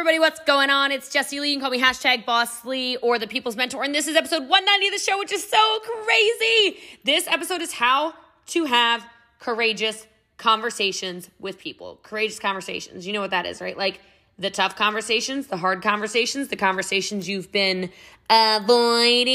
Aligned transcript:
everybody, 0.00 0.18
what's 0.18 0.40
going 0.46 0.70
on? 0.70 0.90
It's 0.90 1.10
Jessie 1.10 1.40
Lee. 1.40 1.50
You 1.50 1.56
can 1.56 1.60
call 1.60 1.70
me 1.70 1.78
hashtag 1.78 2.24
Boss 2.24 2.64
Lee 2.64 2.96
or 3.02 3.18
the 3.18 3.26
People's 3.26 3.54
Mentor. 3.54 3.84
And 3.84 3.94
this 3.94 4.08
is 4.08 4.16
episode 4.16 4.48
190 4.48 4.86
of 4.86 4.92
the 4.94 4.98
show, 4.98 5.18
which 5.18 5.30
is 5.30 5.46
so 5.46 5.78
crazy. 5.80 6.78
This 7.04 7.26
episode 7.26 7.60
is 7.60 7.74
how 7.74 8.14
to 8.46 8.64
have 8.64 9.04
courageous 9.40 10.06
conversations 10.38 11.28
with 11.38 11.58
people. 11.58 12.00
Courageous 12.02 12.38
conversations. 12.38 13.06
You 13.06 13.12
know 13.12 13.20
what 13.20 13.32
that 13.32 13.44
is, 13.44 13.60
right? 13.60 13.76
Like 13.76 14.00
the 14.38 14.48
tough 14.48 14.74
conversations, 14.74 15.48
the 15.48 15.58
hard 15.58 15.82
conversations, 15.82 16.48
the 16.48 16.56
conversations 16.56 17.28
you've 17.28 17.52
been 17.52 17.90
avoiding. 18.30 19.28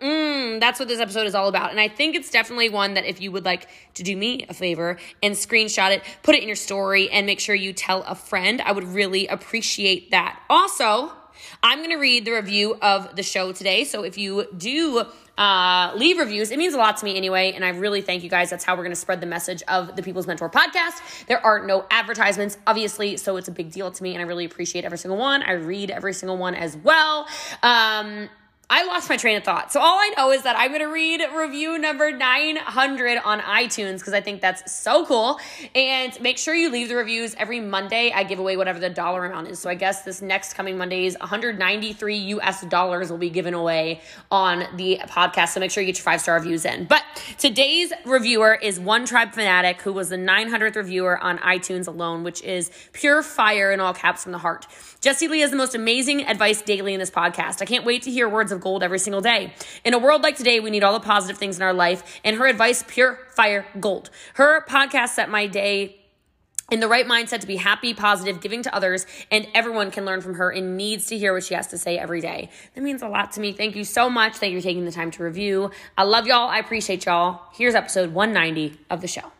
Mm, 0.00 0.31
that's 0.60 0.78
what 0.78 0.88
this 0.88 1.00
episode 1.00 1.26
is 1.26 1.34
all 1.34 1.48
about. 1.48 1.70
And 1.70 1.80
I 1.80 1.88
think 1.88 2.16
it's 2.16 2.30
definitely 2.30 2.68
one 2.68 2.94
that 2.94 3.04
if 3.04 3.20
you 3.20 3.32
would 3.32 3.44
like 3.44 3.68
to 3.94 4.02
do 4.02 4.16
me 4.16 4.46
a 4.48 4.54
favor 4.54 4.98
and 5.22 5.34
screenshot 5.34 5.90
it, 5.90 6.02
put 6.22 6.34
it 6.34 6.42
in 6.42 6.48
your 6.48 6.56
story, 6.56 7.10
and 7.10 7.26
make 7.26 7.40
sure 7.40 7.54
you 7.54 7.72
tell 7.72 8.02
a 8.02 8.14
friend, 8.14 8.60
I 8.60 8.72
would 8.72 8.84
really 8.84 9.26
appreciate 9.26 10.10
that. 10.10 10.40
Also, 10.48 11.12
I'm 11.62 11.78
going 11.78 11.90
to 11.90 11.96
read 11.96 12.24
the 12.24 12.32
review 12.32 12.76
of 12.80 13.14
the 13.16 13.22
show 13.22 13.52
today. 13.52 13.84
So 13.84 14.02
if 14.02 14.18
you 14.18 14.46
do 14.56 15.04
uh, 15.38 15.92
leave 15.96 16.18
reviews, 16.18 16.50
it 16.50 16.58
means 16.58 16.74
a 16.74 16.76
lot 16.76 16.96
to 16.98 17.04
me 17.04 17.16
anyway. 17.16 17.52
And 17.52 17.64
I 17.64 17.70
really 17.70 18.00
thank 18.00 18.22
you 18.22 18.30
guys. 18.30 18.50
That's 18.50 18.64
how 18.64 18.74
we're 18.74 18.82
going 18.82 18.92
to 18.92 19.00
spread 19.00 19.20
the 19.20 19.26
message 19.26 19.62
of 19.68 19.96
the 19.96 20.02
People's 20.02 20.26
Mentor 20.26 20.50
podcast. 20.50 21.26
There 21.26 21.44
are 21.44 21.64
no 21.64 21.84
advertisements, 21.90 22.58
obviously. 22.66 23.16
So 23.16 23.36
it's 23.36 23.48
a 23.48 23.52
big 23.52 23.70
deal 23.70 23.90
to 23.90 24.02
me. 24.02 24.14
And 24.14 24.20
I 24.22 24.26
really 24.26 24.44
appreciate 24.44 24.84
every 24.84 24.98
single 24.98 25.18
one. 25.18 25.42
I 25.42 25.52
read 25.52 25.90
every 25.90 26.14
single 26.14 26.36
one 26.36 26.54
as 26.54 26.76
well. 26.76 27.26
Um, 27.62 28.28
I 28.74 28.84
lost 28.84 29.10
my 29.10 29.18
train 29.18 29.36
of 29.36 29.44
thought. 29.44 29.70
So 29.70 29.80
all 29.80 29.98
I 29.98 30.14
know 30.16 30.30
is 30.30 30.44
that 30.44 30.56
I'm 30.58 30.70
going 30.70 30.80
to 30.80 30.86
read 30.86 31.20
review 31.36 31.78
number 31.78 32.10
900 32.10 33.18
on 33.22 33.40
iTunes 33.40 33.98
because 33.98 34.14
I 34.14 34.22
think 34.22 34.40
that's 34.40 34.72
so 34.72 35.04
cool. 35.04 35.38
And 35.74 36.18
make 36.22 36.38
sure 36.38 36.54
you 36.54 36.70
leave 36.70 36.88
the 36.88 36.96
reviews 36.96 37.34
every 37.34 37.60
Monday. 37.60 38.12
I 38.14 38.24
give 38.24 38.38
away 38.38 38.56
whatever 38.56 38.78
the 38.78 38.88
dollar 38.88 39.26
amount 39.26 39.48
is. 39.48 39.58
So 39.58 39.68
I 39.68 39.74
guess 39.74 40.04
this 40.04 40.22
next 40.22 40.54
coming 40.54 40.78
Mondays, 40.78 41.18
193 41.20 42.16
US 42.16 42.62
dollars 42.62 43.10
will 43.10 43.18
be 43.18 43.28
given 43.28 43.52
away 43.52 44.00
on 44.30 44.64
the 44.78 45.00
podcast. 45.06 45.48
So 45.48 45.60
make 45.60 45.70
sure 45.70 45.82
you 45.82 45.88
get 45.88 45.98
your 45.98 46.04
five 46.04 46.22
star 46.22 46.36
reviews 46.36 46.64
in. 46.64 46.86
But 46.86 47.02
today's 47.36 47.92
reviewer 48.06 48.54
is 48.54 48.80
One 48.80 49.04
Tribe 49.04 49.34
Fanatic, 49.34 49.82
who 49.82 49.92
was 49.92 50.08
the 50.08 50.16
900th 50.16 50.76
reviewer 50.76 51.18
on 51.18 51.36
iTunes 51.40 51.88
alone, 51.88 52.24
which 52.24 52.40
is 52.40 52.70
pure 52.94 53.22
fire 53.22 53.70
in 53.70 53.80
all 53.80 53.92
caps 53.92 54.22
from 54.22 54.32
the 54.32 54.38
heart. 54.38 54.66
Jessie 55.02 55.28
Lee 55.28 55.40
has 55.40 55.50
the 55.50 55.58
most 55.58 55.74
amazing 55.74 56.24
advice 56.26 56.62
daily 56.62 56.94
in 56.94 57.00
this 57.00 57.10
podcast. 57.10 57.60
I 57.60 57.66
can't 57.66 57.84
wait 57.84 58.00
to 58.04 58.10
hear 58.10 58.30
words 58.30 58.50
of 58.50 58.61
gold 58.62 58.82
every 58.82 58.98
single 58.98 59.20
day. 59.20 59.52
In 59.84 59.92
a 59.92 59.98
world 59.98 60.22
like 60.22 60.36
today, 60.36 60.60
we 60.60 60.70
need 60.70 60.82
all 60.82 60.94
the 60.94 61.04
positive 61.04 61.36
things 61.36 61.56
in 61.56 61.62
our 61.62 61.74
life, 61.74 62.20
and 62.24 62.36
her 62.36 62.46
advice, 62.46 62.84
pure 62.86 63.18
fire 63.36 63.66
gold. 63.78 64.08
Her 64.34 64.64
podcast 64.64 65.10
set 65.10 65.28
my 65.28 65.46
day 65.46 65.98
in 66.70 66.80
the 66.80 66.88
right 66.88 67.06
mindset 67.06 67.40
to 67.40 67.46
be 67.46 67.56
happy, 67.56 67.92
positive, 67.92 68.40
giving 68.40 68.62
to 68.62 68.74
others, 68.74 69.06
and 69.30 69.46
everyone 69.54 69.90
can 69.90 70.06
learn 70.06 70.22
from 70.22 70.34
her 70.34 70.50
and 70.50 70.78
needs 70.78 71.06
to 71.06 71.18
hear 71.18 71.34
what 71.34 71.44
she 71.44 71.52
has 71.52 71.66
to 71.66 71.76
say 71.76 71.98
every 71.98 72.22
day. 72.22 72.48
That 72.74 72.80
means 72.80 73.02
a 73.02 73.08
lot 73.08 73.32
to 73.32 73.40
me. 73.40 73.52
Thank 73.52 73.76
you 73.76 73.84
so 73.84 74.08
much. 74.08 74.36
Thank 74.36 74.54
you 74.54 74.60
for 74.60 74.64
taking 74.64 74.86
the 74.86 74.92
time 74.92 75.10
to 75.10 75.22
review. 75.22 75.70
I 75.98 76.04
love 76.04 76.26
y'all. 76.26 76.48
I 76.48 76.58
appreciate 76.58 77.04
y'all. 77.04 77.42
Here's 77.52 77.74
episode 77.74 78.14
190 78.14 78.78
of 78.88 79.02
the 79.02 79.08
show 79.08 79.32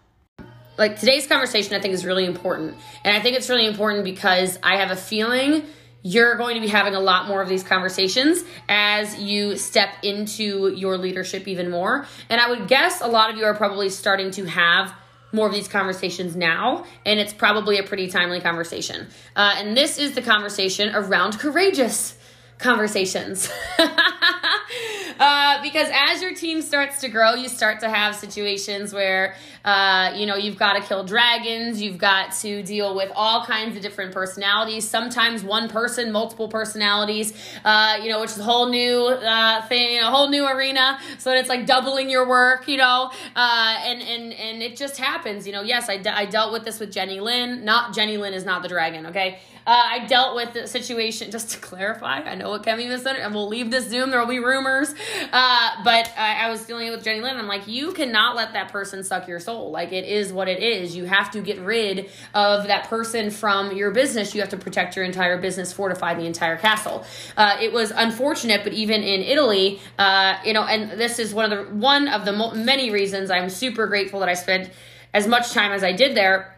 like 0.79 0.99
today's 0.99 1.27
conversation 1.27 1.75
I 1.75 1.81
think 1.81 1.95
is 1.95 2.05
really 2.05 2.25
important. 2.25 2.75
And 3.05 3.17
I 3.17 3.21
think 3.21 3.37
it's 3.37 3.49
really 3.49 3.67
important 3.67 4.05
because 4.05 4.59
I 4.63 4.79
have 4.79 4.91
a 4.91 4.97
feeling 4.97 5.65
you're 6.03 6.37
going 6.37 6.55
to 6.57 6.61
be 6.61 6.69
having 6.69 6.95
a 6.95 7.01
lot 7.01 7.29
more 7.29 7.41
of 7.41 7.49
these 7.49 7.63
conversations 7.63 8.43
as 8.69 9.19
you 9.19 9.57
step 9.57 9.91
into 10.03 10.69
your 10.75 10.99
leadership 10.99 11.47
even 11.47 11.71
more. 11.71 12.07
And 12.29 12.41
I 12.41 12.51
would 12.51 12.69
guess 12.69 13.01
a 13.01 13.07
lot 13.07 13.31
of 13.31 13.37
you 13.37 13.45
are 13.45 13.55
probably 13.55 13.89
starting 13.89 14.31
to 14.33 14.45
have 14.47 14.93
more 15.33 15.47
of 15.47 15.53
these 15.53 15.69
conversations 15.69 16.37
now, 16.37 16.85
and 17.07 17.19
it's 17.19 17.33
probably 17.33 17.79
a 17.79 17.83
pretty 17.83 18.09
timely 18.09 18.41
conversation. 18.41 19.09
Uh, 19.35 19.55
and 19.57 19.77
this 19.77 19.99
is 19.99 20.15
the 20.15 20.23
conversation 20.23 20.95
around 20.95 21.39
courageous 21.39 22.19
conversations. 22.59 23.51
uh, 23.79 25.63
because 25.63 25.89
as 25.93 26.23
your 26.23 26.35
team 26.35 26.63
starts 26.63 27.01
to 27.01 27.09
grow, 27.09 27.35
you 27.35 27.49
start 27.49 27.81
to 27.81 27.89
have 27.89 28.15
situations 28.15 28.93
where, 28.93 29.35
uh, 29.65 30.13
you 30.17 30.27
know, 30.27 30.35
you've 30.35 30.59
got 30.59 30.75
to 30.75 30.81
kill 30.81 31.05
dragons, 31.05 31.81
you've 31.81 31.99
got 31.99 32.33
to 32.33 32.63
deal 32.63 32.95
with 32.97 33.11
all 33.15 33.45
kinds 33.45 33.77
of 33.77 33.83
different 33.83 34.13
personalities, 34.13 34.89
sometimes 34.89 35.45
one 35.45 35.69
person, 35.69 36.11
multiple 36.11 36.49
personalities, 36.49 37.33
uh, 37.65 37.97
you 38.03 38.09
know, 38.09 38.21
which 38.21 38.31
is 38.31 38.39
a 38.39 38.43
whole 38.43 38.69
new 38.69 39.07
uh, 39.07 39.65
thing, 39.69 39.99
a 40.01 40.11
whole 40.11 40.29
new 40.29 40.47
arena. 40.47 40.99
So 41.19 41.33
it's 41.33 41.49
like 41.49 41.67
doubling 41.67 42.11
your 42.11 42.29
work, 42.29 42.67
you 42.67 42.77
know, 42.77 43.11
uh, 43.37 43.77
and, 43.85 44.03
and, 44.03 44.33
and 44.33 44.63
it 44.63 44.77
just 44.77 44.97
happens, 44.97 45.47
you 45.47 45.53
know. 45.53 45.63
Yes, 45.63 45.89
I, 45.89 45.97
de- 45.99 46.17
I 46.17 46.25
dealt 46.27 46.53
with 46.53 46.65
this 46.65 46.81
with 46.81 46.91
Jenny 46.91 47.21
Lynn. 47.21 47.65
Not 47.65 47.95
Jenny 47.95 48.17
Lynn 48.17 48.35
is 48.35 48.45
not 48.45 48.63
the 48.63 48.69
dragon, 48.69 49.07
okay? 49.07 49.39
Uh, 49.65 49.81
I 49.91 50.07
dealt 50.07 50.35
with 50.35 50.55
the 50.55 50.67
situation, 50.67 51.31
just 51.31 51.51
to 51.51 51.59
clarify, 51.61 52.21
I 52.23 52.35
know 52.35 52.51
what 52.51 52.65
be 52.65 52.73
misunderstood, 52.73 53.17
and 53.17 53.33
we'll 53.33 53.49
leave 53.49 53.71
this 53.71 53.89
Zoom, 53.89 54.11
there 54.11 54.19
will 54.19 54.27
be 54.27 54.41
rumors. 54.41 54.93
But 55.31 56.13
I, 56.17 56.47
I 56.47 56.51
was 56.51 56.65
dealing 56.65 56.91
with 56.91 57.05
Jenny 57.05 57.21
Lynn, 57.21 57.37
I'm 57.37 57.47
like, 57.47 57.69
you 57.69 57.93
cannot 57.93 58.35
let 58.35 58.53
that 58.55 58.73
person 58.73 59.05
suck 59.05 59.29
your 59.29 59.39
soul. 59.39 59.52
Like, 59.59 59.93
it 59.93 60.05
is 60.05 60.33
what 60.33 60.49
it 60.49 60.63
is. 60.63 60.97
You 60.97 61.05
have 61.05 61.31
to 61.33 61.41
get 61.41 61.61
rid 61.61 62.11
of 62.35 62.67
that 62.67 62.89
person 62.89 63.31
from 63.31 63.77
your 63.77 63.91
business. 63.91 64.35
You 64.35 64.41
have 64.41 64.51
to 64.51 64.57
protect 64.57 64.97
your 64.97 65.05
entire 65.05 65.41
business, 65.41 65.73
fortify 65.73 66.15
the 66.15 66.27
entire 66.27 66.57
castle. 66.57 67.05
Uh, 67.37 67.57
it 67.61 67.73
was 67.73 67.91
unfortunate, 67.91 68.65
but 68.65 68.73
even 68.73 69.03
in 69.03 69.21
Italy, 69.23 69.81
uh, 69.99 70.37
you 70.45 70.53
know, 70.53 70.65
and 70.65 70.99
this 71.01 71.19
is 71.19 71.35
one 71.35 71.51
of 71.51 71.59
the 71.59 71.75
one 71.75 72.09
of 72.09 72.25
the 72.25 72.33
many 72.55 72.91
reasons 72.91 73.31
I'm 73.31 73.49
super 73.49 73.87
grateful 73.87 74.21
that 74.21 74.29
I 74.29 74.35
spent 74.35 74.71
as 75.15 75.27
much 75.27 75.53
time 75.53 75.73
as 75.73 75.85
I 75.85 75.93
did 75.93 76.17
there, 76.17 76.57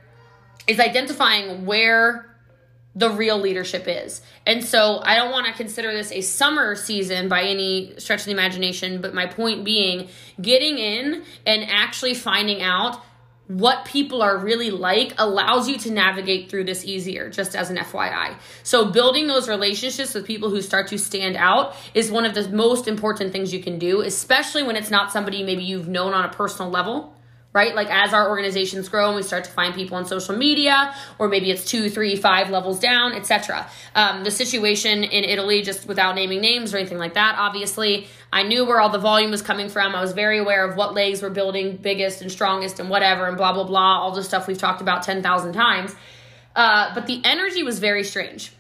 is 0.66 0.81
identifying 0.81 1.66
where 1.66 2.34
the 2.94 3.10
real 3.10 3.38
leadership 3.38 3.84
is. 3.87 4.22
And 4.47 4.65
so 4.65 5.00
I 5.03 5.16
don't 5.16 5.32
want 5.32 5.47
to 5.47 5.53
consider 5.53 5.93
this 5.93 6.12
a 6.12 6.21
summer 6.21 6.75
season 6.77 7.28
by 7.28 7.43
any 7.43 7.94
stretch 7.99 8.21
of 8.21 8.27
the 8.27 8.32
imagination, 8.32 9.00
but 9.00 9.15
my 9.15 9.27
point 9.27 9.65
being 9.65 10.09
getting 10.41 10.78
in 10.78 11.25
and 11.47 11.65
actually 11.69 12.15
finding 12.15 12.62
out 12.62 13.03
what 13.47 13.84
people 13.84 14.22
are 14.22 14.38
really 14.38 14.71
like 14.71 15.12
allows 15.19 15.69
you 15.69 15.77
to 15.77 15.91
navigate 15.91 16.49
through 16.49 16.65
this 16.65 16.83
easier, 16.84 17.28
just 17.28 17.54
as 17.54 17.69
an 17.69 17.77
FYI. 17.77 18.37
So, 18.62 18.91
building 18.91 19.27
those 19.27 19.50
relationships 19.50 20.15
with 20.15 20.25
people 20.25 20.49
who 20.49 20.62
start 20.62 20.88
to 20.88 20.99
stand 20.99 21.37
out 21.37 21.77
is 21.93 22.10
one 22.10 22.25
of 22.25 22.34
the 22.34 22.49
most 22.49 22.88
important 22.88 23.33
things 23.33 23.53
you 23.53 23.62
can 23.62 23.78
do, 23.78 24.00
especially 24.00 24.62
when 24.62 24.77
it's 24.77 24.91
not 24.91 25.12
somebody 25.12 25.43
maybe 25.43 25.62
you've 25.62 25.88
known 25.88 26.15
on 26.15 26.25
a 26.25 26.33
personal 26.33 26.71
level 26.71 27.15
right? 27.54 27.75
Like 27.75 27.88
as 27.88 28.12
our 28.12 28.28
organizations 28.28 28.88
grow 28.88 29.06
and 29.06 29.16
we 29.16 29.22
start 29.22 29.44
to 29.44 29.50
find 29.50 29.75
people 29.75 29.97
on 29.97 30.04
social 30.04 30.37
media, 30.37 30.92
or 31.19 31.28
maybe 31.28 31.53
it's 31.53 31.65
two, 31.65 31.88
three, 31.88 32.16
five 32.16 32.50
levels 32.50 32.81
down, 32.81 33.12
etc. 33.12 33.70
Um, 33.94 34.25
the 34.25 34.32
situation 34.32 35.04
in 35.04 35.25
Italy, 35.25 35.62
just 35.62 35.87
without 35.87 36.16
naming 36.16 36.41
names 36.41 36.75
or 36.75 36.78
anything 36.78 36.98
like 36.98 37.15
that, 37.15 37.37
obviously, 37.38 38.09
I 38.32 38.42
knew 38.42 38.65
where 38.65 38.81
all 38.81 38.88
the 38.91 38.98
volume 38.98 39.31
was 39.31 39.41
coming 39.41 39.69
from. 39.69 39.94
I 39.94 40.00
was 40.00 40.12
very 40.12 40.38
aware 40.38 40.69
of 40.69 40.76
what 40.76 40.94
legs 40.94 41.22
were 41.22 41.31
building 41.31 41.76
biggest 41.76 42.20
and 42.20 42.31
strongest 42.31 42.81
and 42.81 42.91
whatever, 42.91 43.26
and 43.26 43.37
blah 43.37 43.53
blah 43.53 43.65
blah, 43.65 44.00
all 44.00 44.10
the 44.10 44.25
stuff 44.25 44.48
we've 44.48 44.59
talked 44.59 44.82
about 44.82 45.04
ten 45.04 45.22
thousand 45.22 45.53
times. 45.53 45.94
Uh, 46.56 46.92
but 46.92 47.06
the 47.06 47.21
energy 47.25 47.62
was 47.62 47.78
very 47.78 48.03
strange. 48.03 48.53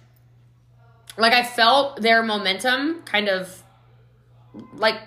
Like 1.18 1.32
I 1.32 1.42
felt 1.42 2.00
their 2.00 2.22
momentum 2.22 3.02
kind 3.02 3.28
of 3.28 3.60
like 4.74 5.00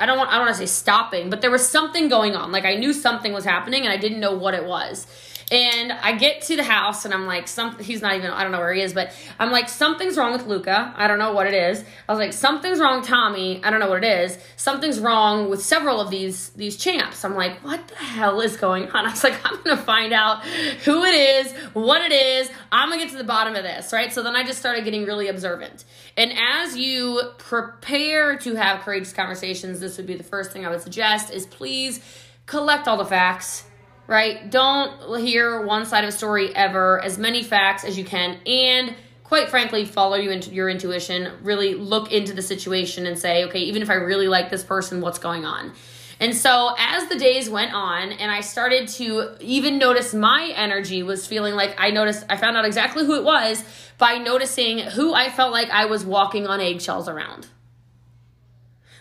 I 0.00 0.06
don't 0.06 0.16
want 0.16 0.30
I 0.30 0.34
don't 0.34 0.46
want 0.46 0.56
to 0.56 0.58
say 0.58 0.66
stopping, 0.66 1.28
but 1.30 1.40
there 1.40 1.50
was 1.50 1.68
something 1.68 2.08
going 2.08 2.36
on. 2.36 2.52
Like 2.52 2.64
I 2.64 2.74
knew 2.74 2.92
something 2.92 3.32
was 3.32 3.44
happening 3.44 3.82
and 3.82 3.92
I 3.92 3.96
didn't 3.96 4.20
know 4.20 4.32
what 4.32 4.54
it 4.54 4.64
was. 4.64 5.06
And 5.50 5.92
I 5.92 6.12
get 6.12 6.42
to 6.42 6.56
the 6.56 6.62
house 6.62 7.06
and 7.06 7.14
I'm 7.14 7.26
like, 7.26 7.48
some 7.48 7.78
he's 7.78 8.02
not 8.02 8.14
even 8.16 8.30
I 8.30 8.42
don't 8.42 8.52
know 8.52 8.58
where 8.58 8.74
he 8.74 8.82
is, 8.82 8.92
but 8.92 9.14
I'm 9.38 9.50
like, 9.50 9.70
something's 9.70 10.18
wrong 10.18 10.32
with 10.32 10.46
Luca. 10.46 10.92
I 10.94 11.06
don't 11.06 11.18
know 11.18 11.32
what 11.32 11.46
it 11.46 11.54
is. 11.54 11.82
I 12.06 12.12
was 12.12 12.18
like, 12.18 12.34
something's 12.34 12.78
wrong 12.78 13.02
Tommy. 13.02 13.64
I 13.64 13.70
don't 13.70 13.80
know 13.80 13.88
what 13.88 14.04
it 14.04 14.24
is. 14.24 14.38
Something's 14.56 15.00
wrong 15.00 15.48
with 15.48 15.62
several 15.62 16.00
of 16.00 16.10
these 16.10 16.50
these 16.50 16.76
champs. 16.76 17.24
I'm 17.24 17.34
like, 17.34 17.64
what 17.64 17.88
the 17.88 17.94
hell 17.94 18.42
is 18.42 18.58
going 18.58 18.90
on? 18.90 19.06
I 19.06 19.10
was 19.10 19.24
like, 19.24 19.40
I'm 19.42 19.62
gonna 19.62 19.78
find 19.78 20.12
out 20.12 20.44
who 20.44 21.04
it 21.04 21.14
is, 21.14 21.52
what 21.72 22.02
it 22.02 22.12
is. 22.12 22.50
I'm 22.70 22.90
gonna 22.90 23.02
get 23.02 23.10
to 23.12 23.18
the 23.18 23.24
bottom 23.24 23.54
of 23.54 23.62
this, 23.62 23.90
right? 23.90 24.12
So 24.12 24.22
then 24.22 24.36
I 24.36 24.44
just 24.44 24.58
started 24.58 24.84
getting 24.84 25.06
really 25.06 25.28
observant. 25.28 25.84
And 26.18 26.32
as 26.36 26.76
you 26.76 27.22
prepare 27.38 28.36
to 28.38 28.54
have 28.56 28.80
courageous 28.80 29.14
conversations, 29.14 29.80
this 29.80 29.96
would 29.96 30.06
be 30.06 30.14
the 30.14 30.24
first 30.24 30.52
thing 30.52 30.66
I 30.66 30.68
would 30.68 30.82
suggest 30.82 31.32
is 31.32 31.46
please 31.46 32.00
collect 32.44 32.86
all 32.86 32.98
the 32.98 33.06
facts 33.06 33.64
right? 34.08 34.50
Don't 34.50 35.20
hear 35.20 35.64
one 35.64 35.86
side 35.86 36.02
of 36.02 36.08
a 36.08 36.12
story 36.12 36.54
ever, 36.56 37.00
as 37.04 37.16
many 37.18 37.44
facts 37.44 37.84
as 37.84 37.96
you 37.96 38.04
can, 38.04 38.40
and 38.44 38.96
quite 39.22 39.50
frankly, 39.50 39.84
follow 39.84 40.16
you 40.16 40.30
into 40.30 40.50
your 40.50 40.70
intuition. 40.70 41.30
Really 41.42 41.74
look 41.74 42.10
into 42.10 42.32
the 42.32 42.42
situation 42.42 43.06
and 43.06 43.18
say, 43.18 43.44
okay, 43.44 43.60
even 43.60 43.82
if 43.82 43.90
I 43.90 43.94
really 43.94 44.26
like 44.26 44.50
this 44.50 44.64
person, 44.64 45.02
what's 45.02 45.18
going 45.18 45.44
on? 45.44 45.74
And 46.18 46.34
so 46.34 46.74
as 46.78 47.08
the 47.08 47.16
days 47.16 47.48
went 47.48 47.72
on 47.72 48.10
and 48.10 48.30
I 48.30 48.40
started 48.40 48.88
to 48.88 49.36
even 49.40 49.78
notice 49.78 50.14
my 50.14 50.52
energy 50.56 51.02
was 51.02 51.26
feeling 51.26 51.54
like 51.54 51.76
I 51.78 51.90
noticed 51.90 52.24
I 52.28 52.36
found 52.36 52.56
out 52.56 52.64
exactly 52.64 53.04
who 53.04 53.14
it 53.14 53.22
was 53.22 53.62
by 53.98 54.18
noticing 54.18 54.78
who 54.78 55.14
I 55.14 55.28
felt 55.28 55.52
like 55.52 55.70
I 55.70 55.84
was 55.84 56.04
walking 56.04 56.46
on 56.46 56.60
eggshells 56.60 57.08
around. 57.08 57.46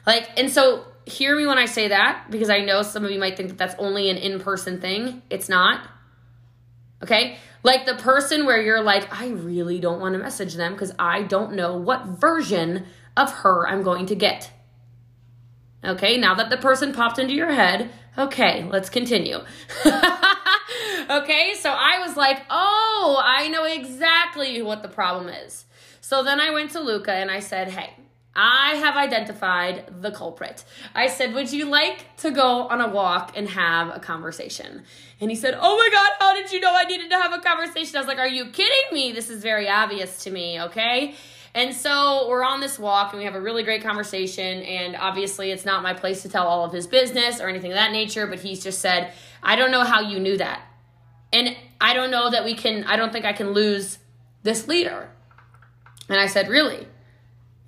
Like 0.05 0.29
and 0.37 0.51
so 0.51 0.85
hear 1.07 1.35
me 1.35 1.47
when 1.47 1.57
I 1.57 1.65
say 1.65 1.87
that 1.87 2.25
because 2.29 2.49
I 2.49 2.59
know 2.59 2.81
some 2.81 3.05
of 3.05 3.11
you 3.11 3.19
might 3.19 3.37
think 3.37 3.49
that 3.49 3.57
that's 3.57 3.75
only 3.79 4.09
an 4.09 4.17
in 4.17 4.39
person 4.39 4.79
thing. 4.81 5.21
It's 5.29 5.49
not. 5.49 5.87
Okay? 7.03 7.37
Like 7.63 7.85
the 7.85 7.95
person 7.95 8.45
where 8.45 8.61
you're 8.61 8.81
like, 8.81 9.11
I 9.13 9.29
really 9.29 9.79
don't 9.79 9.99
want 9.99 10.13
to 10.13 10.19
message 10.19 10.55
them 10.55 10.73
because 10.73 10.93
I 10.99 11.23
don't 11.23 11.53
know 11.53 11.75
what 11.77 12.05
version 12.05 12.85
of 13.15 13.31
her 13.31 13.67
I'm 13.67 13.83
going 13.83 14.05
to 14.07 14.15
get. 14.15 14.51
Okay, 15.83 16.17
now 16.17 16.33
that 16.35 16.49
the 16.49 16.57
person 16.57 16.93
popped 16.93 17.19
into 17.19 17.33
your 17.33 17.51
head, 17.51 17.91
okay, 18.17 18.63
let's 18.65 18.89
continue. 18.89 19.37
okay, 19.85 21.53
so 21.59 21.69
I 21.69 21.99
was 22.05 22.17
like, 22.17 22.43
oh, 22.49 23.21
I 23.23 23.47
know 23.47 23.63
exactly 23.63 24.61
what 24.61 24.81
the 24.81 24.89
problem 24.89 25.29
is. 25.29 25.65
So 26.01 26.23
then 26.23 26.41
I 26.41 26.51
went 26.51 26.71
to 26.71 26.79
Luca 26.79 27.13
and 27.13 27.29
I 27.29 27.39
said, 27.39 27.69
hey, 27.69 27.93
I 28.39 28.75
have 28.75 28.95
identified 28.95 30.01
the 30.01 30.11
culprit. 30.11 30.63
I 30.93 31.07
said, 31.07 31.33
Would 31.33 31.51
you 31.51 31.65
like 31.65 32.15
to 32.17 32.29
go 32.29 32.67
on 32.67 32.79
a 32.79 32.87
walk 32.87 33.33
and 33.35 33.49
have 33.49 33.95
a 33.95 33.99
conversation? 33.99 34.83
And 35.19 35.31
he 35.31 35.35
said, 35.35 35.57
Oh 35.59 35.75
my 35.75 35.89
God, 35.91 36.11
how 36.19 36.35
did 36.35 36.51
you 36.51 36.59
know 36.59 36.71
I 36.71 36.83
needed 36.83 37.09
to 37.09 37.15
have 37.15 37.33
a 37.33 37.39
conversation? 37.39 37.95
I 37.95 37.99
was 37.99 38.07
like, 38.07 38.19
Are 38.19 38.27
you 38.27 38.51
kidding 38.51 38.93
me? 38.93 39.11
This 39.11 39.31
is 39.31 39.41
very 39.41 39.67
obvious 39.67 40.23
to 40.25 40.31
me, 40.31 40.61
okay? 40.61 41.15
And 41.55 41.73
so 41.73 42.27
we're 42.29 42.43
on 42.43 42.59
this 42.59 42.77
walk 42.77 43.13
and 43.13 43.19
we 43.19 43.25
have 43.25 43.33
a 43.33 43.41
really 43.41 43.63
great 43.63 43.81
conversation. 43.81 44.61
And 44.61 44.95
obviously, 44.95 45.49
it's 45.49 45.65
not 45.65 45.81
my 45.81 45.95
place 45.95 46.21
to 46.21 46.29
tell 46.29 46.45
all 46.45 46.63
of 46.63 46.71
his 46.71 46.85
business 46.85 47.41
or 47.41 47.49
anything 47.49 47.71
of 47.71 47.77
that 47.77 47.91
nature, 47.91 48.27
but 48.27 48.39
he's 48.39 48.63
just 48.63 48.79
said, 48.79 49.11
I 49.41 49.55
don't 49.55 49.71
know 49.71 49.83
how 49.83 50.01
you 50.01 50.19
knew 50.19 50.37
that. 50.37 50.61
And 51.33 51.57
I 51.81 51.95
don't 51.95 52.11
know 52.11 52.29
that 52.29 52.45
we 52.45 52.53
can, 52.53 52.83
I 52.83 52.97
don't 52.97 53.11
think 53.11 53.25
I 53.25 53.33
can 53.33 53.53
lose 53.53 53.97
this 54.43 54.67
leader. 54.67 55.09
And 56.07 56.19
I 56.19 56.27
said, 56.27 56.49
Really? 56.49 56.87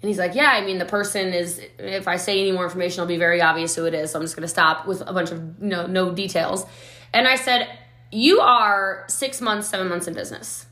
And 0.02 0.08
he's 0.08 0.18
like, 0.18 0.36
Yeah, 0.36 0.50
I 0.52 0.66
mean, 0.66 0.78
the 0.78 0.86
person 0.86 1.34
is, 1.34 1.62
if 1.78 2.08
I 2.08 2.18
say 2.18 2.40
any 2.40 2.52
more 2.52 2.64
information, 2.64 3.02
it'll 3.02 3.08
be 3.08 3.18
very 3.18 3.42
obvious 3.42 3.76
who 3.76 3.86
it 3.86 3.94
is. 3.94 4.12
So 4.12 4.20
I'm 4.20 4.24
just 4.24 4.36
going 4.36 4.44
to 4.44 4.48
stop 4.48 4.88
with 4.88 5.02
a 5.02 5.14
bunch 5.14 5.32
of 5.32 5.62
no, 5.62 5.88
no 5.88 6.12
details. 6.12 6.66
And 7.14 7.28
I 7.28 7.36
said, 7.36 7.68
You 8.12 8.40
are 8.40 9.06
six 9.08 9.42
months, 9.42 9.68
seven 9.68 9.90
months 9.90 10.08
in 10.08 10.14
business 10.14 10.66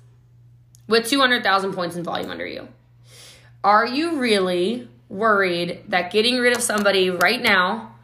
with 0.87 1.07
200,000 1.07 1.73
points 1.73 1.95
in 1.95 2.03
volume 2.03 2.31
under 2.31 2.45
you. 2.45 2.67
Are 3.63 3.85
you 3.85 4.19
really 4.19 4.87
worried 5.09 5.83
that 5.89 6.11
getting 6.11 6.37
rid 6.37 6.55
of 6.55 6.61
somebody 6.61 7.09
right 7.09 7.41
now 7.41 7.95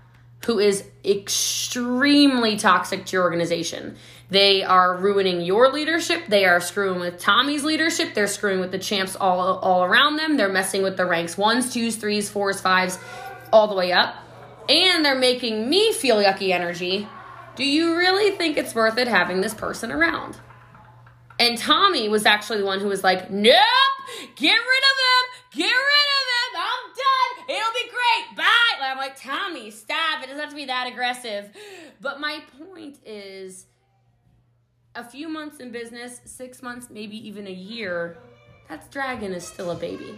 who 0.45 0.59
is 0.59 0.83
extremely 1.05 2.57
toxic 2.57 3.05
to 3.05 3.13
your 3.13 3.23
organization, 3.23 3.95
they 4.29 4.63
are 4.63 4.97
ruining 4.97 5.41
your 5.41 5.71
leadership. 5.71 6.23
They 6.27 6.45
are 6.45 6.59
screwing 6.59 6.99
with 6.99 7.19
Tommy's 7.19 7.63
leadership. 7.63 8.13
They're 8.13 8.27
screwing 8.27 8.59
with 8.59 8.71
the 8.71 8.79
champs 8.79 9.15
all, 9.15 9.59
all 9.59 9.83
around 9.83 10.15
them. 10.15 10.37
They're 10.37 10.51
messing 10.51 10.81
with 10.81 10.97
the 10.97 11.05
ranks 11.05 11.37
ones, 11.37 11.73
twos, 11.73 11.97
threes, 11.97 12.29
fours, 12.29 12.59
fives, 12.59 12.97
all 13.51 13.67
the 13.67 13.75
way 13.75 13.91
up. 13.91 14.15
And 14.69 15.03
they're 15.03 15.15
making 15.15 15.69
me 15.69 15.93
feel 15.93 16.17
yucky 16.17 16.51
energy. 16.51 17.07
Do 17.55 17.63
you 17.63 17.95
really 17.95 18.31
think 18.31 18.57
it's 18.57 18.73
worth 18.73 18.97
it 18.97 19.07
having 19.07 19.41
this 19.41 19.53
person 19.53 19.91
around? 19.91 20.39
And 21.39 21.57
Tommy 21.57 22.09
was 22.09 22.25
actually 22.25 22.59
the 22.59 22.65
one 22.65 22.79
who 22.79 22.87
was 22.87 23.03
like, 23.03 23.29
Nope, 23.29 23.55
get 24.35 24.53
rid 24.53 24.53
of 24.53 24.97
them, 25.03 25.59
get 25.59 25.65
rid 25.65 25.69
of 25.69 26.23
them, 26.31 26.61
I'm 26.61 26.89
done, 26.95 27.57
it'll 27.57 27.73
be 27.73 27.89
great, 27.89 28.37
bye. 28.37 28.63
I'm 28.93 28.97
like, 28.97 29.19
Tommy, 29.19 29.71
stop, 29.71 30.21
it 30.21 30.27
doesn't 30.27 30.39
have 30.39 30.49
to 30.49 30.55
be 30.55 30.65
that 30.65 30.87
aggressive. 30.87 31.49
But 31.99 32.19
my 32.19 32.43
point 32.59 32.99
is, 33.05 33.65
a 34.95 35.03
few 35.03 35.27
months 35.27 35.59
in 35.59 35.71
business, 35.71 36.21
six 36.25 36.61
months, 36.61 36.87
maybe 36.89 37.15
even 37.27 37.47
a 37.47 37.51
year, 37.51 38.17
that 38.69 38.89
dragon 38.91 39.33
is 39.33 39.45
still 39.45 39.71
a 39.71 39.75
baby. 39.75 40.17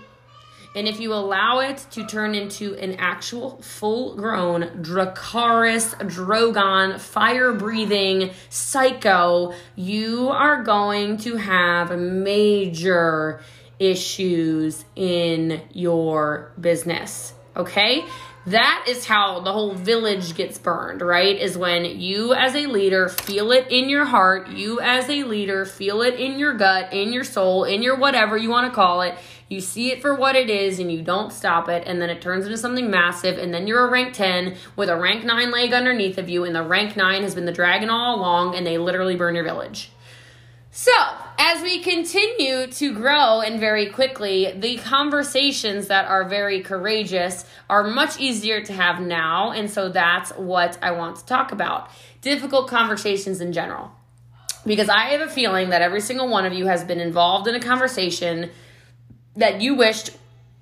And 0.76 0.90
if 0.90 1.00
you 1.00 1.14
allow 1.14 1.60
it 1.60 1.86
to 1.92 2.06
turn 2.06 2.36
into 2.36 2.76
an 2.76 2.96
actual 2.96 3.62
full 3.62 4.16
grown 4.16 4.64
Dracarys, 4.84 5.96
Drogon, 6.10 7.00
fire 7.00 7.54
breathing 7.54 8.32
psycho, 8.50 9.54
you 9.76 10.28
are 10.28 10.64
going 10.64 11.18
to 11.20 11.38
have 11.38 11.98
major 11.98 13.40
issues 13.80 14.84
in 14.98 15.62
your 15.72 16.52
business. 16.60 17.34
Okay? 17.56 18.04
That 18.48 18.86
is 18.88 19.08
how 19.08 19.40
the 19.40 19.52
whole 19.52 19.74
village 19.74 20.36
gets 20.36 20.60
burned, 20.60 21.02
right? 21.02 21.36
Is 21.36 21.58
when 21.58 21.84
you 22.00 22.36
as 22.36 22.54
a 22.54 22.68
leader 22.68 23.10
feel 23.10 23.52
it 23.52 23.72
in 23.72 23.90
your 23.90 24.06
heart, 24.06 24.50
you 24.50 24.80
as 24.80 25.10
a 25.10 25.24
leader 25.24 25.66
feel 25.66 26.04
it 26.04 26.20
in 26.20 26.38
your 26.38 26.54
gut, 26.54 26.94
in 26.94 27.12
your 27.12 27.24
soul, 27.24 27.64
in 27.64 27.82
your 27.82 27.96
whatever 27.96 28.38
you 28.38 28.52
want 28.52 28.72
to 28.72 28.76
call 28.76 29.02
it. 29.02 29.16
You 29.50 29.62
see 29.62 29.92
it 29.92 30.00
for 30.00 30.14
what 30.14 30.36
it 30.36 30.52
is 30.52 30.78
and 30.78 30.92
you 30.92 31.02
don't 31.02 31.34
stop 31.34 31.70
it, 31.70 31.88
and 31.88 32.00
then 32.00 32.12
it 32.12 32.22
turns 32.22 32.46
into 32.46 32.58
something 32.58 32.88
massive, 32.88 33.40
and 33.40 33.52
then 33.52 33.66
you're 33.66 33.88
a 33.88 33.90
rank 33.90 34.14
10 34.14 34.56
with 34.76 34.90
a 34.90 34.98
rank 34.98 35.24
9 35.24 35.50
leg 35.50 35.74
underneath 35.74 36.20
of 36.20 36.30
you, 36.30 36.44
and 36.44 36.56
the 36.56 36.62
rank 36.62 36.96
9 36.96 37.24
has 37.24 37.34
been 37.34 37.46
the 37.46 37.52
dragon 37.52 37.90
all 37.90 38.16
along, 38.16 38.56
and 38.56 38.66
they 38.66 38.78
literally 38.78 39.16
burn 39.16 39.34
your 39.34 39.44
village. 39.44 39.90
So, 40.78 40.92
as 41.40 41.64
we 41.64 41.80
continue 41.80 42.68
to 42.68 42.94
grow 42.94 43.40
and 43.40 43.62
very 43.62 43.92
quickly, 43.92 44.52
the 44.58 44.76
conversations 44.76 45.88
that 45.88 46.04
are 46.04 46.28
very 46.28 46.60
courageous 46.60 47.46
are 47.70 47.86
much 47.86 48.20
easier 48.20 48.62
to 48.62 48.74
have 48.74 49.00
now. 49.00 49.52
And 49.52 49.72
so 49.72 49.88
that's 49.88 50.32
what 50.32 50.78
I 50.82 50.92
want 50.92 51.16
to 51.16 51.26
talk 51.26 51.54
about 51.54 51.92
difficult 52.20 52.68
conversations 52.68 53.40
in 53.40 53.54
general. 53.54 53.90
Because 54.66 54.90
I 54.90 55.12
have 55.12 55.22
a 55.22 55.30
feeling 55.30 55.70
that 55.70 55.82
every 55.82 56.02
single 56.02 56.28
one 56.28 56.46
of 56.46 56.52
you 56.52 56.66
has 56.66 56.84
been 56.84 57.00
involved 57.00 57.48
in 57.48 57.56
a 57.56 57.62
conversation 57.62 58.52
that 59.38 59.62
you 59.62 59.76
wished 59.76 60.10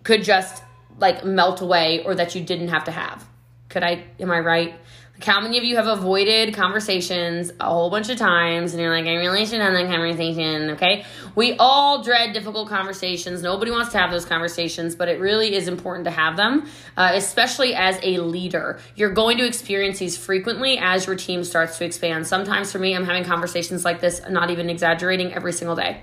could 0.04 0.24
just 0.24 0.62
like 1.00 1.26
melt 1.26 1.60
away 1.60 2.04
or 2.04 2.14
that 2.14 2.36
you 2.36 2.44
didn't 2.44 2.68
have 2.68 2.84
to 2.84 2.92
have. 2.92 3.26
Could 3.68 3.82
I, 3.82 4.04
am 4.20 4.30
I 4.30 4.42
right? 4.42 4.76
Like 5.14 5.26
how 5.26 5.42
many 5.42 5.60
of 5.60 5.64
you 5.64 5.76
have 5.76 5.86
avoided 5.86 6.56
conversations 6.56 7.52
a 7.60 7.66
whole 7.66 7.92
bunch 7.92 8.10
of 8.10 8.18
times 8.18 8.74
and 8.74 8.82
you're 8.82 8.90
like, 8.90 9.06
I 9.06 9.14
really 9.14 9.46
should 9.46 9.62
have 9.62 9.74
that 9.74 9.88
conversation, 9.88 10.72
okay? 10.72 11.06
We 11.36 11.56
all 11.58 12.02
dread 12.02 12.34
difficult 12.34 12.68
conversations. 12.68 13.44
Nobody 13.44 13.70
wants 13.70 13.92
to 13.92 14.00
have 14.00 14.10
those 14.10 14.26
conversations, 14.26 14.96
but 14.96 15.10
it 15.10 15.20
really 15.20 15.54
is 15.54 15.68
important 15.68 16.06
to 16.06 16.12
have 16.12 16.36
them, 16.36 16.68
uh, 16.98 17.12
especially 17.14 17.76
as 17.76 18.00
a 18.02 18.18
leader. 18.18 18.80
You're 18.96 19.14
going 19.14 19.38
to 19.38 19.46
experience 19.46 20.00
these 20.00 20.18
frequently 20.18 20.80
as 20.80 21.06
your 21.06 21.16
team 21.16 21.44
starts 21.44 21.78
to 21.78 21.86
expand. 21.86 22.26
Sometimes 22.26 22.72
for 22.72 22.80
me, 22.80 22.96
I'm 22.96 23.06
having 23.06 23.24
conversations 23.24 23.86
like 23.86 24.02
this, 24.02 24.20
not 24.28 24.50
even 24.50 24.68
exaggerating, 24.68 25.32
every 25.34 25.54
single 25.54 25.76
day. 25.76 26.02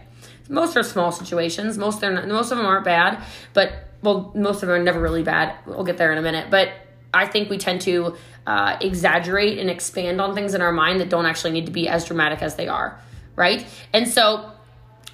Most 0.49 0.77
are 0.77 0.85
small 0.85 1.11
situations. 1.11 1.77
Most 1.77 2.03
are 2.05 2.13
not, 2.13 2.29
most 2.29 2.53
of 2.53 2.59
them 2.59 2.67
aren't 2.67 2.85
bad, 2.85 3.25
but 3.55 3.73
well, 4.03 4.33
most 4.37 4.63
of 4.63 4.69
them 4.69 4.71
are 4.71 4.83
never 4.83 5.01
really 5.01 5.25
bad. 5.25 5.57
We'll 5.67 5.85
get 5.85 5.99
there 5.99 6.13
in 6.13 6.19
a 6.19 6.23
minute, 6.23 6.49
but 6.49 6.71
I 7.13 7.27
think 7.27 7.51
we 7.51 7.59
tend 7.59 7.81
to 7.83 8.17
uh, 8.47 8.77
exaggerate 8.81 9.59
and 9.59 9.71
expand 9.71 10.21
on 10.21 10.35
things 10.35 10.55
in 10.55 10.63
our 10.63 10.73
mind 10.73 11.01
that 11.01 11.09
don't 11.09 11.27
actually 11.27 11.53
need 11.53 11.67
to 11.67 11.73
be 11.73 11.89
as 11.89 12.05
dramatic 12.05 12.43
as 12.43 12.57
they 12.57 12.69
are, 12.69 13.01
right? 13.37 13.67
And 13.93 14.09
so 14.09 14.53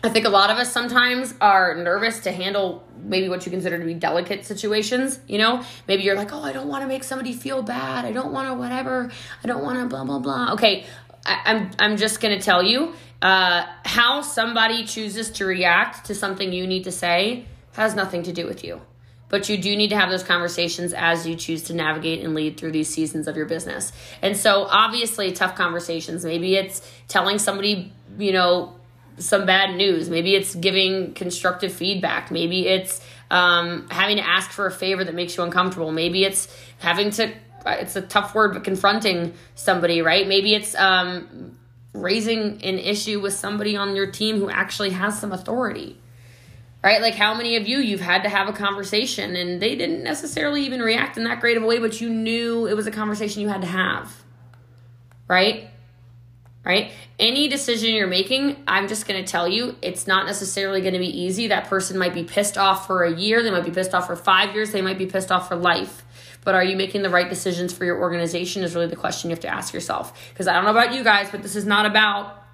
I 0.04 0.08
think 0.08 0.26
a 0.26 0.30
lot 0.30 0.50
of 0.50 0.58
us 0.58 0.70
sometimes 0.72 1.34
are 1.40 1.74
nervous 1.74 2.20
to 2.20 2.32
handle 2.32 2.84
maybe 3.02 3.28
what 3.28 3.44
you 3.44 3.50
consider 3.50 3.78
to 3.78 3.84
be 3.84 3.94
delicate 3.94 4.44
situations. 4.44 5.18
You 5.26 5.38
know, 5.38 5.64
maybe 5.88 6.02
you're 6.02 6.16
like, 6.16 6.32
oh, 6.32 6.42
I 6.42 6.52
don't 6.52 6.68
want 6.68 6.82
to 6.82 6.88
make 6.88 7.02
somebody 7.02 7.32
feel 7.32 7.62
bad. 7.62 8.04
I 8.04 8.12
don't 8.12 8.32
want 8.32 8.48
to 8.48 8.54
whatever. 8.54 9.10
I 9.42 9.46
don't 9.46 9.64
want 9.64 9.80
to 9.80 9.86
blah 9.86 10.04
blah 10.04 10.18
blah. 10.18 10.52
Okay, 10.52 10.86
I, 11.24 11.40
I'm 11.46 11.70
I'm 11.78 11.96
just 11.96 12.20
gonna 12.20 12.40
tell 12.40 12.62
you 12.62 12.94
uh, 13.22 13.66
how 13.84 14.20
somebody 14.20 14.84
chooses 14.84 15.30
to 15.32 15.46
react 15.46 16.06
to 16.06 16.14
something 16.14 16.52
you 16.52 16.66
need 16.66 16.84
to 16.84 16.92
say 16.92 17.46
has 17.72 17.94
nothing 17.94 18.22
to 18.22 18.32
do 18.32 18.46
with 18.46 18.64
you 18.64 18.80
but 19.28 19.48
you 19.48 19.56
do 19.56 19.76
need 19.76 19.88
to 19.88 19.96
have 19.96 20.10
those 20.10 20.22
conversations 20.22 20.92
as 20.92 21.26
you 21.26 21.34
choose 21.34 21.64
to 21.64 21.74
navigate 21.74 22.24
and 22.24 22.34
lead 22.34 22.56
through 22.56 22.72
these 22.72 22.88
seasons 22.88 23.26
of 23.26 23.36
your 23.36 23.46
business. 23.46 23.92
And 24.22 24.36
so, 24.36 24.64
obviously, 24.64 25.32
tough 25.32 25.56
conversations. 25.56 26.24
Maybe 26.24 26.56
it's 26.56 26.88
telling 27.08 27.38
somebody, 27.38 27.92
you 28.18 28.32
know, 28.32 28.74
some 29.18 29.46
bad 29.46 29.76
news. 29.76 30.08
Maybe 30.08 30.34
it's 30.34 30.54
giving 30.54 31.14
constructive 31.14 31.72
feedback. 31.72 32.30
Maybe 32.30 32.68
it's 32.68 33.00
um, 33.30 33.88
having 33.90 34.18
to 34.18 34.26
ask 34.26 34.50
for 34.50 34.66
a 34.66 34.70
favor 34.70 35.02
that 35.02 35.14
makes 35.14 35.36
you 35.36 35.42
uncomfortable. 35.42 35.90
Maybe 35.90 36.24
it's 36.24 36.54
having 36.78 37.10
to, 37.12 37.32
it's 37.66 37.96
a 37.96 38.02
tough 38.02 38.34
word, 38.34 38.52
but 38.52 38.62
confronting 38.62 39.34
somebody, 39.54 40.02
right? 40.02 40.28
Maybe 40.28 40.54
it's 40.54 40.74
um, 40.76 41.56
raising 41.92 42.62
an 42.62 42.78
issue 42.78 43.20
with 43.20 43.32
somebody 43.32 43.76
on 43.76 43.96
your 43.96 44.10
team 44.10 44.38
who 44.38 44.50
actually 44.50 44.90
has 44.90 45.18
some 45.18 45.32
authority 45.32 45.98
right? 46.86 47.02
Like 47.02 47.16
how 47.16 47.34
many 47.34 47.56
of 47.56 47.66
you 47.66 47.78
you've 47.78 48.00
had 48.00 48.22
to 48.22 48.28
have 48.28 48.48
a 48.48 48.52
conversation 48.52 49.34
and 49.34 49.60
they 49.60 49.74
didn't 49.74 50.04
necessarily 50.04 50.66
even 50.66 50.80
react 50.80 51.16
in 51.16 51.24
that 51.24 51.40
great 51.40 51.56
of 51.56 51.64
a 51.64 51.66
way, 51.66 51.80
but 51.80 52.00
you 52.00 52.08
knew 52.08 52.68
it 52.68 52.74
was 52.74 52.86
a 52.86 52.92
conversation 52.92 53.42
you 53.42 53.48
had 53.48 53.62
to 53.62 53.66
have, 53.66 54.22
right? 55.26 55.68
Right? 56.64 56.92
Any 57.18 57.48
decision 57.48 57.92
you're 57.92 58.06
making, 58.06 58.62
I'm 58.68 58.86
just 58.86 59.08
going 59.08 59.20
to 59.20 59.28
tell 59.28 59.48
you, 59.48 59.74
it's 59.82 60.06
not 60.06 60.26
necessarily 60.26 60.80
going 60.80 60.92
to 60.92 61.00
be 61.00 61.22
easy. 61.22 61.48
That 61.48 61.66
person 61.66 61.98
might 61.98 62.14
be 62.14 62.22
pissed 62.22 62.56
off 62.56 62.86
for 62.86 63.02
a 63.02 63.12
year, 63.12 63.42
they 63.42 63.50
might 63.50 63.64
be 63.64 63.72
pissed 63.72 63.92
off 63.92 64.06
for 64.06 64.14
five 64.14 64.54
years, 64.54 64.70
they 64.70 64.80
might 64.80 64.96
be 64.96 65.06
pissed 65.06 65.32
off 65.32 65.48
for 65.48 65.56
life. 65.56 66.04
But 66.44 66.54
are 66.54 66.62
you 66.62 66.76
making 66.76 67.02
the 67.02 67.10
right 67.10 67.28
decisions 67.28 67.72
for 67.72 67.84
your 67.84 67.98
organization? 67.98 68.62
Is 68.62 68.76
really 68.76 68.86
the 68.86 68.94
question 68.94 69.28
you 69.28 69.34
have 69.34 69.42
to 69.42 69.48
ask 69.48 69.74
yourself. 69.74 70.16
Because 70.28 70.46
I 70.46 70.52
don't 70.52 70.62
know 70.62 70.70
about 70.70 70.94
you 70.94 71.02
guys, 71.02 71.32
but 71.32 71.42
this 71.42 71.56
is 71.56 71.66
not 71.66 71.84
about 71.84 72.44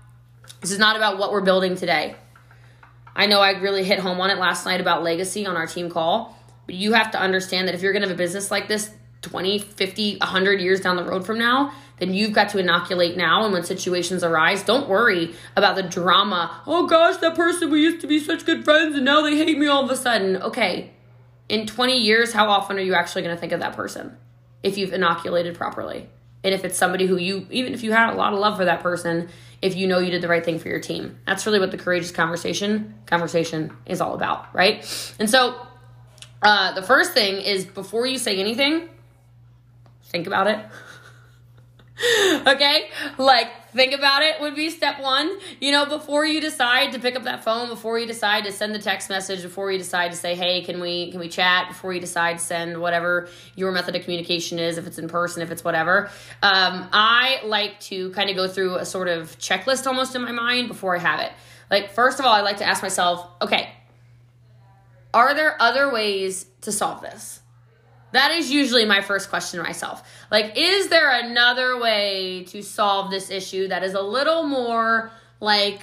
this 0.63 0.71
is 0.71 0.79
not 0.79 0.97
about 0.97 1.19
what 1.19 1.33
we're 1.33 1.43
building 1.43 1.77
today. 1.77 2.17
I 3.15 3.27
know 3.27 3.41
I 3.41 3.51
really 3.53 3.85
hit 3.85 3.99
home 3.99 4.21
on 4.21 4.31
it 4.31 4.39
last 4.39 4.65
night 4.65 4.81
about 4.81 5.03
legacy 5.03 5.47
on 5.47 5.57
our 5.57 5.67
team 5.67 5.91
call, 5.91 6.37
but 6.67 6.75
you 6.75 6.93
have 6.95 7.11
to 7.13 7.21
understand 7.21 7.69
that 7.69 7.75
if 7.75 7.83
you're 7.83 7.93
going 7.93 8.03
to 8.03 8.09
have 8.09 8.17
a 8.17 8.19
business 8.19 8.51
like 8.51 8.69
this 8.69 8.91
20, 9.23 9.59
50, 9.59 10.19
100 10.19 10.61
years 10.61 10.81
down 10.81 10.97
the 10.97 11.05
road 11.05 11.25
from 11.25 11.39
now, 11.39 11.73
then 11.99 12.13
you've 12.13 12.33
got 12.33 12.49
to 12.51 12.59
inoculate 12.59 13.17
now. 13.17 13.45
And 13.45 13.53
when 13.53 13.63
situations 13.63 14.25
arise, 14.25 14.63
don't 14.65 14.89
worry 14.89 15.35
about 15.57 15.77
the 15.77 15.83
drama. 15.83 16.63
Oh 16.67 16.87
gosh, 16.87 17.19
that 17.19 17.37
person, 17.37 17.71
we 17.71 17.81
used 17.81 18.01
to 18.01 18.07
be 18.07 18.19
such 18.19 18.45
good 18.45 18.65
friends 18.65 18.97
and 18.97 19.05
now 19.05 19.23
they 19.23 19.37
hate 19.37 19.59
me 19.59 19.69
all 19.69 19.85
of 19.85 19.91
a 19.91 19.97
sudden. 19.97 20.37
Okay, 20.37 20.91
in 21.49 21.67
20 21.67 21.97
years, 21.97 22.33
how 22.33 22.49
often 22.49 22.77
are 22.77 22.83
you 22.83 22.95
actually 22.95 23.23
going 23.23 23.35
to 23.35 23.41
think 23.41 23.53
of 23.53 23.61
that 23.61 23.77
person 23.77 24.17
if 24.63 24.77
you've 24.77 24.93
inoculated 24.93 25.55
properly? 25.55 26.09
And 26.45 26.55
if 26.55 26.65
it's 26.65 26.77
somebody 26.77 27.07
who 27.07 27.17
you, 27.17 27.47
even 27.51 27.73
if 27.73 27.83
you 27.83 27.93
had 27.93 28.13
a 28.13 28.17
lot 28.17 28.33
of 28.33 28.39
love 28.39 28.57
for 28.57 28.65
that 28.65 28.83
person, 28.83 29.29
if 29.61 29.77
you 29.77 29.87
know 29.87 30.01
you 30.01 30.11
did 30.11 30.23
the 30.23 30.29
right 30.29 30.45
thing 30.45 30.59
for 30.59 30.69
your 30.69 30.81
team. 30.81 31.19
That's 31.25 31.47
really 31.47 31.61
what 31.61 31.71
the 31.71 31.79
courageous 31.79 32.11
conversation 32.11 32.95
conversation 33.07 33.77
is 33.87 34.01
all 34.01 34.15
about, 34.15 34.53
right? 34.55 34.85
And 35.21 35.31
so 35.31 35.67
uh, 36.43 36.73
the 36.73 36.83
first 36.83 37.13
thing 37.13 37.41
is 37.41 37.65
before 37.65 38.07
you 38.07 38.19
say 38.19 38.39
anything, 38.39 38.89
think 40.03 40.27
about 40.27 40.49
it. 40.49 40.59
okay? 42.47 42.89
Like, 43.19 43.49
think 43.73 43.93
about 43.93 44.23
it 44.23 44.41
would 44.41 44.55
be 44.55 44.71
step 44.71 45.01
one. 45.01 45.39
You 45.61 45.73
know, 45.73 45.87
before 45.87 46.25
you 46.25 46.41
decide 46.41 46.93
to 46.93 46.99
pick 46.99 47.17
up 47.17 47.25
that 47.25 47.45
phone, 47.45 47.69
before 47.69 47.99
you 47.99 48.07
decide 48.07 48.45
to 48.45 48.53
send 48.53 48.75
the 48.75 48.79
text 48.79 49.11
message, 49.11 49.43
before 49.43 49.71
you 49.71 49.79
decide 49.79 50.13
to 50.13 50.17
say, 50.17 50.35
hey, 50.35 50.63
can 50.63 50.81
we 50.81 51.11
can 51.11 51.21
we 51.21 51.29
chat, 51.29 51.69
before 51.69 51.93
you 51.93 52.01
decide 52.01 52.39
to 52.39 52.45
send 52.45 52.81
whatever 52.81 53.29
your 53.57 53.73
method 53.73 53.97
of 53.97 54.03
communication 54.03 54.59
is, 54.59 54.79
if 54.79 54.87
it's 54.87 54.99
in 54.99 55.09
person, 55.09 55.43
if 55.43 55.51
it's 55.51 55.65
whatever. 55.65 56.11
Um, 56.43 56.89
I 56.93 57.41
like 57.45 57.81
to 57.81 58.11
kind 58.11 58.31
of 58.31 58.37
go 58.37 58.49
through 58.49 58.77
a 58.77 58.85
sort 58.85 59.09
of 59.09 59.39
checklist 59.39 59.87
almost 59.87 60.15
in 60.15 60.23
my 60.23 60.33
mind 60.33 60.69
before 60.69 60.97
I 60.97 61.01
have 61.01 61.21
it. 61.21 61.33
Like, 61.71 61.91
first 61.91 62.19
of 62.19 62.27
all, 62.27 62.33
I 62.33 62.43
like 62.43 62.59
to 62.59 62.65
ask 62.65 62.83
myself, 62.83 63.27
okay, 63.41 63.71
are 65.15 65.35
there 65.35 65.61
other 65.61 65.93
ways 65.93 66.47
to 66.63 66.73
solve 66.73 67.03
this? 67.03 67.42
That 68.13 68.31
is 68.33 68.51
usually 68.51 68.85
my 68.85 69.01
first 69.01 69.31
question 69.31 69.59
to 69.59 69.65
myself. 69.65 70.07
Like, 70.31 70.53
is 70.57 70.89
there 70.89 71.11
another 71.11 71.81
way 71.81 72.45
to 72.49 72.63
solve 72.63 73.11
this 73.11 73.31
issue 73.31 73.69
that 73.69 73.83
is 73.83 73.95
a 73.95 74.03
little 74.03 74.45
more 74.45 75.11
like 75.41 75.81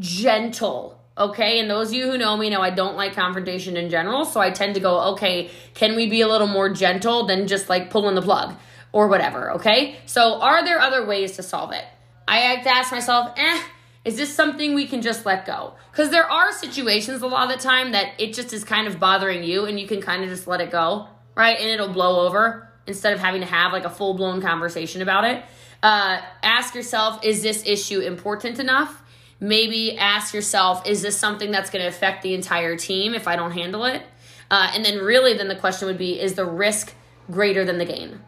gentle? 0.00 1.00
Okay, 1.16 1.60
and 1.60 1.70
those 1.70 1.88
of 1.88 1.94
you 1.94 2.10
who 2.10 2.18
know 2.18 2.36
me 2.36 2.50
know 2.50 2.60
I 2.60 2.70
don't 2.70 2.96
like 2.96 3.14
confrontation 3.14 3.76
in 3.76 3.88
general, 3.88 4.24
so 4.24 4.40
I 4.40 4.50
tend 4.50 4.74
to 4.74 4.80
go, 4.80 5.12
okay, 5.12 5.48
can 5.72 5.94
we 5.94 6.08
be 6.10 6.22
a 6.22 6.28
little 6.28 6.48
more 6.48 6.70
gentle 6.70 7.26
than 7.26 7.46
just 7.46 7.68
like 7.68 7.88
pulling 7.88 8.16
the 8.16 8.22
plug 8.22 8.56
or 8.90 9.06
whatever? 9.06 9.52
Okay, 9.52 9.96
so 10.06 10.40
are 10.40 10.64
there 10.64 10.80
other 10.80 11.06
ways 11.06 11.36
to 11.36 11.44
solve 11.44 11.70
it? 11.70 11.84
I 12.26 12.38
have 12.38 12.64
to 12.64 12.70
ask 12.70 12.90
myself, 12.90 13.32
eh, 13.36 13.62
is 14.04 14.16
this 14.16 14.34
something 14.34 14.74
we 14.74 14.88
can 14.88 15.02
just 15.02 15.24
let 15.24 15.46
go? 15.46 15.74
Because 15.92 16.10
there 16.10 16.28
are 16.28 16.50
situations 16.52 17.22
a 17.22 17.28
lot 17.28 17.48
of 17.48 17.56
the 17.56 17.62
time 17.62 17.92
that 17.92 18.14
it 18.18 18.34
just 18.34 18.52
is 18.52 18.64
kind 18.64 18.88
of 18.88 18.98
bothering 18.98 19.44
you 19.44 19.66
and 19.66 19.78
you 19.78 19.86
can 19.86 20.02
kind 20.02 20.24
of 20.24 20.30
just 20.30 20.48
let 20.48 20.60
it 20.60 20.72
go 20.72 21.06
right? 21.34 21.58
And 21.58 21.68
it'll 21.68 21.92
blow 21.92 22.26
over 22.26 22.68
instead 22.86 23.12
of 23.12 23.20
having 23.20 23.40
to 23.40 23.46
have 23.46 23.72
like 23.72 23.84
a 23.84 23.90
full 23.90 24.14
blown 24.14 24.40
conversation 24.40 25.02
about 25.02 25.24
it. 25.24 25.42
Uh, 25.82 26.20
ask 26.42 26.74
yourself, 26.74 27.24
is 27.24 27.42
this 27.42 27.66
issue 27.66 28.00
important 28.00 28.58
enough? 28.58 29.02
Maybe 29.40 29.98
ask 29.98 30.32
yourself, 30.32 30.86
is 30.86 31.02
this 31.02 31.18
something 31.18 31.50
that's 31.50 31.70
going 31.70 31.82
to 31.82 31.88
affect 31.88 32.22
the 32.22 32.34
entire 32.34 32.76
team 32.76 33.14
if 33.14 33.28
I 33.28 33.36
don't 33.36 33.50
handle 33.50 33.84
it? 33.84 34.02
Uh, 34.50 34.70
and 34.74 34.84
then, 34.84 34.98
really, 34.98 35.34
then 35.34 35.48
the 35.48 35.56
question 35.56 35.88
would 35.88 35.98
be, 35.98 36.20
is 36.20 36.34
the 36.34 36.44
risk 36.44 36.94
greater 37.30 37.64
than 37.64 37.78
the 37.78 37.84
gain? 37.84 38.20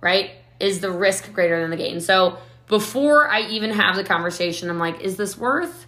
Right? 0.00 0.32
Is 0.58 0.80
the 0.80 0.90
risk 0.90 1.32
greater 1.32 1.60
than 1.60 1.70
the 1.70 1.76
gain? 1.76 2.00
So, 2.00 2.38
before 2.66 3.28
I 3.28 3.42
even 3.42 3.70
have 3.70 3.96
the 3.96 4.04
conversation, 4.04 4.68
I'm 4.68 4.78
like, 4.78 5.00
is 5.00 5.16
this 5.16 5.38
worth 5.38 5.86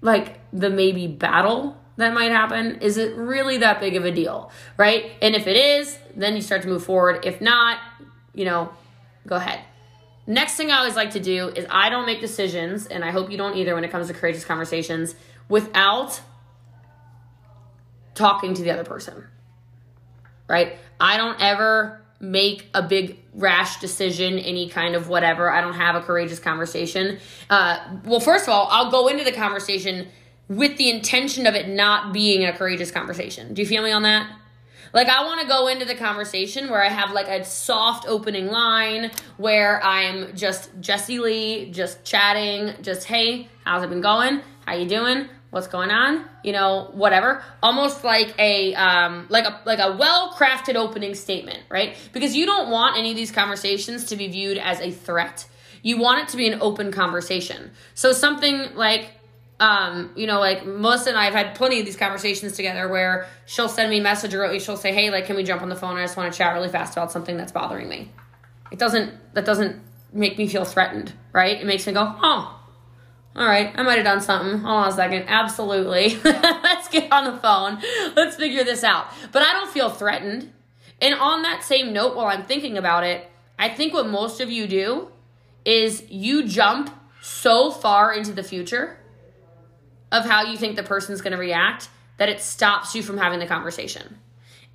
like 0.00 0.38
the 0.52 0.70
maybe 0.70 1.06
battle 1.06 1.76
that 1.98 2.14
might 2.14 2.30
happen? 2.30 2.80
Is 2.80 2.96
it 2.96 3.16
really 3.16 3.58
that 3.58 3.80
big 3.80 3.96
of 3.96 4.04
a 4.04 4.12
deal? 4.12 4.50
Right? 4.76 5.12
And 5.20 5.34
if 5.34 5.46
it 5.46 5.56
is, 5.56 5.98
then 6.14 6.36
you 6.36 6.42
start 6.42 6.62
to 6.62 6.68
move 6.68 6.84
forward. 6.84 7.26
If 7.26 7.40
not, 7.40 7.78
you 8.34 8.44
know, 8.44 8.70
go 9.26 9.36
ahead. 9.36 9.60
Next 10.26 10.54
thing 10.54 10.70
I 10.70 10.78
always 10.78 10.94
like 10.94 11.10
to 11.12 11.20
do 11.20 11.48
is 11.48 11.66
I 11.68 11.90
don't 11.90 12.06
make 12.06 12.20
decisions, 12.20 12.86
and 12.86 13.04
I 13.04 13.10
hope 13.10 13.30
you 13.30 13.36
don't 13.36 13.56
either 13.56 13.74
when 13.74 13.82
it 13.82 13.90
comes 13.90 14.06
to 14.06 14.14
courageous 14.14 14.44
conversations, 14.44 15.14
without 15.48 16.20
talking 18.14 18.54
to 18.54 18.62
the 18.62 18.70
other 18.70 18.84
person. 18.84 19.26
Right? 20.46 20.78
I 21.00 21.16
don't 21.16 21.40
ever 21.40 22.00
make 22.20 22.68
a 22.74 22.82
big 22.82 23.18
rash 23.34 23.80
decision, 23.80 24.38
any 24.38 24.68
kind 24.68 24.94
of 24.94 25.08
whatever. 25.08 25.50
I 25.50 25.60
don't 25.60 25.74
have 25.74 25.96
a 25.96 26.00
courageous 26.00 26.38
conversation. 26.38 27.18
Uh, 27.50 27.78
well, 28.04 28.20
first 28.20 28.44
of 28.44 28.50
all, 28.50 28.68
I'll 28.70 28.90
go 28.90 29.08
into 29.08 29.24
the 29.24 29.32
conversation 29.32 30.08
with 30.48 30.76
the 30.78 30.90
intention 30.90 31.46
of 31.46 31.54
it 31.54 31.68
not 31.68 32.12
being 32.12 32.44
a 32.44 32.52
courageous 32.52 32.90
conversation. 32.90 33.54
Do 33.54 33.62
you 33.62 33.68
feel 33.68 33.82
me 33.82 33.92
on 33.92 34.02
that? 34.02 34.30
Like 34.92 35.08
I 35.08 35.24
want 35.24 35.42
to 35.42 35.46
go 35.46 35.68
into 35.68 35.84
the 35.84 35.94
conversation 35.94 36.70
where 36.70 36.82
I 36.82 36.88
have 36.88 37.12
like 37.12 37.28
a 37.28 37.44
soft 37.44 38.06
opening 38.08 38.46
line 38.46 39.10
where 39.36 39.82
I'm 39.84 40.34
just 40.34 40.70
Jessie 40.80 41.18
Lee, 41.18 41.70
just 41.70 42.04
chatting, 42.04 42.82
just 42.82 43.06
hey, 43.06 43.48
how's 43.64 43.82
it 43.82 43.90
been 43.90 44.00
going? 44.00 44.40
How 44.66 44.74
you 44.74 44.88
doing? 44.88 45.28
What's 45.50 45.66
going 45.66 45.90
on? 45.90 46.24
You 46.42 46.52
know, 46.52 46.90
whatever. 46.92 47.42
Almost 47.62 48.04
like 48.04 48.34
a 48.38 48.74
um 48.74 49.26
like 49.28 49.44
a 49.44 49.60
like 49.64 49.78
a 49.78 49.96
well-crafted 49.96 50.74
opening 50.74 51.14
statement, 51.14 51.60
right? 51.70 51.96
Because 52.12 52.34
you 52.36 52.46
don't 52.46 52.70
want 52.70 52.96
any 52.96 53.10
of 53.10 53.16
these 53.16 53.30
conversations 53.30 54.04
to 54.06 54.16
be 54.16 54.28
viewed 54.28 54.58
as 54.58 54.80
a 54.80 54.90
threat. 54.90 55.46
You 55.82 55.98
want 55.98 56.20
it 56.20 56.28
to 56.28 56.36
be 56.36 56.48
an 56.48 56.60
open 56.60 56.92
conversation. 56.92 57.70
So 57.94 58.12
something 58.12 58.74
like 58.74 59.10
um, 59.60 60.12
you 60.14 60.26
know, 60.26 60.38
like 60.38 60.64
Melissa 60.64 61.10
and 61.10 61.18
I 61.18 61.24
have 61.24 61.34
had 61.34 61.54
plenty 61.54 61.80
of 61.80 61.86
these 61.86 61.96
conversations 61.96 62.52
together 62.52 62.88
where 62.88 63.26
she'll 63.46 63.68
send 63.68 63.90
me 63.90 63.98
a 63.98 64.02
message 64.02 64.34
or 64.34 64.58
she'll 64.60 64.76
say, 64.76 64.92
Hey, 64.92 65.10
like, 65.10 65.26
can 65.26 65.36
we 65.36 65.42
jump 65.42 65.62
on 65.62 65.68
the 65.68 65.76
phone? 65.76 65.96
I 65.96 66.04
just 66.04 66.16
want 66.16 66.32
to 66.32 66.38
chat 66.38 66.54
really 66.54 66.68
fast 66.68 66.96
about 66.96 67.10
something 67.10 67.36
that's 67.36 67.52
bothering 67.52 67.88
me. 67.88 68.10
It 68.70 68.78
doesn't, 68.78 69.34
that 69.34 69.44
doesn't 69.44 69.82
make 70.12 70.38
me 70.38 70.46
feel 70.46 70.64
threatened, 70.64 71.12
right? 71.32 71.60
It 71.60 71.66
makes 71.66 71.86
me 71.86 71.92
go, 71.92 72.14
Oh, 72.22 72.54
all 73.34 73.46
right, 73.46 73.72
I 73.76 73.82
might 73.82 73.96
have 73.96 74.04
done 74.04 74.20
something. 74.20 74.60
Hold 74.60 74.84
on 74.84 74.88
a 74.88 74.92
second. 74.92 75.24
Absolutely. 75.28 76.18
Let's 76.24 76.88
get 76.88 77.12
on 77.12 77.24
the 77.24 77.38
phone. 77.38 77.80
Let's 78.16 78.36
figure 78.36 78.64
this 78.64 78.82
out. 78.82 79.06
But 79.32 79.42
I 79.42 79.52
don't 79.52 79.70
feel 79.70 79.90
threatened. 79.90 80.52
And 81.00 81.14
on 81.14 81.42
that 81.42 81.62
same 81.62 81.92
note, 81.92 82.16
while 82.16 82.26
I'm 82.26 82.44
thinking 82.44 82.76
about 82.76 83.04
it, 83.04 83.30
I 83.58 83.68
think 83.68 83.92
what 83.94 84.08
most 84.08 84.40
of 84.40 84.50
you 84.50 84.66
do 84.66 85.08
is 85.64 86.02
you 86.10 86.48
jump 86.48 86.90
so 87.20 87.70
far 87.70 88.12
into 88.12 88.32
the 88.32 88.42
future 88.42 88.98
of 90.10 90.24
how 90.24 90.42
you 90.42 90.56
think 90.56 90.76
the 90.76 90.82
person's 90.82 91.20
going 91.20 91.32
to 91.32 91.38
react 91.38 91.88
that 92.16 92.28
it 92.28 92.40
stops 92.40 92.94
you 92.94 93.02
from 93.02 93.18
having 93.18 93.38
the 93.38 93.46
conversation. 93.46 94.18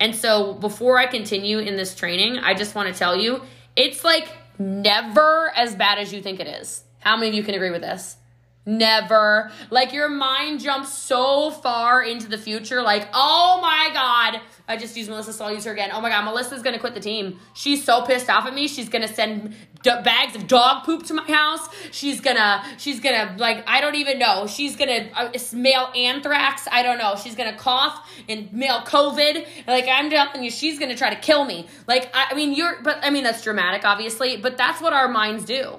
And 0.00 0.14
so 0.14 0.54
before 0.54 0.98
I 0.98 1.06
continue 1.06 1.58
in 1.58 1.76
this 1.76 1.94
training, 1.94 2.38
I 2.38 2.54
just 2.54 2.74
want 2.74 2.92
to 2.92 2.98
tell 2.98 3.16
you 3.16 3.42
it's 3.76 4.04
like 4.04 4.28
never 4.58 5.52
as 5.54 5.74
bad 5.74 5.98
as 5.98 6.12
you 6.12 6.22
think 6.22 6.40
it 6.40 6.46
is. 6.46 6.84
How 7.00 7.16
many 7.16 7.28
of 7.28 7.34
you 7.34 7.42
can 7.42 7.54
agree 7.54 7.70
with 7.70 7.82
this? 7.82 8.16
Never. 8.66 9.50
Like 9.70 9.92
your 9.92 10.08
mind 10.08 10.60
jumps 10.60 10.92
so 10.92 11.50
far 11.50 12.02
into 12.02 12.28
the 12.28 12.38
future, 12.38 12.80
like, 12.80 13.08
oh 13.12 13.58
my 13.60 13.90
God. 13.92 14.40
I 14.66 14.78
just 14.78 14.96
used 14.96 15.10
Melissa, 15.10 15.34
so 15.34 15.44
I'll 15.44 15.52
use 15.52 15.64
her 15.66 15.72
again. 15.72 15.90
Oh 15.92 16.00
my 16.00 16.08
God, 16.08 16.24
Melissa's 16.24 16.62
gonna 16.62 16.78
quit 16.78 16.94
the 16.94 17.00
team. 17.00 17.38
She's 17.52 17.84
so 17.84 18.02
pissed 18.02 18.30
off 18.30 18.46
at 18.46 18.54
me. 18.54 18.66
She's 18.66 18.88
gonna 18.88 19.08
send 19.08 19.54
d- 19.82 19.90
bags 20.02 20.34
of 20.34 20.46
dog 20.46 20.84
poop 20.84 21.02
to 21.04 21.14
my 21.14 21.24
house. 21.24 21.68
She's 21.90 22.22
gonna, 22.22 22.64
she's 22.78 23.00
gonna, 23.00 23.36
like, 23.38 23.68
I 23.68 23.82
don't 23.82 23.96
even 23.96 24.18
know. 24.18 24.46
She's 24.46 24.76
gonna 24.76 25.10
uh, 25.14 25.30
mail 25.52 25.90
anthrax. 25.94 26.66
I 26.72 26.82
don't 26.82 26.96
know. 26.96 27.16
She's 27.22 27.34
gonna 27.34 27.58
cough 27.58 28.10
and 28.30 28.50
mail 28.54 28.80
COVID. 28.80 29.46
Like, 29.66 29.86
I'm 29.88 30.08
telling 30.08 30.42
you, 30.42 30.50
she's 30.50 30.78
gonna 30.78 30.96
try 30.96 31.12
to 31.12 31.20
kill 31.20 31.44
me. 31.44 31.66
Like, 31.86 32.10
I, 32.14 32.28
I 32.30 32.34
mean, 32.34 32.54
you're, 32.54 32.80
but 32.82 33.00
I 33.02 33.10
mean, 33.10 33.24
that's 33.24 33.42
dramatic, 33.42 33.84
obviously, 33.84 34.38
but 34.38 34.56
that's 34.56 34.80
what 34.80 34.94
our 34.94 35.08
minds 35.08 35.44
do, 35.44 35.78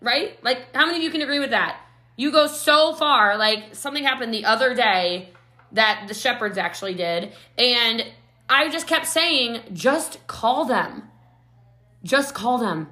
right? 0.00 0.38
Like, 0.44 0.72
how 0.76 0.86
many 0.86 0.98
of 0.98 1.02
you 1.02 1.10
can 1.10 1.22
agree 1.22 1.40
with 1.40 1.50
that? 1.50 1.80
You 2.20 2.30
go 2.32 2.48
so 2.48 2.92
far. 2.92 3.38
Like 3.38 3.74
something 3.74 4.04
happened 4.04 4.34
the 4.34 4.44
other 4.44 4.74
day 4.74 5.30
that 5.72 6.04
the 6.06 6.12
shepherds 6.12 6.58
actually 6.58 6.92
did. 6.92 7.32
And 7.56 8.04
I 8.46 8.68
just 8.68 8.86
kept 8.86 9.06
saying, 9.06 9.62
just 9.72 10.26
call 10.26 10.66
them. 10.66 11.04
Just 12.04 12.34
call 12.34 12.58
them. 12.58 12.88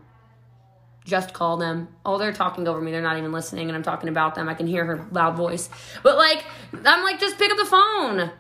Just 1.04 1.34
call 1.34 1.58
them. 1.58 1.88
Oh, 2.06 2.16
they're 2.16 2.32
talking 2.32 2.66
over 2.66 2.80
me. 2.80 2.90
They're 2.90 3.02
not 3.02 3.18
even 3.18 3.30
listening, 3.30 3.68
and 3.68 3.76
I'm 3.76 3.82
talking 3.82 4.08
about 4.08 4.34
them. 4.34 4.48
I 4.48 4.54
can 4.54 4.66
hear 4.66 4.86
her 4.86 5.06
loud 5.12 5.36
voice. 5.36 5.68
But 6.02 6.16
like, 6.16 6.42
I'm 6.72 7.04
like, 7.04 7.20
just 7.20 7.36
pick 7.36 7.50
up 7.50 7.58
the 7.58 7.66
phone. 7.66 8.30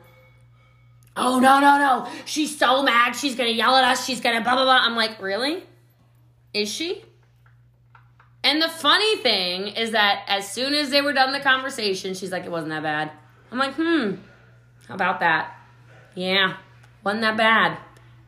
Oh, 1.18 1.38
no, 1.38 1.60
no, 1.60 1.78
no. 1.78 2.10
She's 2.24 2.58
so 2.58 2.82
mad. 2.82 3.12
She's 3.12 3.34
going 3.34 3.50
to 3.50 3.54
yell 3.54 3.76
at 3.76 3.84
us. 3.84 4.06
She's 4.06 4.22
going 4.22 4.36
to 4.36 4.42
blah, 4.42 4.54
blah, 4.54 4.64
blah. 4.64 4.78
I'm 4.80 4.96
like, 4.96 5.20
really? 5.20 5.64
Is 6.54 6.72
she? 6.72 7.04
And 8.48 8.62
the 8.62 8.68
funny 8.70 9.16
thing 9.16 9.66
is 9.66 9.90
that 9.90 10.24
as 10.26 10.50
soon 10.50 10.72
as 10.72 10.88
they 10.88 11.02
were 11.02 11.12
done 11.12 11.32
the 11.32 11.40
conversation, 11.40 12.14
she's 12.14 12.32
like, 12.32 12.46
it 12.46 12.50
wasn't 12.50 12.70
that 12.70 12.82
bad. 12.82 13.12
I'm 13.52 13.58
like, 13.58 13.74
hmm, 13.74 14.14
how 14.86 14.94
about 14.94 15.20
that? 15.20 15.54
Yeah, 16.14 16.56
wasn't 17.04 17.20
that 17.20 17.36
bad. 17.36 17.76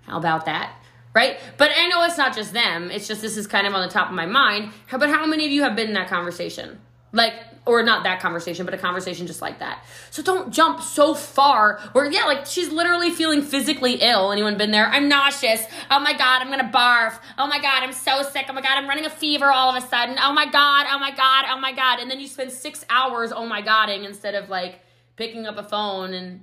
How 0.03 0.19
about 0.19 0.45
that? 0.45 0.75
Right? 1.15 1.39
But 1.57 1.71
I 1.75 1.89
know 1.89 2.05
it's 2.05 2.19
not 2.19 2.37
just 2.37 2.53
them. 2.53 2.91
It's 2.91 3.09
just 3.09 3.23
this 3.23 3.39
is 3.39 3.47
kind 3.47 3.67
of 3.67 3.73
on 3.73 3.81
the 3.81 3.89
top 3.89 4.11
of 4.11 4.15
my 4.15 4.27
mind. 4.27 4.73
But 4.91 5.09
how 5.09 5.25
many 5.25 5.47
of 5.47 5.53
you 5.53 5.63
have 5.63 5.75
been 5.75 5.89
in 5.89 5.95
that 5.95 6.09
conversation? 6.11 6.81
Like, 7.13 7.33
or 7.67 7.83
not 7.83 8.05
that 8.05 8.21
conversation, 8.21 8.65
but 8.65 8.75
a 8.75 8.79
conversation 8.79 9.27
just 9.27 9.43
like 9.43 9.59
that. 9.59 9.85
So 10.11 10.23
don't 10.23 10.53
jump 10.53 10.81
so 10.81 11.15
far 11.15 11.79
where, 11.93 12.11
yeah, 12.11 12.25
like 12.25 12.47
she's 12.47 12.71
literally 12.71 13.11
feeling 13.11 13.43
physically 13.43 13.95
ill. 14.01 14.33
Anyone 14.33 14.57
been 14.57 14.71
there? 14.71 14.87
I'm 14.87 15.09
nauseous. 15.09 15.65
Oh 15.91 16.01
my 16.01 16.13
God, 16.13 16.43
I'm 16.43 16.49
gonna 16.51 16.71
barf. 16.73 17.19
Oh 17.39 17.47
my 17.47 17.61
God, 17.61 17.83
I'm 17.83 17.93
so 17.93 18.23
sick. 18.23 18.47
Oh 18.49 18.53
my 18.53 18.63
God, 18.63 18.79
I'm 18.79 18.89
running 18.89 19.05
a 19.05 19.11
fever 19.11 19.51
all 19.51 19.75
of 19.75 19.83
a 19.83 19.87
sudden. 19.87 20.17
Oh 20.21 20.33
my 20.33 20.47
God, 20.47 20.87
oh 20.91 20.99
my 20.99 21.11
God, 21.11 21.45
oh 21.49 21.59
my 21.61 21.73
God. 21.73 22.01
And 22.01 22.11
then 22.11 22.19
you 22.19 22.27
spend 22.27 22.51
six 22.51 22.85
hours, 22.89 23.33
oh 23.33 23.47
my 23.47 23.61
Godding, 23.61 24.05
instead 24.05 24.35
of 24.35 24.49
like 24.49 24.81
picking 25.17 25.47
up 25.47 25.59
a 25.59 25.63
phone 25.63 26.15
and 26.15 26.43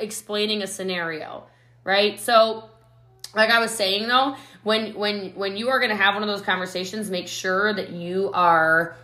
explaining 0.00 0.62
a 0.62 0.66
scenario, 0.66 1.46
right? 1.84 2.18
So, 2.18 2.68
like 3.34 3.50
I 3.50 3.60
was 3.60 3.70
saying 3.70 4.08
though, 4.08 4.36
when 4.64 4.94
when 4.94 5.30
when 5.30 5.56
you 5.56 5.68
are 5.68 5.78
going 5.78 5.90
to 5.90 5.96
have 5.96 6.14
one 6.14 6.22
of 6.22 6.28
those 6.28 6.42
conversations, 6.42 7.10
make 7.10 7.28
sure 7.28 7.72
that 7.72 7.90
you 7.90 8.30
are 8.34 8.96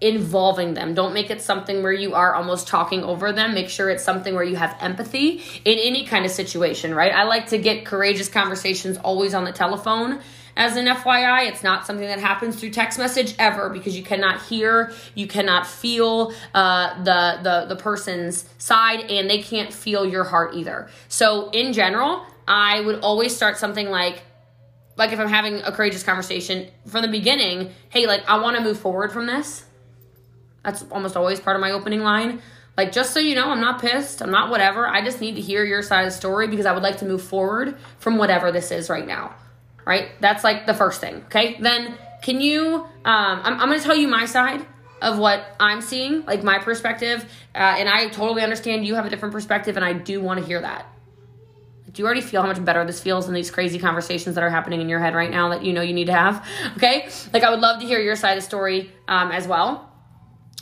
involving 0.00 0.74
them. 0.74 0.94
Don't 0.94 1.12
make 1.12 1.30
it 1.30 1.42
something 1.42 1.82
where 1.82 1.92
you 1.92 2.14
are 2.14 2.34
almost 2.34 2.68
talking 2.68 3.02
over 3.02 3.32
them. 3.32 3.54
Make 3.54 3.68
sure 3.68 3.90
it's 3.90 4.04
something 4.04 4.34
where 4.34 4.44
you 4.44 4.56
have 4.56 4.76
empathy 4.80 5.42
in 5.64 5.78
any 5.78 6.06
kind 6.06 6.24
of 6.24 6.30
situation, 6.30 6.94
right? 6.94 7.12
I 7.12 7.24
like 7.24 7.48
to 7.48 7.58
get 7.58 7.84
courageous 7.84 8.28
conversations 8.28 8.96
always 8.98 9.34
on 9.34 9.44
the 9.44 9.52
telephone. 9.52 10.20
As 10.56 10.76
an 10.76 10.86
FYI, 10.86 11.48
it's 11.48 11.62
not 11.62 11.86
something 11.86 12.06
that 12.06 12.18
happens 12.18 12.58
through 12.58 12.70
text 12.70 12.98
message 12.98 13.34
ever 13.38 13.70
because 13.70 13.96
you 13.96 14.02
cannot 14.02 14.42
hear, 14.42 14.92
you 15.14 15.28
cannot 15.28 15.66
feel 15.66 16.32
uh, 16.52 17.00
the, 17.04 17.38
the 17.42 17.74
the 17.74 17.76
person's 17.76 18.44
side, 18.58 19.08
and 19.08 19.30
they 19.30 19.40
can't 19.40 19.72
feel 19.72 20.04
your 20.04 20.24
heart 20.24 20.56
either. 20.56 20.88
So, 21.06 21.50
in 21.50 21.72
general, 21.72 22.26
I 22.48 22.80
would 22.80 23.00
always 23.02 23.36
start 23.36 23.56
something 23.56 23.88
like, 23.88 24.22
like 24.96 25.12
if 25.12 25.20
I'm 25.20 25.28
having 25.28 25.60
a 25.60 25.70
courageous 25.70 26.02
conversation 26.02 26.68
from 26.88 27.02
the 27.02 27.08
beginning, 27.08 27.70
hey, 27.90 28.08
like 28.08 28.28
I 28.28 28.40
want 28.40 28.56
to 28.56 28.62
move 28.62 28.80
forward 28.80 29.12
from 29.12 29.26
this 29.26 29.64
that's 30.64 30.84
almost 30.90 31.16
always 31.16 31.40
part 31.40 31.56
of 31.56 31.60
my 31.60 31.70
opening 31.70 32.00
line. 32.00 32.42
Like, 32.76 32.92
just 32.92 33.12
so 33.12 33.18
you 33.18 33.34
know, 33.34 33.50
I'm 33.50 33.60
not 33.60 33.80
pissed. 33.80 34.22
I'm 34.22 34.30
not 34.30 34.50
whatever. 34.50 34.86
I 34.86 35.04
just 35.04 35.20
need 35.20 35.34
to 35.34 35.40
hear 35.40 35.64
your 35.64 35.82
side 35.82 36.06
of 36.06 36.12
the 36.12 36.16
story 36.16 36.46
because 36.46 36.64
I 36.64 36.72
would 36.72 36.82
like 36.82 36.98
to 36.98 37.06
move 37.06 37.22
forward 37.22 37.76
from 37.98 38.18
whatever 38.18 38.52
this 38.52 38.70
is 38.70 38.88
right 38.88 39.06
now. 39.06 39.34
Right? 39.84 40.10
That's 40.20 40.44
like 40.44 40.66
the 40.66 40.74
first 40.74 41.00
thing. 41.00 41.16
Okay. 41.24 41.56
Then, 41.60 41.96
can 42.22 42.40
you, 42.40 42.74
um, 42.76 42.86
I'm, 43.04 43.60
I'm 43.60 43.68
going 43.68 43.80
to 43.80 43.84
tell 43.84 43.96
you 43.96 44.06
my 44.06 44.26
side 44.26 44.64
of 45.02 45.18
what 45.18 45.44
I'm 45.58 45.80
seeing, 45.80 46.24
like 46.24 46.42
my 46.42 46.58
perspective. 46.58 47.24
Uh, 47.54 47.58
and 47.58 47.88
I 47.88 48.08
totally 48.08 48.42
understand 48.42 48.86
you 48.86 48.94
have 48.94 49.06
a 49.06 49.10
different 49.10 49.32
perspective, 49.32 49.76
and 49.76 49.84
I 49.84 49.92
do 49.92 50.20
want 50.20 50.40
to 50.40 50.46
hear 50.46 50.60
that. 50.60 50.86
Do 51.90 52.02
you 52.02 52.06
already 52.06 52.20
feel 52.20 52.42
how 52.42 52.48
much 52.48 52.62
better 52.64 52.84
this 52.84 53.00
feels 53.00 53.26
in 53.28 53.34
these 53.34 53.50
crazy 53.50 53.78
conversations 53.78 54.34
that 54.34 54.44
are 54.44 54.50
happening 54.50 54.80
in 54.80 54.88
your 54.88 55.00
head 55.00 55.14
right 55.14 55.30
now 55.30 55.48
that 55.48 55.64
you 55.64 55.72
know 55.72 55.80
you 55.80 55.94
need 55.94 56.06
to 56.06 56.12
have? 56.12 56.46
Okay. 56.76 57.08
Like, 57.32 57.42
I 57.42 57.50
would 57.50 57.60
love 57.60 57.80
to 57.80 57.86
hear 57.86 57.98
your 57.98 58.14
side 58.14 58.36
of 58.36 58.44
the 58.44 58.46
story 58.46 58.92
um, 59.08 59.32
as 59.32 59.48
well. 59.48 59.87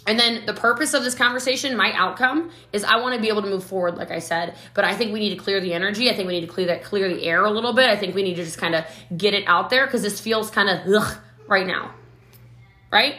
And 0.07 0.19
then 0.19 0.47
the 0.47 0.55
purpose 0.55 0.95
of 0.95 1.03
this 1.03 1.15
conversation, 1.15 1.77
my 1.77 1.93
outcome, 1.95 2.51
is 2.73 2.85
I 2.85 2.97
want 3.01 3.17
to 3.17 3.21
be 3.21 3.29
able 3.29 3.43
to 3.43 3.49
move 3.49 3.65
forward, 3.65 3.97
like 3.97 4.11
I 4.11 4.21
said. 4.21 4.57
But 4.75 4.85
I 4.85 4.95
think 4.95 5.13
we 5.13 5.19
need 5.19 5.37
to 5.37 5.43
clear 5.43 5.61
the 5.61 5.75
energy. 5.75 6.09
I 6.09 6.15
think 6.15 6.29
we 6.29 6.39
need 6.39 6.47
to 6.47 6.53
clear 6.53 6.69
that 6.69 6.85
clear 6.85 7.09
the 7.09 7.25
air 7.25 7.45
a 7.45 7.51
little 7.51 7.73
bit. 7.73 7.91
I 7.91 7.97
think 7.97 8.15
we 8.15 8.23
need 8.23 8.37
to 8.37 8.45
just 8.45 8.59
kind 8.59 8.75
of 8.75 8.85
get 9.17 9.35
it 9.35 9.45
out 9.47 9.71
there 9.71 9.87
because 9.87 10.03
this 10.03 10.21
feels 10.21 10.51
kind 10.51 10.69
of 10.69 10.87
ugh 10.87 11.19
right 11.49 11.67
now. 11.67 11.93
Right? 12.93 13.17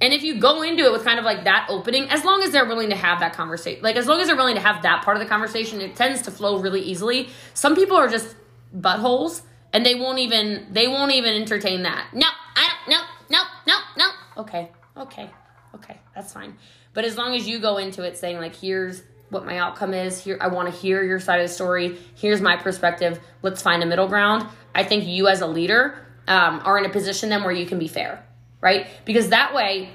And 0.00 0.12
if 0.12 0.22
you 0.22 0.38
go 0.38 0.62
into 0.62 0.84
it 0.84 0.92
with 0.92 1.04
kind 1.04 1.18
of 1.18 1.24
like 1.24 1.44
that 1.44 1.66
opening, 1.68 2.08
as 2.08 2.24
long 2.24 2.42
as 2.42 2.52
they're 2.52 2.66
willing 2.66 2.90
to 2.90 2.96
have 2.96 3.20
that 3.20 3.32
conversation, 3.32 3.82
like 3.82 3.96
as 3.96 4.06
long 4.06 4.20
as 4.20 4.28
they're 4.28 4.36
willing 4.36 4.54
to 4.54 4.60
have 4.60 4.82
that 4.82 5.04
part 5.04 5.16
of 5.16 5.22
the 5.22 5.28
conversation, 5.28 5.80
it 5.80 5.96
tends 5.96 6.22
to 6.22 6.30
flow 6.30 6.60
really 6.60 6.80
easily. 6.80 7.28
Some 7.52 7.74
people 7.74 7.96
are 7.96 8.08
just 8.08 8.36
buttholes 8.74 9.42
and 9.72 9.84
they 9.84 9.94
won't 9.94 10.18
even 10.18 10.68
they 10.70 10.86
won't 10.86 11.12
even 11.12 11.34
entertain 11.34 11.82
that. 11.82 12.14
No, 12.14 12.28
I 12.56 12.68
don't 12.86 12.92
no, 12.92 13.02
no, 13.30 13.42
no, 13.66 13.78
no. 13.96 14.42
Okay, 14.42 14.70
okay. 14.96 15.30
Okay, 15.74 15.98
that's 16.14 16.32
fine. 16.32 16.56
But 16.94 17.04
as 17.04 17.16
long 17.16 17.34
as 17.34 17.48
you 17.48 17.58
go 17.58 17.78
into 17.78 18.02
it 18.02 18.16
saying, 18.16 18.38
like, 18.38 18.56
here's 18.56 19.02
what 19.30 19.44
my 19.44 19.58
outcome 19.58 19.92
is, 19.92 20.22
here, 20.22 20.38
I 20.40 20.48
want 20.48 20.72
to 20.72 20.80
hear 20.80 21.02
your 21.02 21.20
side 21.20 21.40
of 21.40 21.48
the 21.48 21.54
story, 21.54 21.98
here's 22.14 22.40
my 22.40 22.56
perspective, 22.56 23.20
let's 23.42 23.60
find 23.60 23.82
a 23.82 23.86
middle 23.86 24.08
ground. 24.08 24.48
I 24.74 24.84
think 24.84 25.06
you 25.06 25.28
as 25.28 25.40
a 25.40 25.46
leader 25.46 26.06
um, 26.26 26.60
are 26.64 26.78
in 26.78 26.86
a 26.86 26.88
position 26.88 27.28
then 27.28 27.44
where 27.44 27.52
you 27.52 27.66
can 27.66 27.78
be 27.78 27.88
fair, 27.88 28.24
right? 28.60 28.86
Because 29.04 29.28
that 29.28 29.54
way, 29.54 29.90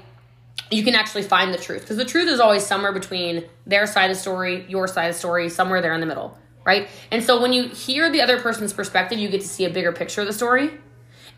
you 0.70 0.84
can 0.84 0.94
actually 0.94 1.22
find 1.22 1.52
the 1.52 1.58
truth 1.58 1.82
because 1.82 1.96
the 1.96 2.04
truth 2.04 2.28
is 2.28 2.40
always 2.40 2.64
somewhere 2.64 2.92
between 2.92 3.44
their 3.66 3.86
side 3.86 4.10
of 4.10 4.16
the 4.16 4.20
story, 4.20 4.64
your 4.68 4.86
side 4.86 5.08
of 5.08 5.14
the 5.14 5.18
story, 5.18 5.48
somewhere 5.48 5.82
there 5.82 5.94
in 5.94 6.00
the 6.00 6.06
middle, 6.06 6.38
right? 6.64 6.88
And 7.10 7.22
so 7.22 7.42
when 7.42 7.52
you 7.52 7.68
hear 7.68 8.10
the 8.10 8.22
other 8.22 8.40
person's 8.40 8.72
perspective, 8.72 9.18
you 9.18 9.28
get 9.28 9.40
to 9.40 9.48
see 9.48 9.64
a 9.64 9.70
bigger 9.70 9.92
picture 9.92 10.20
of 10.20 10.26
the 10.26 10.32
story 10.32 10.70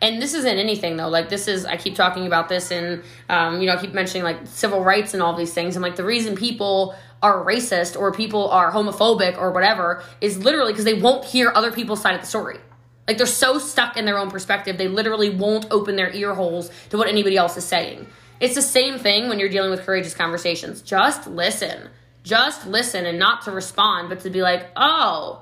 and 0.01 0.21
this 0.21 0.33
isn't 0.33 0.57
anything 0.57 0.97
though. 0.97 1.09
Like 1.09 1.29
this 1.29 1.47
is 1.47 1.65
i 1.65 1.77
keep 1.77 1.95
talking 1.95 2.27
about 2.27 2.49
this 2.49 2.71
and 2.71 3.03
um, 3.29 3.59
you 3.61 3.67
know 3.67 3.73
i 3.73 3.81
keep 3.81 3.93
mentioning 3.93 4.23
like 4.23 4.45
civil 4.45 4.83
rights 4.83 5.13
and 5.13 5.23
all 5.23 5.35
these 5.35 5.53
things. 5.53 5.75
And 5.75 5.83
like 5.83 5.95
the 5.95 6.05
reason 6.05 6.35
people 6.35 6.95
are 7.23 7.43
racist 7.43 7.99
or 7.99 8.11
people 8.11 8.49
are 8.49 8.71
homophobic 8.71 9.37
or 9.37 9.51
whatever 9.51 10.03
is 10.21 10.37
literally 10.37 10.71
because 10.71 10.85
they 10.85 10.93
won't 10.93 11.25
hear 11.25 11.51
other 11.55 11.71
people's 11.71 12.01
side 12.01 12.15
of 12.15 12.21
the 12.21 12.27
story. 12.27 12.59
Like 13.07 13.17
they're 13.17 13.25
so 13.25 13.57
stuck 13.57 13.97
in 13.97 14.05
their 14.05 14.17
own 14.17 14.29
perspective 14.29 14.77
they 14.77 14.87
literally 14.87 15.29
won't 15.29 15.67
open 15.71 15.95
their 15.95 16.11
ear 16.11 16.33
holes 16.33 16.69
to 16.89 16.97
what 16.97 17.07
anybody 17.07 17.37
else 17.37 17.57
is 17.57 17.65
saying. 17.65 18.07
It's 18.39 18.53
the 18.53 18.61
same 18.61 18.99
thing 18.99 19.29
when 19.29 19.39
you're 19.39 19.49
dealing 19.49 19.71
with 19.71 19.81
courageous 19.81 20.13
conversations. 20.13 20.81
Just 20.81 21.25
listen. 21.25 21.89
Just 22.27 22.67
listen 22.67 23.05
and 23.05 23.17
not 23.17 23.43
to 23.43 23.51
respond 23.51 24.09
but 24.09 24.19
to 24.19 24.29
be 24.29 24.41
like 24.41 24.69
oh 24.75 25.41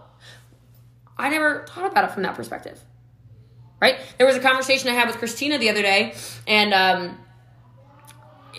i 1.18 1.30
never 1.30 1.65
thought 1.68 1.91
about 1.91 2.04
it 2.04 2.12
from 2.12 2.22
that 2.22 2.36
perspective 2.36 2.85
right? 3.81 3.97
There 4.17 4.27
was 4.27 4.35
a 4.35 4.39
conversation 4.39 4.89
I 4.89 4.93
had 4.93 5.07
with 5.07 5.17
Christina 5.17 5.57
the 5.57 5.69
other 5.69 5.81
day, 5.81 6.13
and 6.47 6.73
um, 6.73 7.17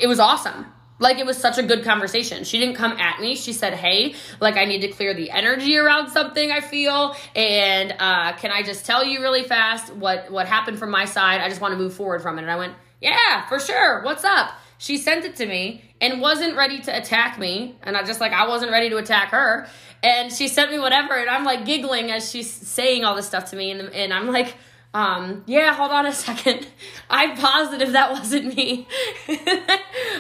it 0.01 0.07
was 0.07 0.19
awesome. 0.19 0.67
Like 0.99 1.19
it 1.19 1.27
was 1.27 1.37
such 1.37 1.59
a 1.59 1.63
good 1.63 1.85
conversation. 1.85 2.45
She 2.45 2.59
didn't 2.59 2.77
come 2.77 2.93
at 2.93 3.21
me. 3.21 3.37
She 3.37 3.53
said, 3.53 3.75
"Hey, 3.75 4.15
like 4.41 4.57
I 4.57 4.65
need 4.65 4.81
to 4.81 4.89
clear 4.89 5.13
the 5.13 5.31
energy 5.31 5.77
around 5.77 6.11
something 6.11 6.51
I 6.51 6.61
feel, 6.61 7.15
and 7.35 7.95
uh, 7.99 8.33
can 8.35 8.51
I 8.51 8.63
just 8.63 8.87
tell 8.87 9.05
you 9.05 9.21
really 9.21 9.43
fast 9.43 9.93
what 9.95 10.31
what 10.31 10.47
happened 10.47 10.79
from 10.79 10.91
my 10.91 11.05
side? 11.05 11.41
I 11.41 11.49
just 11.49 11.61
want 11.61 11.73
to 11.73 11.79
move 11.79 11.93
forward 11.93 12.23
from 12.23 12.39
it." 12.39 12.43
And 12.43 12.51
I 12.51 12.57
went, 12.57 12.75
"Yeah, 13.03 13.47
for 13.49 13.61
sure. 13.61 14.03
What's 14.05 14.25
up?" 14.25 14.53
She 14.79 14.99
sent 14.99 15.25
it 15.25 15.37
to 15.37 15.47
me 15.47 15.83
and 16.01 16.21
wasn't 16.21 16.57
ready 16.57 16.81
to 16.81 16.97
attack 16.97 17.39
me, 17.39 17.77
and 17.83 17.97
I 17.97 18.03
just 18.03 18.21
like 18.21 18.33
I 18.33 18.47
wasn't 18.47 18.71
ready 18.71 18.89
to 18.91 18.97
attack 18.97 19.31
her. 19.31 19.67
And 20.03 20.33
she 20.33 20.49
sent 20.49 20.71
me 20.71 20.79
whatever, 20.79 21.15
and 21.15 21.29
I'm 21.29 21.45
like 21.45 21.67
giggling 21.67 22.11
as 22.11 22.31
she's 22.31 22.51
saying 22.51 23.05
all 23.05 23.15
this 23.15 23.27
stuff 23.27 23.51
to 23.51 23.57
me, 23.57 23.71
and 23.71 23.93
and 23.93 24.15
I'm 24.15 24.29
like 24.29 24.55
um, 24.97 25.43
yeah, 25.45 25.75
hold 25.75 25.91
on 25.91 26.07
a 26.07 26.13
second. 26.27 26.67
I'm 27.11 27.37
positive 27.37 27.93
that 27.93 28.13
wasn't 28.13 28.57
me. 28.57 28.89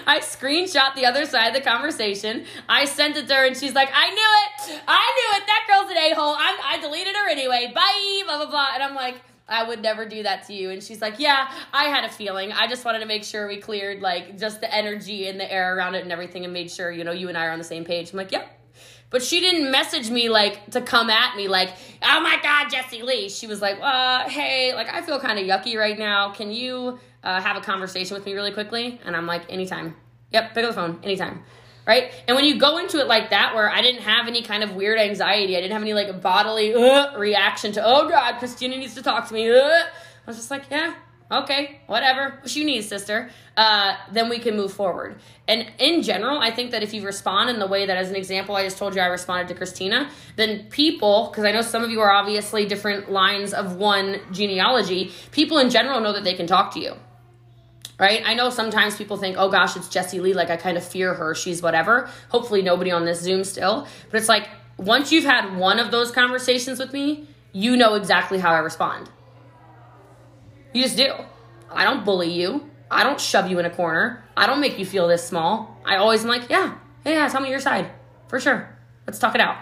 I 0.06 0.20
screenshot 0.20 0.94
the 0.94 1.06
other 1.06 1.24
side 1.24 1.48
of 1.48 1.54
the 1.54 1.62
conversation. 1.62 2.44
I 2.68 2.84
sent 2.84 3.16
it 3.16 3.26
to 3.28 3.34
her 3.34 3.46
and 3.46 3.56
she's 3.56 3.72
like, 3.72 3.88
I 3.94 4.10
knew 4.10 4.74
it. 4.76 4.82
I 4.86 5.12
knew 5.16 5.38
it. 5.38 5.46
That 5.46 5.66
girl's 5.66 5.90
an 5.90 5.96
a-hole. 5.96 6.36
I'm, 6.38 6.82
deleted 6.82 7.16
her 7.16 7.30
anyway. 7.30 7.72
Bye. 7.74 8.22
Blah, 8.26 8.36
blah, 8.36 8.50
blah. 8.50 8.68
And 8.74 8.82
I'm 8.82 8.94
like, 8.94 9.16
I 9.48 9.66
would 9.66 9.80
never 9.80 10.04
do 10.04 10.22
that 10.24 10.46
to 10.48 10.52
you. 10.52 10.68
And 10.68 10.82
she's 10.82 11.00
like, 11.00 11.18
Yeah, 11.18 11.50
I 11.72 11.84
had 11.84 12.04
a 12.04 12.10
feeling. 12.10 12.52
I 12.52 12.66
just 12.66 12.84
wanted 12.84 12.98
to 12.98 13.06
make 13.06 13.24
sure 13.24 13.48
we 13.48 13.56
cleared 13.56 14.02
like 14.02 14.38
just 14.38 14.60
the 14.60 14.72
energy 14.74 15.28
and 15.28 15.40
the 15.40 15.50
air 15.50 15.74
around 15.74 15.94
it 15.94 16.02
and 16.02 16.12
everything 16.12 16.44
and 16.44 16.52
made 16.52 16.70
sure, 16.70 16.90
you 16.90 17.02
know, 17.02 17.12
you 17.12 17.28
and 17.28 17.38
I 17.38 17.46
are 17.46 17.52
on 17.52 17.58
the 17.58 17.64
same 17.64 17.84
page. 17.84 18.10
I'm 18.10 18.18
like, 18.18 18.32
Yep, 18.32 18.55
but 19.10 19.22
she 19.22 19.40
didn't 19.40 19.70
message 19.70 20.10
me 20.10 20.28
like 20.28 20.70
to 20.70 20.80
come 20.80 21.10
at 21.10 21.36
me 21.36 21.48
like, 21.48 21.70
oh 22.02 22.20
my 22.20 22.38
God, 22.42 22.68
Jessie 22.70 23.02
Lee. 23.02 23.28
She 23.28 23.46
was 23.46 23.62
like, 23.62 23.78
uh, 23.80 24.28
hey, 24.28 24.74
like 24.74 24.92
I 24.92 25.02
feel 25.02 25.20
kind 25.20 25.38
of 25.38 25.46
yucky 25.46 25.76
right 25.76 25.98
now. 25.98 26.32
Can 26.32 26.50
you 26.50 26.98
uh, 27.22 27.40
have 27.40 27.56
a 27.56 27.60
conversation 27.60 28.16
with 28.16 28.26
me 28.26 28.34
really 28.34 28.52
quickly? 28.52 29.00
And 29.04 29.16
I'm 29.16 29.26
like, 29.26 29.42
anytime. 29.48 29.96
Yep, 30.32 30.54
pick 30.54 30.64
up 30.64 30.70
the 30.70 30.74
phone, 30.74 31.00
anytime. 31.02 31.44
Right? 31.86 32.12
And 32.26 32.34
when 32.34 32.44
you 32.44 32.58
go 32.58 32.78
into 32.78 32.98
it 32.98 33.06
like 33.06 33.30
that, 33.30 33.54
where 33.54 33.70
I 33.70 33.80
didn't 33.80 34.02
have 34.02 34.26
any 34.26 34.42
kind 34.42 34.64
of 34.64 34.74
weird 34.74 34.98
anxiety, 34.98 35.56
I 35.56 35.60
didn't 35.60 35.72
have 35.72 35.82
any 35.82 35.94
like 35.94 36.20
bodily 36.20 36.74
uh, 36.74 37.16
reaction 37.16 37.70
to, 37.72 37.84
oh 37.84 38.08
God, 38.08 38.38
Christina 38.38 38.76
needs 38.76 38.94
to 38.96 39.02
talk 39.02 39.28
to 39.28 39.34
me. 39.34 39.48
Uh, 39.48 39.60
I 39.60 39.84
was 40.26 40.36
just 40.36 40.50
like, 40.50 40.64
yeah, 40.68 40.94
okay, 41.30 41.80
whatever, 41.86 42.38
what 42.40 42.54
you 42.54 42.64
need, 42.64 42.82
sister, 42.82 43.30
uh, 43.56 43.96
then 44.12 44.28
we 44.28 44.38
can 44.38 44.56
move 44.56 44.72
forward. 44.72 45.18
And 45.48 45.70
in 45.78 46.02
general, 46.02 46.38
I 46.38 46.50
think 46.50 46.70
that 46.70 46.82
if 46.82 46.94
you 46.94 47.04
respond 47.04 47.50
in 47.50 47.58
the 47.58 47.66
way 47.66 47.86
that, 47.86 47.96
as 47.96 48.10
an 48.10 48.16
example, 48.16 48.54
I 48.54 48.62
just 48.62 48.78
told 48.78 48.94
you 48.94 49.00
I 49.00 49.06
responded 49.06 49.48
to 49.48 49.54
Christina, 49.54 50.10
then 50.36 50.66
people, 50.70 51.28
because 51.30 51.44
I 51.44 51.52
know 51.52 51.62
some 51.62 51.82
of 51.82 51.90
you 51.90 52.00
are 52.00 52.12
obviously 52.12 52.66
different 52.66 53.10
lines 53.10 53.52
of 53.52 53.76
one 53.76 54.20
genealogy, 54.30 55.12
people 55.32 55.58
in 55.58 55.70
general 55.70 56.00
know 56.00 56.12
that 56.12 56.24
they 56.24 56.34
can 56.34 56.46
talk 56.46 56.72
to 56.74 56.80
you. 56.80 56.94
Right? 57.98 58.22
I 58.26 58.34
know 58.34 58.50
sometimes 58.50 58.96
people 58.96 59.16
think, 59.16 59.36
oh 59.38 59.50
gosh, 59.50 59.74
it's 59.74 59.88
Jessie 59.88 60.20
Lee, 60.20 60.34
like 60.34 60.50
I 60.50 60.56
kind 60.58 60.76
of 60.76 60.84
fear 60.84 61.14
her, 61.14 61.34
she's 61.34 61.62
whatever. 61.62 62.10
Hopefully, 62.28 62.60
nobody 62.60 62.90
on 62.90 63.06
this 63.06 63.20
Zoom 63.20 63.42
still. 63.42 63.88
But 64.10 64.18
it's 64.18 64.28
like, 64.28 64.48
once 64.76 65.10
you've 65.10 65.24
had 65.24 65.56
one 65.56 65.78
of 65.78 65.90
those 65.90 66.10
conversations 66.10 66.78
with 66.78 66.92
me, 66.92 67.26
you 67.52 67.74
know 67.74 67.94
exactly 67.94 68.38
how 68.38 68.52
I 68.52 68.58
respond 68.58 69.08
you 70.76 70.82
just 70.82 70.96
do. 70.96 71.12
I 71.70 71.84
don't 71.84 72.04
bully 72.04 72.30
you. 72.30 72.68
I 72.90 73.02
don't 73.02 73.20
shove 73.20 73.50
you 73.50 73.58
in 73.58 73.64
a 73.64 73.70
corner. 73.70 74.22
I 74.36 74.46
don't 74.46 74.60
make 74.60 74.78
you 74.78 74.86
feel 74.86 75.08
this 75.08 75.26
small. 75.26 75.80
I 75.84 75.96
always 75.96 76.22
am 76.22 76.28
like, 76.28 76.48
yeah, 76.50 76.76
yeah, 77.04 77.26
tell 77.28 77.40
me 77.40 77.50
your 77.50 77.60
side. 77.60 77.90
For 78.28 78.38
sure. 78.38 78.68
Let's 79.06 79.18
talk 79.18 79.34
it 79.34 79.40
out. 79.40 79.56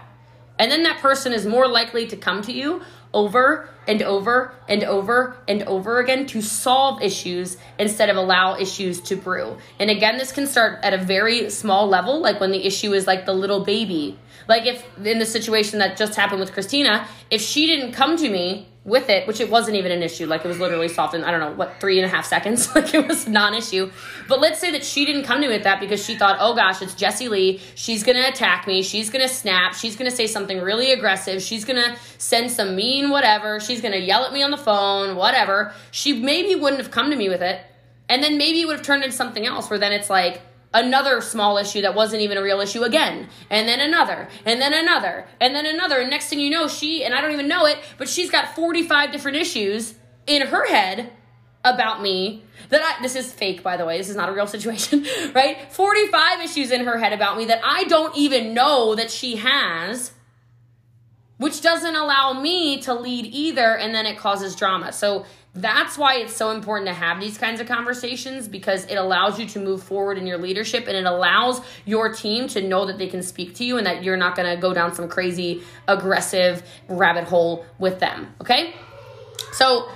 And 0.58 0.70
then 0.70 0.82
that 0.84 1.00
person 1.00 1.32
is 1.32 1.46
more 1.46 1.66
likely 1.66 2.06
to 2.08 2.16
come 2.16 2.42
to 2.42 2.52
you 2.52 2.82
over 3.12 3.68
and 3.86 4.02
over 4.02 4.52
and 4.68 4.82
over 4.82 5.36
and 5.46 5.62
over 5.64 6.00
again 6.00 6.26
to 6.26 6.42
solve 6.42 7.02
issues 7.02 7.56
instead 7.78 8.08
of 8.08 8.16
allow 8.16 8.56
issues 8.56 9.00
to 9.02 9.16
brew. 9.16 9.56
And 9.78 9.90
again, 9.90 10.18
this 10.18 10.32
can 10.32 10.46
start 10.46 10.80
at 10.82 10.94
a 10.94 10.98
very 10.98 11.50
small 11.50 11.88
level, 11.88 12.20
like 12.20 12.40
when 12.40 12.50
the 12.50 12.66
issue 12.66 12.92
is 12.92 13.06
like 13.06 13.26
the 13.26 13.34
little 13.34 13.64
baby. 13.64 14.18
Like 14.48 14.66
if 14.66 14.84
in 14.98 15.18
the 15.18 15.26
situation 15.26 15.78
that 15.78 15.96
just 15.96 16.14
happened 16.14 16.40
with 16.40 16.52
Christina, 16.52 17.06
if 17.30 17.40
she 17.40 17.66
didn't 17.66 17.92
come 17.92 18.16
to 18.16 18.28
me 18.28 18.68
with 18.84 19.08
it, 19.08 19.26
which 19.26 19.40
it 19.40 19.50
wasn't 19.50 19.76
even 19.76 19.90
an 19.90 20.02
issue. 20.02 20.26
Like 20.26 20.44
it 20.44 20.48
was 20.48 20.60
literally 20.60 20.88
solved 20.88 21.14
in, 21.14 21.24
I 21.24 21.30
don't 21.30 21.40
know, 21.40 21.52
what, 21.52 21.80
three 21.80 21.98
and 21.98 22.04
a 22.04 22.08
half 22.08 22.26
seconds. 22.26 22.72
like 22.74 22.92
it 22.92 23.06
was 23.08 23.26
non 23.26 23.54
issue. 23.54 23.90
But 24.28 24.40
let's 24.40 24.60
say 24.60 24.70
that 24.72 24.84
she 24.84 25.06
didn't 25.06 25.24
come 25.24 25.40
to 25.40 25.48
me 25.48 25.54
with 25.54 25.64
that 25.64 25.80
because 25.80 26.04
she 26.04 26.16
thought, 26.16 26.36
oh 26.40 26.54
gosh, 26.54 26.82
it's 26.82 26.94
Jessie 26.94 27.28
Lee. 27.28 27.60
She's 27.74 28.02
to 28.16 28.28
attack 28.28 28.66
me. 28.66 28.82
She's 28.82 29.10
to 29.10 29.28
snap. 29.28 29.74
She's 29.74 29.96
to 30.10 30.10
say 30.10 30.26
something 30.26 30.60
really 30.60 30.92
aggressive. 30.92 31.40
She's 31.40 31.64
to 31.82 31.96
send 32.18 32.50
some 32.50 32.76
mean 32.76 33.10
whatever. 33.10 33.58
She's 33.58 33.80
to 33.92 34.00
yell 34.00 34.24
at 34.24 34.32
me 34.32 34.42
on 34.42 34.50
the 34.50 34.58
phone, 34.58 35.16
whatever. 35.16 35.72
She 35.90 36.12
maybe 36.12 36.54
wouldn't 36.54 36.82
have 36.82 36.90
come 36.90 37.10
to 37.10 37.16
me 37.16 37.28
with 37.28 37.42
it. 37.42 37.60
And 38.08 38.22
then 38.22 38.36
maybe 38.36 38.60
it 38.60 38.66
would 38.66 38.76
have 38.76 38.86
turned 38.86 39.02
into 39.02 39.16
something 39.16 39.46
else 39.46 39.70
where 39.70 39.78
then 39.78 39.92
it's 39.92 40.10
like, 40.10 40.42
another 40.74 41.22
small 41.22 41.56
issue 41.56 41.80
that 41.80 41.94
wasn't 41.94 42.20
even 42.20 42.36
a 42.36 42.42
real 42.42 42.60
issue 42.60 42.82
again. 42.82 43.28
And 43.48 43.66
then 43.66 43.80
another 43.80 44.28
and 44.44 44.60
then 44.60 44.74
another 44.74 45.26
and 45.40 45.54
then 45.54 45.64
another. 45.64 46.00
And 46.00 46.10
next 46.10 46.28
thing 46.28 46.40
you 46.40 46.50
know 46.50 46.68
she 46.68 47.04
and 47.04 47.14
i 47.14 47.20
don't 47.20 47.32
even 47.32 47.48
know 47.48 47.64
it 47.64 47.78
but 47.96 48.08
she's 48.08 48.30
got 48.30 48.54
45 48.54 49.12
different 49.12 49.38
issues 49.38 49.94
in 50.26 50.48
her 50.48 50.66
head 50.66 51.12
about 51.64 52.02
me 52.02 52.44
that 52.68 52.82
I, 52.82 53.02
this 53.02 53.16
is 53.16 53.32
fake 53.32 53.62
by 53.62 53.78
the 53.78 53.86
way. 53.86 53.96
This 53.96 54.10
is 54.10 54.16
not 54.16 54.28
a 54.28 54.32
real 54.32 54.46
situation 54.46 55.06
right? 55.34 55.72
45 55.72 56.40
issues 56.42 56.70
in 56.70 56.84
her 56.84 56.98
head 56.98 57.14
about 57.14 57.38
me 57.38 57.46
that 57.46 57.60
i 57.64 57.84
don't 57.84 58.14
even 58.16 58.52
know 58.52 58.94
that 58.94 59.10
she 59.10 59.36
has 59.36 60.12
which 61.36 61.60
doesn't 61.60 61.96
allow 61.96 62.32
me 62.32 62.80
to 62.82 62.94
lead 62.94 63.26
either 63.26 63.76
and 63.76 63.94
then 63.94 64.06
it 64.06 64.16
causes 64.16 64.54
drama. 64.54 64.92
So 64.92 65.26
that's 65.54 65.96
why 65.96 66.16
it's 66.16 66.34
so 66.34 66.50
important 66.50 66.88
to 66.88 66.94
have 66.94 67.20
these 67.20 67.38
kinds 67.38 67.60
of 67.60 67.68
conversations 67.68 68.48
because 68.48 68.84
it 68.86 68.96
allows 68.96 69.38
you 69.38 69.46
to 69.46 69.60
move 69.60 69.82
forward 69.82 70.18
in 70.18 70.26
your 70.26 70.38
leadership 70.38 70.88
and 70.88 70.96
it 70.96 71.06
allows 71.06 71.60
your 71.84 72.12
team 72.12 72.48
to 72.48 72.60
know 72.60 72.86
that 72.86 72.98
they 72.98 73.06
can 73.06 73.22
speak 73.22 73.54
to 73.54 73.64
you 73.64 73.78
and 73.78 73.86
that 73.86 74.02
you're 74.02 74.16
not 74.16 74.36
going 74.36 74.52
to 74.52 74.60
go 74.60 74.74
down 74.74 74.92
some 74.92 75.08
crazy 75.08 75.62
aggressive 75.86 76.62
rabbit 76.88 77.24
hole 77.24 77.64
with 77.78 78.00
them 78.00 78.34
okay 78.40 78.74
so 79.52 79.88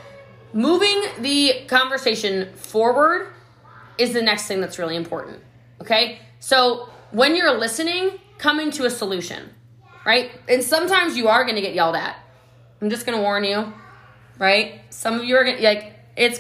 moving 0.53 1.03
the 1.21 1.65
conversation 1.67 2.53
forward 2.55 3.33
is 3.99 4.13
the 4.13 4.23
next 4.23 4.47
thing 4.47 4.61
that's 4.61 4.79
really 4.79 4.97
important 4.97 5.41
okay 5.81 6.21
so 6.39 6.89
when 7.11 7.35
you're 7.35 7.59
listening 7.59 8.13
coming 8.39 8.71
to 8.71 8.85
a 8.85 8.91
solution 8.91 9.51
right? 10.09 10.31
And 10.49 10.63
sometimes 10.63 11.19
you 11.19 11.29
are 11.29 11.45
going 11.45 11.57
to 11.57 11.61
get 11.61 11.75
yelled 11.75 11.95
at. 11.95 12.17
I'm 12.81 12.89
just 12.89 13.05
going 13.05 13.19
to 13.19 13.23
warn 13.23 13.45
you, 13.45 13.73
right? 14.39 14.81
Some 14.91 15.15
of 15.15 15.25
you 15.25 15.37
are 15.37 15.45
to, 15.45 15.63
like, 15.63 15.95
it's 16.17 16.39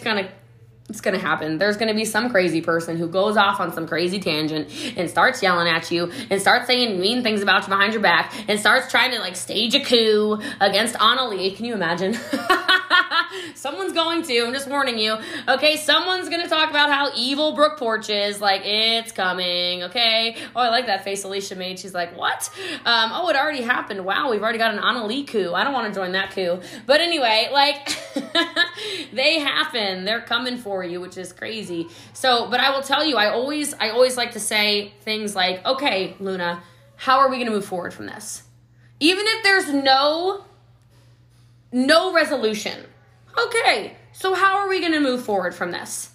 going 0.89 0.95
to 0.95 0.99
it's 0.99 1.01
gonna 1.01 1.19
happen. 1.19 1.59
There's 1.59 1.77
gonna 1.77 1.95
be 1.95 2.05
some 2.05 2.31
crazy 2.31 2.63
person 2.63 2.97
who 2.97 3.09
goes 3.09 3.37
off 3.37 3.61
on 3.61 3.73
some 3.73 3.87
crazy 3.87 4.19
tangent 4.19 4.69
and 4.97 5.11
starts 5.11 5.43
yelling 5.43 5.69
at 5.69 5.91
you 5.91 6.11
and 6.31 6.41
starts 6.41 6.67
saying 6.67 6.99
mean 6.99 7.23
things 7.23 7.43
about 7.43 7.63
you 7.63 7.69
behind 7.69 7.93
your 7.93 8.03
back 8.03 8.33
and 8.49 8.59
starts 8.59 8.91
trying 8.91 9.11
to 9.13 9.19
like 9.19 9.37
stage 9.37 9.75
a 9.75 9.81
coup 9.81 10.41
against 10.61 10.95
Annalie. 10.97 11.55
Can 11.55 11.67
you 11.67 11.75
imagine? 11.75 12.17
Someone's 13.55 13.93
going 13.93 14.23
to. 14.23 14.41
I'm 14.41 14.53
just 14.53 14.69
warning 14.69 14.99
you. 14.99 15.17
Okay, 15.49 15.77
someone's 15.77 16.29
gonna 16.29 16.49
talk 16.49 16.71
about 16.71 16.91
how 16.91 17.11
evil 17.17 17.55
Brooke 17.55 17.79
Porch 17.79 18.09
is. 18.09 18.41
Like 18.41 18.63
it's 18.65 19.13
coming. 19.13 19.83
Okay. 19.85 20.37
Oh, 20.55 20.61
I 20.61 20.69
like 20.69 20.87
that 20.87 21.05
face 21.05 21.25
Alicia 21.25 21.57
made. 21.57 21.79
She's 21.79 21.95
like, 21.95 22.17
what? 22.17 22.51
Um, 22.85 23.11
oh, 23.13 23.29
it 23.29 23.37
already 23.37 23.63
happened. 23.63 24.05
Wow, 24.05 24.31
we've 24.31 24.43
already 24.43 24.59
got 24.59 24.75
an 24.75 24.81
Annalie 24.81 25.27
coup. 25.27 25.53
I 25.55 25.65
don't 25.65 25.73
want 25.73 25.93
to 25.93 25.99
join 25.99 26.13
that 26.13 26.31
coup. 26.31 26.61
But 26.87 27.01
anyway, 27.01 27.49
like 27.53 27.97
they 29.13 29.39
happen. 29.41 30.05
They're 30.05 30.23
coming 30.23 30.57
for 30.57 30.78
you, 30.85 31.01
which 31.01 31.17
is 31.17 31.33
crazy. 31.33 31.89
So, 32.13 32.49
but 32.51 32.61
I 32.61 32.71
will 32.71 32.83
tell 32.83 33.05
you, 33.05 33.17
I 33.17 33.31
always, 33.31 33.75
I 33.75 33.91
always 33.91 34.17
like 34.17 34.33
to 34.33 34.41
say 34.41 34.93
things 35.03 35.35
like, 35.35 35.65
okay, 35.67 36.17
Luna, 36.21 36.63
how 36.97 37.19
are 37.19 37.29
we 37.29 37.39
gonna 37.39 37.51
move 37.51 37.65
forward 37.65 37.95
from 37.95 38.07
this? 38.07 38.43
Even 39.01 39.25
if 39.27 39.43
there's 39.43 39.73
no 39.73 40.45
no 41.71 42.15
resolution 42.15 42.85
okay, 43.47 43.97
so 44.13 44.35
how 44.35 44.59
are 44.59 44.69
we 44.69 44.81
going 44.81 44.93
to 44.93 45.01
move 45.01 45.23
forward 45.23 45.55
from 45.55 45.71
this? 45.71 46.11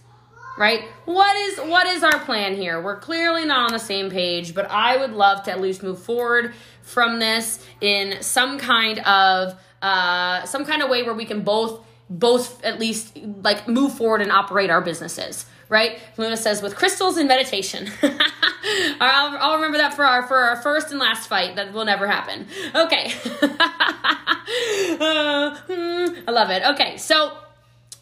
Right? 0.57 0.83
What 1.05 1.35
is 1.35 1.57
what 1.59 1.87
is 1.87 2.03
our 2.03 2.19
plan 2.19 2.55
here? 2.55 2.79
We're 2.79 2.99
clearly 2.99 3.43
not 3.43 3.65
on 3.65 3.73
the 3.73 3.79
same 3.79 4.11
page, 4.11 4.53
but 4.53 4.69
I 4.69 4.97
would 4.97 5.11
love 5.11 5.43
to 5.43 5.51
at 5.51 5.59
least 5.59 5.81
move 5.81 5.99
forward 5.99 6.53
from 6.83 7.17
this 7.17 7.65
in 7.81 8.21
some 8.21 8.59
kind 8.59 8.99
of 8.99 9.59
uh, 9.81 10.45
some 10.45 10.63
kind 10.63 10.83
of 10.83 10.91
way 10.91 11.01
where 11.01 11.15
we 11.15 11.25
can 11.25 11.41
both 11.41 11.83
both 12.19 12.63
at 12.63 12.79
least 12.79 13.17
like 13.41 13.67
move 13.67 13.93
forward 13.93 14.21
and 14.21 14.31
operate 14.31 14.69
our 14.69 14.81
businesses 14.81 15.45
right? 15.69 15.99
Luna 16.17 16.37
says 16.37 16.61
with 16.61 16.75
crystals 16.75 17.17
and 17.17 17.27
meditation. 17.27 17.89
I'll, 19.01 19.37
I'll 19.39 19.55
remember 19.55 19.79
that 19.79 19.95
for 19.95 20.05
our 20.05 20.21
for 20.27 20.37
our 20.37 20.61
first 20.61 20.91
and 20.91 20.99
last 20.99 21.27
fight. 21.27 21.55
That 21.55 21.73
will 21.73 21.85
never 21.85 22.07
happen. 22.07 22.47
Okay. 22.75 23.13
Uh, 24.99 25.55
hmm, 25.67 26.19
i 26.27 26.31
love 26.31 26.49
it. 26.51 26.61
Okay 26.63 26.97
so 26.97 27.31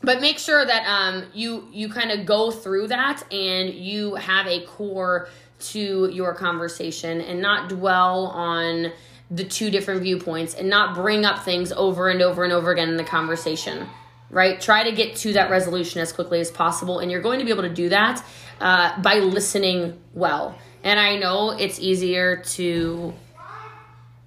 but 0.04 0.20
make 0.20 0.40
sure 0.40 0.66
that 0.66 0.86
um, 0.88 1.26
you 1.34 1.68
you 1.72 1.88
kind 1.90 2.12
of 2.12 2.26
go 2.26 2.52
through 2.52 2.88
that 2.88 3.24
and 3.32 3.74
you 3.74 4.16
have 4.16 4.48
a 4.48 4.66
core 4.66 5.30
to 5.60 6.10
your 6.12 6.34
conversation 6.34 7.22
and 7.22 7.42
not 7.42 7.70
dwell 7.70 8.28
on 8.28 8.92
the 9.30 9.44
two 9.44 9.70
different 9.70 10.02
viewpoints 10.02 10.56
and 10.56 10.70
not 10.70 10.96
bring 10.96 11.24
up 11.24 11.40
things 11.40 11.72
over 11.72 12.10
and 12.10 12.22
over 12.22 12.44
and 12.44 12.52
over 12.52 12.72
again 12.72 12.90
in 12.90 12.98
the 12.98 13.04
conversation 13.04 13.88
right 14.32 14.60
try 14.60 14.84
to 14.84 14.92
get 14.92 15.16
to 15.16 15.34
that 15.34 15.52
resolution 15.52 16.02
as 16.02 16.12
quickly 16.12 16.40
as 16.40 16.50
possible 16.50 17.00
and 17.00 17.12
you're 17.12 17.22
going 17.22 17.40
to 17.40 17.46
be 17.46 17.52
able 17.52 17.64
to 17.64 17.74
do 17.74 17.90
that 17.90 18.24
uh, 18.60 19.00
by 19.02 19.20
listening 19.20 20.00
well 20.14 20.58
and 20.84 21.00
i 21.00 21.18
know 21.18 21.52
it's 21.52 21.80
easier 21.80 22.38
to 22.38 23.14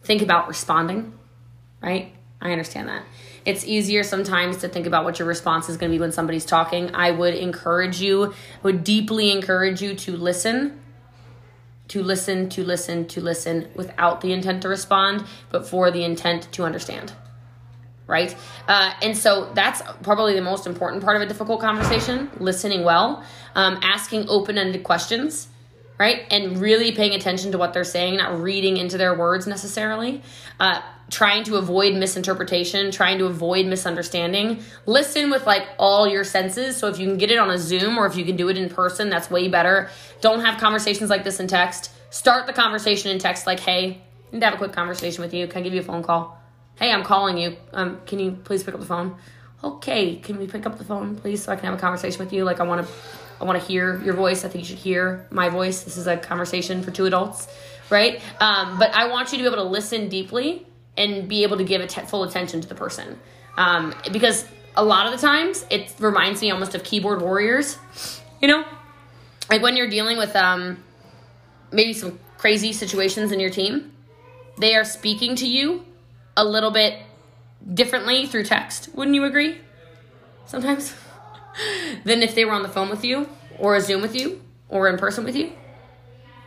think 0.02 0.22
about 0.22 0.46
responding 0.46 1.12
right 1.82 2.12
i 2.40 2.52
understand 2.52 2.88
that 2.88 3.04
it's 3.44 3.64
easier 3.66 4.02
sometimes 4.02 4.58
to 4.58 4.68
think 4.68 4.86
about 4.86 5.04
what 5.04 5.18
your 5.18 5.28
response 5.28 5.68
is 5.68 5.76
going 5.76 5.90
to 5.90 5.94
be 5.94 6.00
when 6.00 6.12
somebody's 6.12 6.46
talking. 6.46 6.94
I 6.94 7.10
would 7.10 7.34
encourage 7.34 8.00
you, 8.00 8.32
would 8.62 8.84
deeply 8.84 9.30
encourage 9.30 9.82
you 9.82 9.94
to 9.94 10.16
listen, 10.16 10.80
to 11.88 12.02
listen, 12.02 12.48
to 12.50 12.64
listen, 12.64 13.06
to 13.08 13.20
listen 13.20 13.68
without 13.74 14.22
the 14.22 14.32
intent 14.32 14.62
to 14.62 14.68
respond, 14.68 15.26
but 15.50 15.66
for 15.66 15.90
the 15.90 16.04
intent 16.04 16.50
to 16.52 16.64
understand. 16.64 17.12
Right? 18.06 18.36
Uh, 18.68 18.92
and 19.02 19.16
so 19.16 19.50
that's 19.54 19.80
probably 20.02 20.34
the 20.34 20.42
most 20.42 20.66
important 20.66 21.02
part 21.02 21.16
of 21.16 21.22
a 21.22 21.26
difficult 21.26 21.60
conversation 21.60 22.30
listening 22.38 22.84
well, 22.84 23.24
um, 23.54 23.78
asking 23.82 24.28
open 24.28 24.58
ended 24.58 24.84
questions 24.84 25.48
right? 25.98 26.26
And 26.30 26.58
really 26.58 26.92
paying 26.92 27.14
attention 27.14 27.52
to 27.52 27.58
what 27.58 27.72
they're 27.72 27.84
saying, 27.84 28.16
not 28.16 28.40
reading 28.40 28.76
into 28.76 28.98
their 28.98 29.16
words 29.16 29.46
necessarily. 29.46 30.22
Uh, 30.58 30.82
trying 31.10 31.44
to 31.44 31.56
avoid 31.56 31.94
misinterpretation, 31.94 32.90
trying 32.90 33.18
to 33.18 33.26
avoid 33.26 33.66
misunderstanding. 33.66 34.60
Listen 34.86 35.30
with 35.30 35.46
like 35.46 35.66
all 35.78 36.08
your 36.08 36.24
senses. 36.24 36.76
So 36.76 36.88
if 36.88 36.98
you 36.98 37.06
can 37.06 37.18
get 37.18 37.30
it 37.30 37.38
on 37.38 37.50
a 37.50 37.58
Zoom 37.58 37.98
or 37.98 38.06
if 38.06 38.16
you 38.16 38.24
can 38.24 38.36
do 38.36 38.48
it 38.48 38.56
in 38.56 38.68
person, 38.68 39.10
that's 39.10 39.30
way 39.30 39.48
better. 39.48 39.90
Don't 40.20 40.40
have 40.40 40.58
conversations 40.58 41.10
like 41.10 41.22
this 41.22 41.40
in 41.40 41.46
text. 41.46 41.90
Start 42.10 42.46
the 42.46 42.52
conversation 42.52 43.10
in 43.10 43.18
text 43.18 43.46
like, 43.46 43.60
hey, 43.60 44.02
I 44.30 44.32
need 44.32 44.40
to 44.40 44.46
have 44.46 44.54
a 44.54 44.58
quick 44.58 44.72
conversation 44.72 45.22
with 45.22 45.34
you. 45.34 45.46
Can 45.46 45.60
I 45.60 45.62
give 45.62 45.74
you 45.74 45.80
a 45.80 45.84
phone 45.84 46.02
call? 46.02 46.43
Hey, 46.76 46.90
I'm 46.90 47.04
calling 47.04 47.38
you. 47.38 47.56
Um, 47.72 48.00
can 48.04 48.18
you 48.18 48.32
please 48.32 48.64
pick 48.64 48.74
up 48.74 48.80
the 48.80 48.86
phone? 48.86 49.16
Okay, 49.62 50.16
can 50.16 50.38
we 50.38 50.48
pick 50.48 50.66
up 50.66 50.76
the 50.76 50.84
phone, 50.84 51.14
please, 51.14 51.44
so 51.44 51.52
I 51.52 51.56
can 51.56 51.66
have 51.66 51.74
a 51.74 51.80
conversation 51.80 52.18
with 52.18 52.32
you? 52.32 52.44
Like, 52.44 52.58
I 52.58 52.64
want 52.64 52.84
to, 52.84 52.92
I 53.40 53.44
want 53.44 53.60
to 53.60 53.66
hear 53.66 54.02
your 54.02 54.14
voice. 54.14 54.44
I 54.44 54.48
think 54.48 54.64
you 54.64 54.68
should 54.68 54.82
hear 54.82 55.26
my 55.30 55.48
voice. 55.48 55.84
This 55.84 55.96
is 55.96 56.08
a 56.08 56.16
conversation 56.16 56.82
for 56.82 56.90
two 56.90 57.06
adults, 57.06 57.46
right? 57.90 58.20
Um, 58.40 58.78
but 58.78 58.92
I 58.92 59.08
want 59.08 59.30
you 59.30 59.38
to 59.38 59.44
be 59.44 59.46
able 59.46 59.62
to 59.62 59.70
listen 59.70 60.08
deeply 60.08 60.66
and 60.96 61.28
be 61.28 61.44
able 61.44 61.56
to 61.58 61.64
give 61.64 61.88
full 62.08 62.24
attention 62.24 62.60
to 62.60 62.68
the 62.68 62.74
person. 62.74 63.20
Um, 63.56 63.94
because 64.12 64.44
a 64.76 64.84
lot 64.84 65.06
of 65.06 65.12
the 65.12 65.24
times 65.24 65.64
it 65.70 65.94
reminds 66.00 66.42
me 66.42 66.50
almost 66.50 66.74
of 66.74 66.82
keyboard 66.82 67.22
warriors, 67.22 67.78
you 68.42 68.48
know? 68.48 68.64
Like 69.48 69.62
when 69.62 69.76
you're 69.76 69.90
dealing 69.90 70.18
with 70.18 70.34
um, 70.34 70.82
maybe 71.70 71.92
some 71.92 72.18
crazy 72.36 72.72
situations 72.72 73.30
in 73.30 73.38
your 73.38 73.50
team, 73.50 73.92
they 74.58 74.74
are 74.74 74.84
speaking 74.84 75.36
to 75.36 75.46
you 75.46 75.84
a 76.36 76.44
little 76.44 76.70
bit 76.70 76.98
differently 77.72 78.26
through 78.26 78.44
text. 78.44 78.88
Wouldn't 78.94 79.14
you 79.14 79.24
agree? 79.24 79.58
Sometimes. 80.46 80.94
than 82.04 82.22
if 82.22 82.34
they 82.34 82.44
were 82.44 82.52
on 82.52 82.62
the 82.62 82.68
phone 82.68 82.90
with 82.90 83.04
you 83.04 83.28
or 83.58 83.76
a 83.76 83.80
Zoom 83.80 84.02
with 84.02 84.16
you 84.16 84.42
or 84.68 84.88
in 84.88 84.98
person 84.98 85.24
with 85.24 85.36
you 85.36 85.52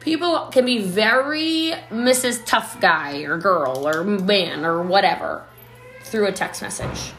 people 0.07 0.47
can 0.53 0.63
be 0.63 0.81
very 0.81 1.73
Mrs. 1.89 2.45
Tough 2.45 2.79
Guy 2.79 3.23
or 3.23 3.37
girl 3.37 3.85
or 3.85 4.05
man 4.05 4.63
or 4.63 4.81
whatever 4.81 5.45
through 6.01 6.27
a 6.27 6.31
text 6.31 6.61
message. 6.61 7.11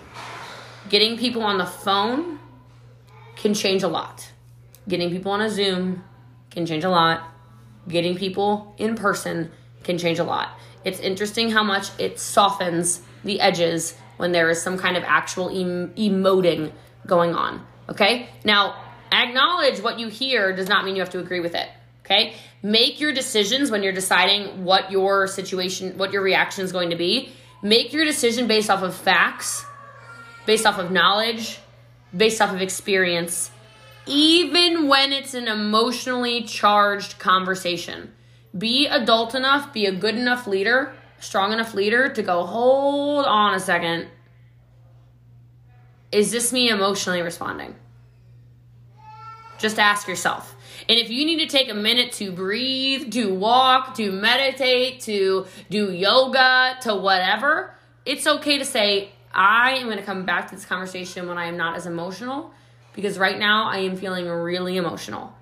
Getting 0.88 1.18
people 1.18 1.42
on 1.42 1.58
the 1.58 1.66
phone 1.66 2.38
can 3.36 3.52
change 3.52 3.82
a 3.82 3.88
lot. 3.88 4.32
Getting 4.88 5.10
people 5.10 5.32
on 5.32 5.42
a 5.42 5.50
Zoom 5.50 6.02
can 6.50 6.64
change 6.64 6.82
a 6.82 6.88
lot. 6.88 7.22
Getting 7.88 8.16
people 8.16 8.74
in 8.78 8.94
person 8.94 9.50
can 9.82 9.98
change 9.98 10.18
a 10.18 10.24
lot. 10.24 10.58
It's 10.84 11.00
interesting 11.00 11.50
how 11.50 11.62
much 11.62 11.88
it 11.98 12.18
softens 12.18 13.02
the 13.24 13.40
edges 13.40 13.96
when 14.16 14.32
there 14.32 14.50
is 14.50 14.62
some 14.62 14.78
kind 14.78 14.96
of 14.96 15.04
actual 15.04 15.48
em- 15.48 15.92
emoting 15.94 16.72
going 17.06 17.34
on. 17.34 17.64
Okay? 17.88 18.28
Now, 18.44 18.76
acknowledge 19.10 19.80
what 19.80 19.98
you 19.98 20.08
hear 20.08 20.54
does 20.54 20.68
not 20.68 20.84
mean 20.84 20.96
you 20.96 21.02
have 21.02 21.10
to 21.10 21.18
agree 21.18 21.40
with 21.40 21.54
it. 21.54 21.68
Okay? 22.04 22.34
Make 22.62 23.00
your 23.00 23.12
decisions 23.12 23.70
when 23.70 23.82
you're 23.82 23.92
deciding 23.92 24.64
what 24.64 24.90
your 24.90 25.26
situation, 25.26 25.98
what 25.98 26.12
your 26.12 26.22
reaction 26.22 26.64
is 26.64 26.72
going 26.72 26.90
to 26.90 26.96
be. 26.96 27.32
Make 27.62 27.92
your 27.92 28.04
decision 28.04 28.46
based 28.46 28.70
off 28.70 28.82
of 28.82 28.94
facts, 28.94 29.64
based 30.46 30.66
off 30.66 30.78
of 30.78 30.90
knowledge, 30.90 31.58
based 32.16 32.40
off 32.40 32.52
of 32.52 32.62
experience, 32.62 33.50
even 34.06 34.88
when 34.88 35.12
it's 35.12 35.34
an 35.34 35.48
emotionally 35.48 36.42
charged 36.42 37.18
conversation. 37.18 38.12
Be 38.56 38.86
adult 38.86 39.34
enough, 39.34 39.72
be 39.72 39.86
a 39.86 39.92
good 39.92 40.14
enough 40.14 40.46
leader, 40.46 40.94
strong 41.20 41.52
enough 41.52 41.74
leader 41.74 42.08
to 42.08 42.22
go, 42.22 42.44
hold 42.44 43.26
on 43.26 43.54
a 43.54 43.60
second. 43.60 44.08
Is 46.10 46.30
this 46.30 46.52
me 46.52 46.70
emotionally 46.70 47.20
responding? 47.20 47.74
Just 49.58 49.78
ask 49.78 50.08
yourself. 50.08 50.54
And 50.88 50.98
if 50.98 51.10
you 51.10 51.26
need 51.26 51.40
to 51.40 51.46
take 51.46 51.68
a 51.68 51.74
minute 51.74 52.12
to 52.12 52.32
breathe, 52.32 53.12
to 53.12 53.34
walk, 53.34 53.94
to 53.96 54.10
meditate, 54.10 55.00
to 55.00 55.46
do 55.68 55.92
yoga, 55.92 56.76
to 56.82 56.94
whatever, 56.94 57.74
it's 58.06 58.26
okay 58.26 58.58
to 58.58 58.64
say, 58.64 59.10
I 59.32 59.72
am 59.72 59.86
going 59.86 59.98
to 59.98 60.04
come 60.04 60.24
back 60.24 60.48
to 60.48 60.54
this 60.54 60.64
conversation 60.64 61.28
when 61.28 61.36
I 61.36 61.46
am 61.46 61.56
not 61.56 61.76
as 61.76 61.86
emotional 61.86 62.52
because 62.94 63.18
right 63.18 63.38
now 63.38 63.68
I 63.68 63.78
am 63.78 63.96
feeling 63.96 64.26
really 64.26 64.76
emotional. 64.76 65.34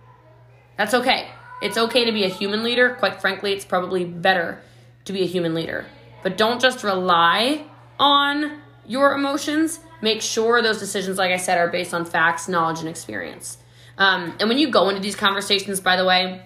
That's 0.77 0.95
okay. 0.95 1.29
It's 1.62 1.79
okay 1.79 2.05
to 2.05 2.12
be 2.12 2.25
a 2.25 2.29
human 2.29 2.62
leader. 2.62 2.95
Quite 2.95 3.21
frankly, 3.21 3.53
it's 3.53 3.64
probably 3.64 4.05
better 4.05 4.61
to 5.05 5.12
be 5.12 5.23
a 5.23 5.27
human 5.27 5.55
leader. 5.55 5.87
But 6.23 6.37
don't 6.37 6.61
just 6.61 6.85
rely 6.85 7.64
on 7.99 8.61
your 8.87 9.14
emotions. 9.14 9.81
Make 10.03 10.21
sure 10.21 10.61
those 10.61 10.79
decisions, 10.79 11.19
like 11.19 11.31
I 11.31 11.37
said, 11.37 11.59
are 11.59 11.69
based 11.69 11.95
on 11.95 12.05
facts, 12.05 12.49
knowledge, 12.49 12.81
and 12.81 12.88
experience. 12.88 13.59
Um, 13.99 14.35
and 14.38 14.49
when 14.49 14.59
you 14.59 14.71
go 14.71 14.88
into 14.88 15.01
these 15.01 15.16
conversations, 15.16 15.81
by 15.81 15.97
the 15.97 16.05
way, 16.05 16.42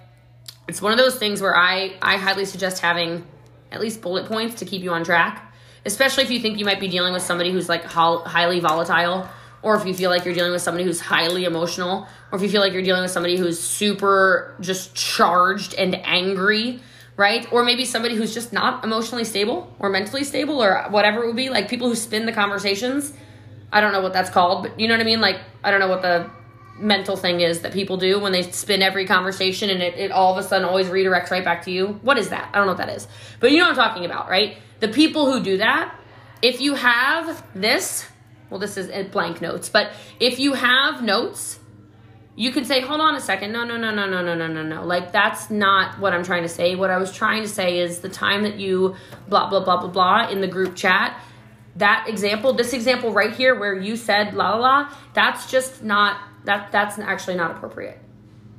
it's 0.68 0.81
one 0.81 0.92
of 0.92 0.99
those 0.99 1.16
things 1.16 1.42
where 1.42 1.57
I, 1.57 1.96
I 2.01 2.16
highly 2.16 2.44
suggest 2.44 2.81
having 2.81 3.27
at 3.73 3.81
least 3.81 4.01
bullet 4.01 4.27
points 4.27 4.57
to 4.57 4.64
keep 4.64 4.83
you 4.83 4.92
on 4.92 5.05
track, 5.05 5.53
especially 5.85 6.23
if 6.25 6.31
you 6.31 6.38
think 6.38 6.59
you 6.59 6.64
might 6.64 6.81
be 6.81 6.88
dealing 6.88 7.12
with 7.12 7.23
somebody 7.23 7.51
who's 7.51 7.68
like 7.68 7.85
highly 7.85 8.61
volatile, 8.61 9.29
or 9.62 9.77
if 9.77 9.87
you 9.87 9.94
feel 9.94 10.11
like 10.11 10.25
you're 10.25 10.35
dealing 10.35 10.53
with 10.53 10.62
somebody 10.62 10.85
who's 10.85 11.01
highly 11.01 11.44
emotional, 11.44 12.07
or 12.33 12.37
if 12.37 12.42
you 12.42 12.49
feel 12.49 12.61
like 12.61 12.73
you're 12.73 12.83
dealing 12.83 13.03
with 13.03 13.11
somebody 13.11 13.37
who's 13.37 13.61
super 13.61 14.57
just 14.61 14.94
charged 14.94 15.75
and 15.75 15.94
angry, 16.05 16.81
right? 17.16 17.51
Or 17.53 17.62
maybe 17.64 17.85
somebody 17.85 18.14
who's 18.14 18.33
just 18.33 18.53
not 18.53 18.83
emotionally 18.85 19.25
stable 19.25 19.75
or 19.79 19.90
mentally 19.90 20.25
stable 20.25 20.62
or 20.62 20.85
whatever 20.88 21.23
it 21.23 21.27
would 21.27 21.37
be, 21.37 21.51
like 21.51 21.68
people 21.68 21.88
who 21.88 21.94
spin 21.94 22.25
the 22.27 22.33
conversations. 22.33 23.12
I 23.73 23.81
don't 23.81 23.92
know 23.92 24.01
what 24.01 24.12
that's 24.12 24.31
called, 24.31 24.62
but 24.62 24.81
you 24.81 24.88
know 24.88 24.94
what 24.94 25.01
I 25.01 25.05
mean? 25.05 25.20
Like, 25.20 25.40
I 25.62 25.70
don't 25.70 25.81
know 25.81 25.88
what 25.88 26.03
the 26.03 26.31
mental 26.79 27.16
thing 27.16 27.40
is 27.40 27.61
that 27.61 27.73
people 27.73 27.99
do 27.99 28.18
when 28.18 28.33
they 28.33 28.42
spin 28.42 28.83
every 28.83 29.07
conversation 29.07 29.70
and 29.70 29.83
it, 29.83 29.99
it 29.99 30.11
all 30.11 30.33
of 30.33 30.42
a 30.42 30.49
sudden 30.49 30.66
always 30.66 30.87
redirects 30.87 31.31
right 31.31 31.44
back 31.44 31.64
to 31.64 31.70
you. 31.70 31.99
What 32.03 32.18
is 32.18 32.31
that? 32.31 32.49
I 32.53 32.57
don't 32.57 32.66
know 32.66 32.73
what 32.73 32.79
that 32.79 32.88
is. 32.88 33.07
But 33.38 33.53
you 33.53 33.59
know 33.59 33.64
what 33.64 33.79
I'm 33.79 33.88
talking 33.88 34.05
about, 34.07 34.29
right? 34.29 34.57
The 34.81 34.88
people 34.88 35.31
who 35.31 35.42
do 35.42 35.59
that, 35.59 35.94
if 36.42 36.61
you 36.61 36.75
have 36.75 37.44
this, 37.55 38.07
well, 38.50 38.60
this 38.60 38.76
is 38.76 38.90
uh, 38.90 39.08
blank 39.10 39.40
notes, 39.40 39.68
but 39.68 39.92
if 40.18 40.38
you 40.38 40.54
have 40.54 41.02
notes, 41.02 41.60
you 42.36 42.52
can 42.52 42.64
say, 42.64 42.80
hold 42.80 43.00
on 43.00 43.14
a 43.14 43.20
second. 43.20 43.52
No, 43.52 43.64
no, 43.64 43.76
no, 43.76 43.94
no, 43.94 44.06
no, 44.06 44.22
no, 44.22 44.34
no, 44.34 44.46
no, 44.46 44.62
no. 44.62 44.84
Like, 44.84 45.12
that's 45.12 45.50
not 45.50 45.98
what 45.98 46.12
I'm 46.12 46.24
trying 46.24 46.42
to 46.42 46.48
say. 46.48 46.74
What 46.74 46.90
I 46.90 46.96
was 46.96 47.12
trying 47.12 47.42
to 47.42 47.48
say 47.48 47.78
is 47.78 48.00
the 48.00 48.08
time 48.08 48.44
that 48.44 48.56
you 48.56 48.96
blah, 49.28 49.50
blah, 49.50 49.62
blah, 49.62 49.78
blah, 49.78 49.90
blah 49.90 50.28
in 50.30 50.40
the 50.40 50.46
group 50.46 50.74
chat, 50.74 51.20
that 51.76 52.06
example, 52.08 52.52
this 52.52 52.72
example 52.72 53.12
right 53.12 53.32
here 53.32 53.58
where 53.58 53.74
you 53.74 53.96
said 53.96 54.34
la 54.34 54.54
la 54.54 54.56
la, 54.56 54.94
that's 55.12 55.50
just 55.50 55.82
not 55.82 56.18
that 56.44 56.72
that's 56.72 56.98
actually 56.98 57.36
not 57.36 57.50
appropriate. 57.52 57.98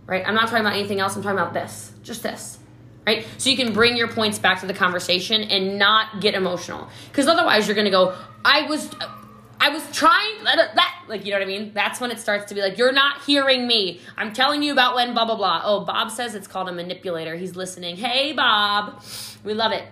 Right? 0.06 0.24
I'm 0.28 0.36
not 0.36 0.48
talking 0.50 0.62
about 0.62 0.74
anything 0.74 1.00
else. 1.00 1.16
I'm 1.16 1.24
talking 1.24 1.40
about 1.40 1.54
this. 1.54 1.94
Just 2.04 2.24
this. 2.24 2.60
Right? 3.08 3.26
So 3.38 3.50
you 3.50 3.58
can 3.58 3.74
bring 3.74 3.98
your 3.98 4.08
points 4.08 4.38
back 4.38 4.60
to 4.62 4.68
the 4.68 4.74
conversation 4.74 5.42
and 5.44 5.80
not 5.80 6.22
get 6.22 6.36
emotional. 6.36 6.88
Cuz 7.14 7.28
otherwise 7.28 7.68
you're 7.68 7.76
going 7.76 7.86
to 7.86 7.92
go, 7.92 8.16
"I 8.46 8.68
was 8.68 8.90
I 9.64 9.70
was 9.70 9.84
trying 9.92 10.44
that 10.44 11.04
like 11.08 11.24
you 11.24 11.32
know 11.32 11.38
what 11.38 11.44
I 11.44 11.48
mean? 11.48 11.72
That's 11.72 12.02
when 12.02 12.10
it 12.10 12.20
starts 12.20 12.46
to 12.46 12.56
be 12.56 12.62
like 12.62 12.80
you're 12.80 12.92
not 12.92 13.22
hearing 13.22 13.68
me. 13.68 14.02
I'm 14.18 14.34
telling 14.34 14.64
you 14.64 14.72
about 14.72 14.96
when 14.96 15.14
blah 15.14 15.26
blah 15.26 15.36
blah. 15.36 15.62
Oh, 15.64 15.86
Bob 15.86 16.10
says 16.10 16.34
it's 16.34 16.48
called 16.48 16.68
a 16.68 16.72
manipulator. 16.72 17.36
He's 17.36 17.56
listening. 17.56 17.96
Hey, 17.96 18.34
Bob. 18.34 19.04
We 19.44 19.54
love 19.54 19.72
it. 19.72 19.86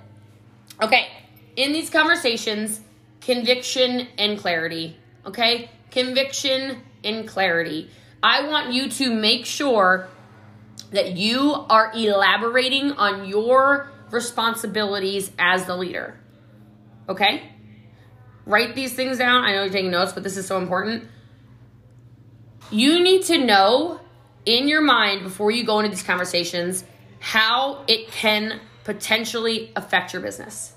Okay. 0.81 1.07
In 1.55 1.71
these 1.71 1.91
conversations, 1.91 2.81
conviction 3.21 4.07
and 4.17 4.39
clarity. 4.39 4.97
Okay? 5.27 5.69
Conviction 5.91 6.81
and 7.03 7.27
clarity. 7.27 7.91
I 8.23 8.47
want 8.47 8.73
you 8.73 8.89
to 8.89 9.13
make 9.13 9.45
sure 9.45 10.07
that 10.91 11.15
you 11.15 11.53
are 11.69 11.91
elaborating 11.93 12.93
on 12.93 13.27
your 13.27 13.91
responsibilities 14.09 15.31
as 15.37 15.65
the 15.65 15.75
leader. 15.75 16.19
Okay? 17.07 17.51
Write 18.49 18.73
these 18.73 18.93
things 18.93 19.19
down. 19.19 19.43
I 19.43 19.51
know 19.51 19.61
you're 19.65 19.71
taking 19.71 19.91
notes, 19.91 20.11
but 20.11 20.23
this 20.23 20.35
is 20.35 20.47
so 20.47 20.57
important. 20.57 21.03
You 22.71 22.99
need 22.99 23.21
to 23.25 23.37
know 23.37 24.01
in 24.43 24.67
your 24.67 24.81
mind 24.81 25.21
before 25.21 25.51
you 25.51 25.63
go 25.63 25.77
into 25.77 25.91
these 25.91 26.01
conversations 26.01 26.83
how 27.19 27.83
it 27.87 28.07
can 28.07 28.59
potentially 28.85 29.71
affect 29.75 30.13
your 30.13 30.23
business. 30.23 30.73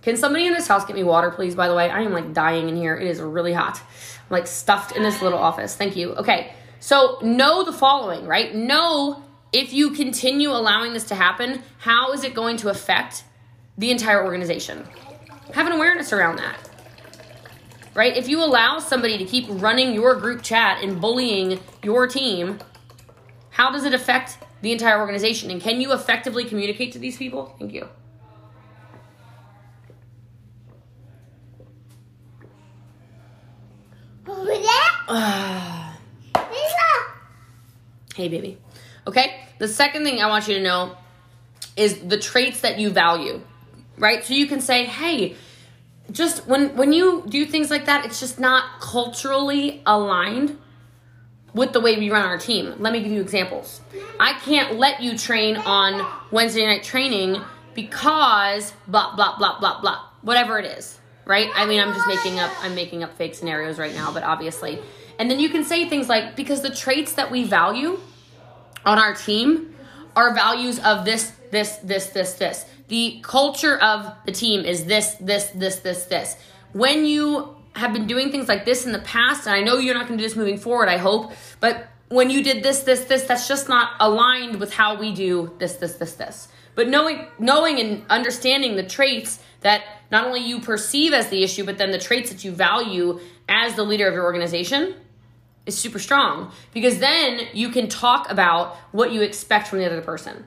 Can 0.00 0.16
somebody 0.16 0.46
in 0.46 0.54
this 0.54 0.66
house 0.66 0.86
get 0.86 0.96
me 0.96 1.02
water, 1.02 1.30
please? 1.30 1.54
By 1.54 1.68
the 1.68 1.74
way, 1.74 1.90
I 1.90 2.00
am 2.00 2.14
like 2.14 2.32
dying 2.32 2.70
in 2.70 2.76
here. 2.76 2.96
It 2.96 3.06
is 3.06 3.20
really 3.20 3.52
hot. 3.52 3.78
I'm 3.78 4.30
like 4.30 4.46
stuffed 4.46 4.96
in 4.96 5.02
this 5.02 5.20
little 5.20 5.38
office. 5.38 5.76
Thank 5.76 5.94
you. 5.94 6.14
Okay. 6.14 6.54
So 6.80 7.18
know 7.20 7.64
the 7.64 7.72
following, 7.74 8.24
right? 8.24 8.54
Know 8.54 9.22
if 9.52 9.74
you 9.74 9.90
continue 9.90 10.52
allowing 10.52 10.94
this 10.94 11.04
to 11.08 11.14
happen, 11.14 11.62
how 11.78 12.14
is 12.14 12.24
it 12.24 12.32
going 12.32 12.56
to 12.58 12.70
affect 12.70 13.24
the 13.76 13.90
entire 13.90 14.24
organization? 14.24 14.86
Have 15.52 15.66
an 15.66 15.72
awareness 15.72 16.12
around 16.12 16.36
that. 16.36 16.56
Right? 17.94 18.16
If 18.16 18.28
you 18.28 18.44
allow 18.44 18.78
somebody 18.78 19.16
to 19.18 19.24
keep 19.24 19.46
running 19.48 19.94
your 19.94 20.16
group 20.16 20.42
chat 20.42 20.82
and 20.82 21.00
bullying 21.00 21.58
your 21.82 22.06
team, 22.06 22.58
how 23.50 23.70
does 23.70 23.84
it 23.84 23.94
affect 23.94 24.38
the 24.60 24.72
entire 24.72 25.00
organization? 25.00 25.50
And 25.50 25.60
can 25.60 25.80
you 25.80 25.92
effectively 25.92 26.44
communicate 26.44 26.92
to 26.92 26.98
these 26.98 27.16
people? 27.16 27.54
Thank 27.58 27.72
you. 27.72 27.88
hey, 38.16 38.28
baby. 38.28 38.58
Okay? 39.06 39.40
The 39.58 39.68
second 39.68 40.04
thing 40.04 40.20
I 40.20 40.26
want 40.26 40.48
you 40.48 40.56
to 40.56 40.62
know 40.62 40.96
is 41.76 42.00
the 42.00 42.18
traits 42.18 42.62
that 42.62 42.78
you 42.78 42.90
value, 42.90 43.42
right? 43.98 44.24
So 44.24 44.34
you 44.34 44.46
can 44.46 44.60
say, 44.60 44.84
hey, 44.84 45.36
just 46.10 46.46
when 46.46 46.76
when 46.76 46.92
you 46.92 47.24
do 47.28 47.44
things 47.44 47.70
like 47.70 47.86
that, 47.86 48.04
it's 48.04 48.20
just 48.20 48.38
not 48.38 48.80
culturally 48.80 49.82
aligned 49.86 50.58
with 51.52 51.72
the 51.72 51.80
way 51.80 51.96
we 51.96 52.10
run 52.10 52.24
our 52.24 52.38
team. 52.38 52.74
Let 52.78 52.92
me 52.92 53.02
give 53.02 53.12
you 53.12 53.20
examples. 53.20 53.80
I 54.20 54.34
can't 54.34 54.78
let 54.78 55.02
you 55.02 55.16
train 55.16 55.56
on 55.56 56.06
Wednesday 56.30 56.66
night 56.66 56.84
training 56.84 57.40
because 57.74 58.72
blah 58.86 59.16
blah 59.16 59.36
blah 59.38 59.58
blah 59.58 59.80
blah 59.80 60.00
whatever 60.22 60.58
it 60.58 60.66
is 60.66 61.00
right? 61.26 61.50
I 61.54 61.66
mean, 61.66 61.80
I'm 61.80 61.92
just 61.92 62.06
making 62.06 62.38
up 62.38 62.50
I'm 62.62 62.74
making 62.74 63.02
up 63.02 63.14
fake 63.18 63.34
scenarios 63.34 63.78
right 63.78 63.94
now, 63.94 64.10
but 64.12 64.22
obviously. 64.22 64.78
And 65.18 65.30
then 65.30 65.38
you 65.40 65.50
can 65.50 65.64
say 65.64 65.88
things 65.88 66.08
like 66.08 66.36
because 66.36 66.62
the 66.62 66.74
traits 66.74 67.12
that 67.14 67.30
we 67.30 67.44
value 67.44 68.00
on 68.86 68.98
our 68.98 69.14
team 69.14 69.74
are 70.14 70.32
values 70.32 70.78
of 70.78 71.04
this 71.04 71.32
this 71.50 71.76
this 71.78 72.06
this 72.10 72.34
this. 72.34 72.64
The 72.88 73.20
culture 73.22 73.76
of 73.78 74.12
the 74.24 74.32
team 74.32 74.64
is 74.64 74.84
this 74.84 75.14
this 75.20 75.46
this 75.48 75.80
this 75.80 76.04
this. 76.04 76.36
When 76.72 77.04
you 77.04 77.56
have 77.74 77.92
been 77.92 78.06
doing 78.06 78.30
things 78.30 78.48
like 78.48 78.64
this 78.64 78.86
in 78.86 78.92
the 78.92 79.00
past, 79.00 79.46
and 79.46 79.54
I 79.54 79.62
know 79.62 79.78
you're 79.78 79.94
not 79.94 80.06
going 80.06 80.18
to 80.18 80.22
do 80.22 80.28
this 80.28 80.36
moving 80.36 80.56
forward, 80.56 80.88
I 80.88 80.96
hope, 80.96 81.32
but 81.60 81.88
when 82.08 82.30
you 82.30 82.42
did 82.42 82.62
this 82.62 82.80
this 82.80 83.04
this 83.04 83.24
that's 83.24 83.48
just 83.48 83.68
not 83.68 83.92
aligned 83.98 84.60
with 84.60 84.72
how 84.72 84.98
we 84.98 85.12
do 85.12 85.52
this 85.58 85.74
this 85.76 85.94
this 85.94 86.14
this. 86.14 86.48
But 86.74 86.88
knowing 86.88 87.26
knowing 87.38 87.80
and 87.80 88.04
understanding 88.08 88.76
the 88.76 88.84
traits 88.84 89.40
that 89.62 89.82
not 90.12 90.24
only 90.26 90.40
you 90.40 90.60
perceive 90.60 91.12
as 91.12 91.28
the 91.28 91.42
issue, 91.42 91.64
but 91.64 91.78
then 91.78 91.90
the 91.90 91.98
traits 91.98 92.30
that 92.30 92.44
you 92.44 92.52
value 92.52 93.18
as 93.48 93.74
the 93.74 93.82
leader 93.82 94.06
of 94.06 94.14
your 94.14 94.24
organization 94.24 94.94
is 95.66 95.76
super 95.76 95.98
strong 95.98 96.52
because 96.72 97.00
then 97.00 97.40
you 97.52 97.70
can 97.70 97.88
talk 97.88 98.30
about 98.30 98.76
what 98.92 99.12
you 99.12 99.22
expect 99.22 99.66
from 99.66 99.80
the 99.80 99.86
other 99.86 100.00
person 100.00 100.44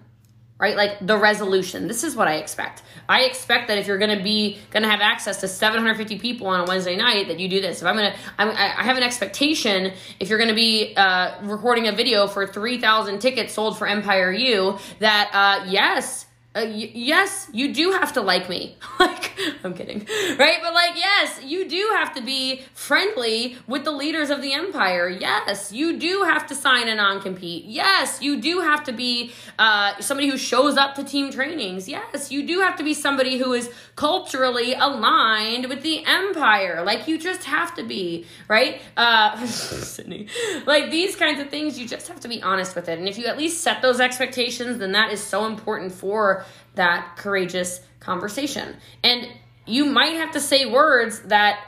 right? 0.60 0.76
Like 0.76 0.98
the 1.00 1.18
resolution. 1.18 1.88
This 1.88 2.04
is 2.04 2.16
what 2.16 2.28
i 2.28 2.36
expect. 2.36 2.84
I 3.08 3.24
expect 3.24 3.70
that 3.70 3.78
if 3.78 3.88
you're 3.88 3.98
going 3.98 4.16
to 4.16 4.24
be 4.24 4.60
going 4.72 4.84
to 4.84 4.90
have 4.90 5.00
access 5.02 5.40
to 5.42 5.48
750 5.48 6.20
people 6.20 6.48
on 6.48 6.62
a 6.62 6.66
wednesday 6.66 6.96
night 6.96 7.30
that 7.30 7.40
you 7.40 7.48
do 7.48 7.62
this. 7.62 7.82
If 7.82 7.88
i'm 7.88 7.96
going 7.96 8.12
to 8.12 8.18
i 8.38 8.84
have 8.84 8.98
an 8.98 9.04
expectation 9.04 9.94
if 10.20 10.30
you're 10.30 10.38
going 10.38 10.50
to 10.50 10.56
be 10.56 10.94
uh, 10.96 11.42
recording 11.44 11.88
a 11.88 11.92
video 11.92 12.28
for 12.28 12.46
3000 12.46 13.20
tickets 13.20 13.54
sold 13.54 13.78
for 13.78 13.88
empire 13.88 14.32
u 14.32 14.78
that 15.00 15.30
uh, 15.34 15.66
yes 15.70 16.26
uh, 16.56 16.62
yes, 16.62 17.48
you 17.54 17.72
do 17.74 17.92
have 17.92 18.14
to 18.14 18.22
like 18.22 18.50
me. 18.50 18.76
like, 19.00 19.38
I'm 19.64 19.76
kidding. 19.76 20.00
Right? 20.38 20.58
But 20.64 20.74
like, 20.74 20.96
yes, 20.96 21.44
you 21.44 21.70
do 21.70 21.92
have 21.98 22.14
to 22.16 22.22
be 22.22 22.64
friendly 22.74 23.58
with 23.68 23.84
the 23.84 23.92
leaders 23.92 24.32
of 24.32 24.42
the 24.42 24.52
empire. 24.54 25.08
Yes, 25.08 25.72
you 25.72 26.00
do 26.00 26.24
have 26.24 26.48
to 26.48 26.56
sign 26.56 26.88
a 26.88 26.96
non 26.96 27.22
compete. 27.22 27.66
Yes, 27.66 28.20
you 28.22 28.42
do 28.42 28.62
have 28.62 28.84
to 28.86 28.92
be 28.92 29.32
uh, 29.60 30.00
somebody 30.00 30.28
who 30.28 30.38
shows 30.38 30.76
up 30.76 30.96
to 30.96 31.04
team 31.04 31.32
trainings. 31.32 31.88
Yes, 31.88 32.32
you 32.32 32.46
do 32.46 32.62
have 32.62 32.76
to 32.78 32.84
be 32.84 32.96
somebody 32.96 33.38
who 33.38 33.54
is 33.54 33.70
culturally 34.00 34.74
aligned 34.76 35.66
with 35.66 35.82
the 35.82 36.06
empire. 36.06 36.84
Like, 36.86 37.10
you 37.10 37.18
just 37.18 37.44
have 37.44 37.76
to 37.76 37.84
be, 37.84 38.26
right? 38.48 38.82
Uh, 38.96 39.46
Sydney. 39.46 40.28
Like, 40.66 40.90
these 40.90 41.18
kinds 41.18 41.42
of 41.42 41.50
things, 41.50 41.78
you 41.78 41.86
just 41.86 42.08
have 42.08 42.22
to 42.22 42.30
be 42.30 42.42
honest 42.42 42.78
with 42.78 42.88
it. 42.88 42.98
And 42.98 43.10
if 43.10 43.18
you 43.18 43.26
at 43.26 43.38
least 43.38 43.62
set 43.62 43.82
those 43.82 44.00
expectations, 44.00 44.78
then 44.78 44.94
that 44.94 45.12
is 45.12 45.22
so 45.22 45.48
important 45.48 45.92
for 45.92 46.46
that 46.76 47.18
courageous 47.18 47.82
conversation. 48.00 48.78
And 49.04 49.28
you 49.66 49.84
might 49.84 50.14
have 50.14 50.32
to 50.32 50.40
say 50.40 50.66
words 50.66 51.20
that 51.24 51.60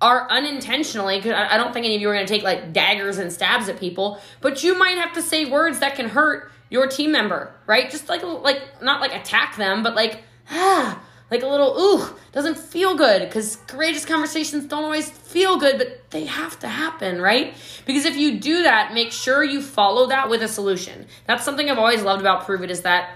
are 0.00 0.30
unintentionally 0.30 1.16
because 1.18 1.32
I 1.32 1.56
don't 1.56 1.72
think 1.72 1.86
any 1.86 1.96
of 1.96 2.00
you 2.00 2.08
are 2.08 2.14
going 2.14 2.26
to 2.26 2.32
take 2.32 2.44
like 2.44 2.72
daggers 2.72 3.18
and 3.18 3.32
stabs 3.32 3.68
at 3.68 3.80
people, 3.80 4.20
but 4.40 4.62
you 4.62 4.78
might 4.78 4.98
have 4.98 5.14
to 5.14 5.22
say 5.22 5.44
words 5.44 5.80
that 5.80 5.96
can 5.96 6.08
hurt 6.08 6.52
your 6.70 6.86
team 6.86 7.10
member, 7.10 7.52
right? 7.66 7.90
Just 7.90 8.08
like 8.08 8.22
like 8.22 8.80
not 8.80 9.00
like 9.00 9.12
attack 9.12 9.56
them, 9.56 9.82
but 9.82 9.96
like 9.96 10.22
ah, 10.50 11.00
like 11.30 11.42
a 11.42 11.46
little 11.46 11.76
ooh, 11.78 12.16
doesn't 12.32 12.58
feel 12.58 12.96
good 12.96 13.22
because 13.22 13.56
courageous 13.66 14.04
conversations 14.04 14.66
don't 14.66 14.84
always 14.84 15.08
feel 15.08 15.58
good, 15.58 15.78
but 15.78 16.10
they 16.10 16.26
have 16.26 16.58
to 16.60 16.68
happen, 16.68 17.20
right? 17.20 17.54
Because 17.86 18.04
if 18.04 18.16
you 18.16 18.38
do 18.38 18.62
that, 18.62 18.94
make 18.94 19.10
sure 19.10 19.42
you 19.42 19.62
follow 19.62 20.08
that 20.08 20.28
with 20.28 20.42
a 20.42 20.48
solution. 20.48 21.06
That's 21.26 21.44
something 21.44 21.68
I've 21.68 21.78
always 21.78 22.02
loved 22.02 22.20
about 22.20 22.46
Pruvit 22.46 22.70
is 22.70 22.82
that 22.82 23.10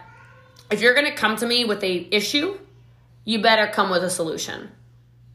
if 0.70 0.80
you're 0.80 0.94
going 0.94 1.06
to 1.06 1.14
come 1.14 1.36
to 1.36 1.46
me 1.46 1.64
with 1.64 1.82
a 1.84 2.08
issue, 2.14 2.58
you 3.24 3.42
better 3.42 3.66
come 3.66 3.90
with 3.90 4.02
a 4.02 4.10
solution. 4.10 4.70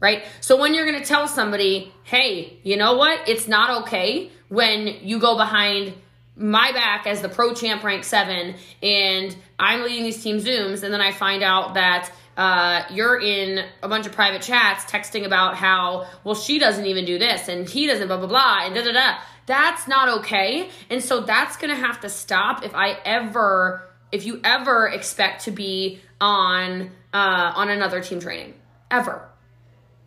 Right? 0.00 0.24
So 0.40 0.60
when 0.60 0.74
you're 0.74 0.84
going 0.84 1.00
to 1.00 1.06
tell 1.06 1.26
somebody, 1.26 1.92
"Hey, 2.02 2.58
you 2.62 2.76
know 2.76 2.94
what? 2.96 3.26
It's 3.26 3.48
not 3.48 3.82
okay 3.84 4.30
when 4.48 4.86
you 5.02 5.18
go 5.18 5.36
behind 5.36 5.94
my 6.36 6.72
back 6.72 7.06
as 7.06 7.22
the 7.22 7.28
pro 7.28 7.54
champ 7.54 7.82
rank 7.84 8.04
7 8.04 8.56
and 8.82 9.36
I'm 9.58 9.82
leading 9.82 10.02
these 10.02 10.22
team 10.22 10.38
zooms 10.38 10.82
and 10.82 10.92
then 10.92 11.00
I 11.00 11.12
find 11.12 11.42
out 11.42 11.74
that 11.74 12.10
uh, 12.36 12.82
you're 12.90 13.20
in 13.20 13.64
a 13.82 13.88
bunch 13.88 14.06
of 14.06 14.12
private 14.12 14.42
chats 14.42 14.84
texting 14.84 15.24
about 15.24 15.56
how, 15.56 16.06
well, 16.24 16.34
she 16.34 16.58
doesn't 16.58 16.86
even 16.86 17.04
do 17.04 17.18
this 17.18 17.48
and 17.48 17.68
he 17.68 17.86
doesn't, 17.86 18.08
blah, 18.08 18.16
blah, 18.16 18.26
blah, 18.26 18.60
and 18.64 18.74
da, 18.74 18.82
da, 18.82 18.92
da. 18.92 19.18
That's 19.46 19.86
not 19.86 20.20
okay. 20.20 20.70
And 20.90 21.02
so 21.02 21.20
that's 21.20 21.56
going 21.56 21.74
to 21.74 21.80
have 21.80 22.00
to 22.00 22.08
stop 22.08 22.64
if 22.64 22.74
I 22.74 22.98
ever 23.04 23.88
if 24.10 24.24
you 24.24 24.40
ever 24.44 24.86
expect 24.86 25.44
to 25.44 25.50
be 25.50 26.00
on 26.20 26.90
uh, 27.12 27.52
on 27.56 27.68
another 27.68 28.00
team 28.00 28.20
training. 28.20 28.54
Ever. 28.90 29.28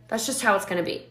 That's 0.07 0.25
just 0.25 0.41
how 0.41 0.55
it's 0.55 0.65
going 0.65 0.77
to 0.77 0.89
be. 0.89 1.05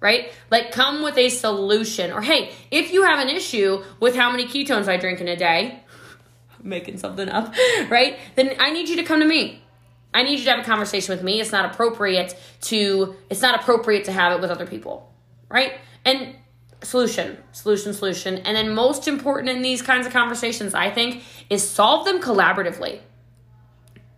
Right? 0.00 0.32
Like 0.50 0.72
come 0.72 1.02
with 1.02 1.18
a 1.18 1.28
solution. 1.28 2.12
Or 2.12 2.22
hey 2.22 2.52
if 2.70 2.92
you 2.92 3.02
have 3.02 3.18
an 3.18 3.28
issue 3.28 3.82
with 4.00 4.14
how 4.16 4.30
many 4.30 4.46
ketones 4.46 4.88
i 4.88 4.96
drink 4.96 5.20
in 5.20 5.28
a 5.28 5.36
day 5.36 5.82
I'm 6.58 6.68
making 6.68 6.98
something 6.98 7.28
up 7.28 7.54
right? 7.90 8.18
Then 8.36 8.56
i 8.58 8.70
need 8.70 8.88
you 8.88 8.96
to 8.96 9.02
come 9.02 9.20
to 9.20 9.26
me 9.26 9.62
i 10.14 10.22
need 10.22 10.38
you 10.38 10.44
to 10.44 10.50
have 10.50 10.60
a 10.60 10.64
conversation 10.64 11.14
with 11.14 11.22
me 11.22 11.40
it's 11.40 11.52
not 11.52 11.72
appropriate 11.72 12.38
to 12.60 13.14
it's 13.30 13.42
not 13.42 13.60
appropriate 13.60 14.04
to 14.04 14.12
have 14.12 14.32
it 14.32 14.40
with 14.40 14.50
other 14.50 14.66
people 14.66 15.12
right 15.48 15.74
and 16.04 16.36
solution, 16.82 17.36
solution, 17.52 17.92
solution. 17.92 18.38
And 18.38 18.56
then, 18.56 18.74
most 18.74 19.08
important 19.08 19.50
in 19.50 19.62
these 19.62 19.82
kinds 19.82 20.06
of 20.06 20.12
conversations, 20.12 20.74
I 20.74 20.90
think, 20.90 21.22
is 21.50 21.68
solve 21.68 22.04
them 22.04 22.20
collaboratively. 22.20 23.00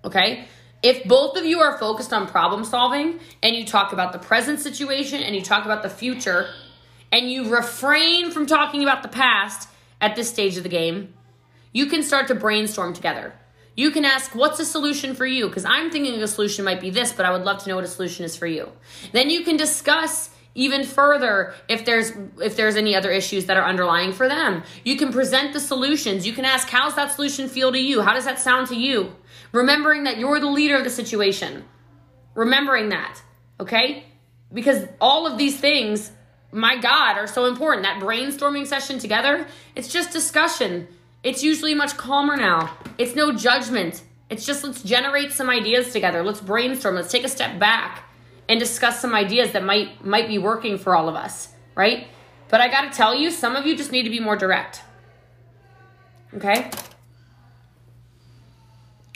Okay? 0.05 0.46
If 0.83 1.05
both 1.05 1.37
of 1.37 1.44
you 1.44 1.61
are 1.61 1.77
focused 1.79 2.12
on 2.12 2.29
problem 2.29 2.64
solving 2.64 3.18
and 3.42 3.57
you 3.57 3.64
talk 3.64 3.92
about 3.92 4.12
the 4.12 4.18
present 4.18 4.61
situation 4.61 5.22
and 5.22 5.35
you 5.35 5.42
talk 5.42 5.64
about 5.64 5.83
the 5.83 5.90
future 5.90 6.48
and 7.11 7.31
you 7.31 7.53
refrain 7.53 8.31
from 8.31 8.46
talking 8.46 8.83
about 8.83 9.03
the 9.03 9.09
past 9.09 9.68
at 10.01 10.14
this 10.14 10.31
stage 10.31 10.57
of 10.57 10.62
the 10.62 10.68
game, 10.68 11.14
you 11.72 11.87
can 11.87 12.03
start 12.03 12.29
to 12.29 12.35
brainstorm 12.35 12.92
together. 12.92 13.33
You 13.79 13.93
can 13.93 14.05
ask, 14.05 14.35
what's 14.35 14.59
a 14.59 14.64
solution 14.64 15.14
for 15.14 15.25
you? 15.25 15.47
Because 15.47 15.64
I'm 15.64 15.93
thinking 15.93 16.21
a 16.21 16.27
solution 16.27 16.64
might 16.64 16.81
be 16.81 16.91
this, 16.91 17.12
but 17.12 17.25
I 17.25 17.31
would 17.31 17.43
love 17.43 17.62
to 17.62 17.69
know 17.69 17.77
what 17.77 17.85
a 17.85 17.88
solution 17.88 18.25
is 18.25 18.35
for 18.35 18.49
you. 18.49 18.73
Then 19.12 19.31
you 19.31 19.45
can 19.45 19.57
discuss 19.57 20.31
even 20.57 20.83
further 20.83 21.55
if 21.69 21.85
there's 21.85 22.11
if 22.43 22.57
there's 22.57 22.75
any 22.75 22.97
other 22.97 23.12
issues 23.12 23.47
that 23.47 23.57
are 23.57 23.62
underlying 23.62 24.12
for 24.12 24.29
them. 24.29 24.64
You 24.83 24.97
can 24.97 25.12
present 25.12 25.53
the 25.53 25.61
solutions. 25.61 26.27
You 26.27 26.33
can 26.33 26.45
ask 26.45 26.69
how's 26.69 26.97
that 26.97 27.12
solution 27.12 27.49
feel 27.49 27.71
to 27.71 27.79
you? 27.79 28.03
How 28.03 28.14
does 28.14 28.25
that 28.25 28.41
sound 28.41 28.67
to 28.67 28.75
you? 28.75 29.14
Remembering 29.53 30.03
that 30.05 30.19
you're 30.19 30.41
the 30.41 30.51
leader 30.51 30.77
of 30.77 30.83
the 30.83 30.91
situation. 30.91 31.64
Remembering 32.35 32.88
that 32.88 33.23
okay? 33.61 34.03
Because 34.53 34.88
all 35.01 35.25
of 35.25 35.38
these 35.38 35.57
things 35.61 36.11
my 36.51 36.79
god 36.79 37.17
are 37.17 37.29
so 37.29 37.47
important. 37.47 37.85
That 37.85 38.03
brainstorming 38.03 38.67
session 38.67 38.99
together 38.99 39.47
it's 39.77 39.93
just 39.93 40.12
discussion 40.12 40.88
it's 41.22 41.42
usually 41.42 41.74
much 41.74 41.96
calmer 41.96 42.37
now 42.37 42.76
it's 42.98 43.14
no 43.14 43.33
judgment 43.33 44.02
it's 44.31 44.46
just 44.46 44.62
let's 44.64 44.83
generate 44.83 45.33
some 45.33 45.50
ideas 45.50 45.92
together 45.92 46.22
let's 46.22 46.40
brainstorm 46.40 46.94
let's 46.94 47.11
take 47.11 47.24
a 47.24 47.28
step 47.28 47.59
back 47.59 48.09
and 48.48 48.59
discuss 48.59 49.00
some 49.00 49.14
ideas 49.14 49.52
that 49.52 49.62
might 49.62 50.04
might 50.04 50.26
be 50.26 50.38
working 50.38 50.78
for 50.78 50.96
all 50.96 51.09
of 51.09 51.14
us, 51.14 51.48
right? 51.74 52.09
But 52.48 52.61
I 52.61 52.68
got 52.68 52.90
to 52.90 52.96
tell 52.96 53.14
you, 53.14 53.31
some 53.31 53.57
of 53.57 53.66
you 53.66 53.76
just 53.76 53.92
need 53.92 54.04
to 54.04 54.11
be 54.11 54.20
more 54.20 54.37
direct. 54.37 54.83
Okay? 56.35 56.70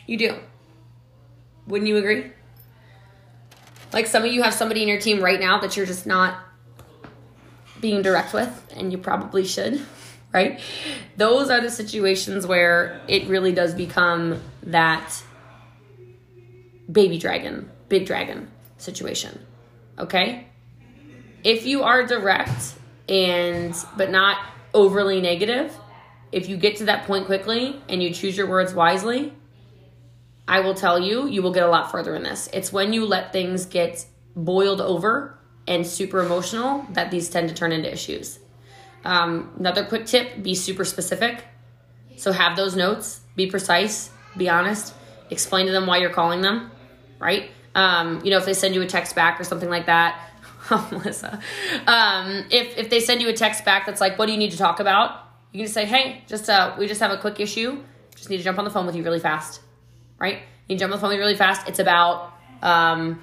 You 0.07 0.19
do. 0.19 0.39
Wouldn't 1.67 1.89
you 1.89 1.97
agree? 1.97 2.33
Like 3.93 4.07
some 4.07 4.25
of 4.25 4.33
you 4.33 4.43
have 4.43 4.53
somebody 4.53 4.83
in 4.83 4.89
your 4.89 5.01
team 5.01 5.23
right 5.23 5.41
now 5.41 5.61
that 5.61 5.77
you're 5.77 5.87
just 5.87 6.07
not 6.07 6.39
being 7.81 8.03
direct 8.03 8.35
with, 8.35 8.73
and 8.77 8.93
you 8.93 8.99
probably 8.99 9.45
should, 9.45 9.81
right? 10.33 10.61
Those 11.17 11.51
are 11.51 11.61
the 11.61 11.71
situations 11.71 12.47
where 12.47 13.01
it 13.09 13.29
really 13.29 13.53
does 13.53 13.75
become 13.75 14.41
that 14.65 15.23
baby 16.91 17.19
dragon, 17.19 17.71
big 17.89 18.07
dragon 18.07 18.51
situation. 18.79 19.45
Okay? 19.99 20.47
If 21.45 21.67
you 21.67 21.83
are 21.83 22.07
direct 22.07 22.75
and 23.09 23.75
but 23.97 24.11
not 24.11 24.39
overly 24.75 25.21
negative, 25.21 25.77
if 26.31 26.49
you 26.49 26.57
get 26.57 26.77
to 26.77 26.85
that 26.87 27.07
point 27.07 27.27
quickly 27.27 27.81
and 27.89 28.03
you 28.03 28.13
choose 28.13 28.37
your 28.37 28.49
words 28.49 28.73
wisely, 28.73 29.35
I 30.49 30.61
will 30.61 30.75
tell 30.75 30.99
you, 30.99 31.29
you 31.29 31.43
will 31.43 31.53
get 31.53 31.63
a 31.63 31.69
lot 31.69 31.91
further 31.91 32.15
in 32.15 32.23
this. 32.23 32.49
It's 32.53 32.73
when 32.73 32.93
you 32.93 33.05
let 33.05 33.33
things 33.33 33.67
get 33.67 34.05
boiled 34.35 34.81
over 34.81 35.39
and 35.69 35.87
super 35.87 36.21
emotional 36.21 36.87
that 36.91 37.11
these 37.11 37.29
tend 37.29 37.49
to 37.49 37.55
turn 37.55 37.73
into 37.73 37.93
issues. 37.93 38.39
Um, 39.05 39.51
another 39.59 39.85
quick 39.85 40.07
tip 40.07 40.43
be 40.43 40.55
super 40.55 40.85
specific. 40.85 41.45
So 42.17 42.33
have 42.33 42.57
those 42.57 42.77
notes, 42.77 43.21
be 43.37 43.47
precise, 43.49 44.11
be 44.37 44.49
honest, 44.49 44.95
explain 45.31 45.67
to 45.67 45.73
them 45.73 45.87
why 45.87 45.99
you're 45.99 46.11
calling 46.11 46.41
them, 46.41 46.71
right? 47.19 47.51
Um, 47.75 48.21
you 48.25 48.31
know, 48.31 48.37
if 48.37 48.45
they 48.45 48.55
send 48.55 48.75
you 48.75 48.83
a 48.83 48.87
text 48.87 49.15
back 49.15 49.41
or 49.41 49.45
something 49.45 49.71
like 49.71 49.87
that. 49.87 50.29
Oh, 50.71 50.89
Melissa. 50.93 51.41
Um, 51.89 52.45
if 52.49 52.79
if 52.79 52.89
they 52.89 53.01
send 53.01 53.21
you 53.21 53.29
a 53.29 53.33
text 53.33 53.65
back 53.65 53.85
that's 53.85 54.01
like, 54.01 54.17
"What 54.17 54.27
do 54.27 54.33
you 54.33 54.39
need 54.39 54.53
to 54.53 54.57
talk 54.57 54.79
about?" 54.79 55.19
You 55.51 55.59
can 55.59 55.65
just 55.65 55.75
say, 55.75 55.85
"Hey, 55.87 56.23
just 56.29 56.49
uh, 56.49 56.77
we 56.79 56.87
just 56.87 57.01
have 57.01 57.11
a 57.11 57.19
quick 57.19 57.41
issue. 57.41 57.83
Just 58.15 58.31
need 58.31 58.37
to 58.37 58.45
jump 58.45 58.59
on 58.61 58.65
the 58.65 58.71
phone 58.71 58.87
with 58.87 58.95
you 58.95 59.03
really 59.03 59.19
fast." 59.19 59.61
Right? 60.21 60.39
You 60.69 60.79
jump 60.79 60.93
on 60.93 60.99
the 60.99 61.01
phone 61.01 61.09
with 61.09 61.17
you 61.17 61.21
really 61.21 61.35
fast. 61.35 61.67
It's 61.67 61.81
about 61.81 62.33
um, 62.63 63.21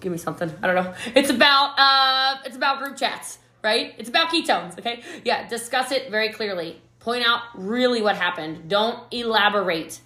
give 0.00 0.12
me 0.12 0.16
something. 0.18 0.48
I 0.62 0.66
don't 0.68 0.76
know. 0.76 0.94
It's 1.16 1.28
about 1.28 1.74
uh, 1.76 2.42
it's 2.44 2.56
about 2.56 2.78
group 2.78 2.96
chats, 2.96 3.39
right? 3.62 3.94
It's 3.98 4.08
about 4.08 4.30
ketones. 4.30 4.78
Okay, 4.78 5.02
yeah. 5.24 5.48
Discuss 5.48 5.92
it 5.92 6.10
very 6.10 6.30
clearly. 6.30 6.80
Point 6.98 7.24
out 7.26 7.40
really 7.54 8.02
what 8.02 8.16
happened. 8.16 8.68
Don't 8.68 9.02
elaborate 9.12 10.00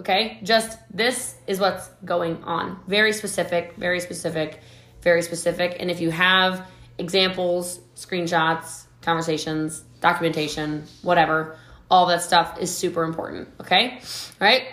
Okay? 0.00 0.40
Just 0.42 0.78
this 0.92 1.36
is 1.46 1.60
what's 1.60 1.88
going 2.04 2.42
on. 2.44 2.80
Very 2.86 3.12
specific, 3.12 3.74
very 3.76 4.00
specific, 4.00 4.60
very 5.02 5.22
specific. 5.22 5.76
And 5.78 5.90
if 5.90 6.00
you 6.00 6.10
have 6.10 6.66
examples, 6.98 7.80
screenshots, 7.96 8.84
conversations, 9.02 9.82
documentation, 10.00 10.84
whatever, 11.02 11.58
all 11.90 12.06
that 12.06 12.22
stuff 12.22 12.58
is 12.58 12.74
super 12.74 13.04
important. 13.04 13.48
Okay? 13.60 13.98
All 13.98 14.46
right? 14.46 14.68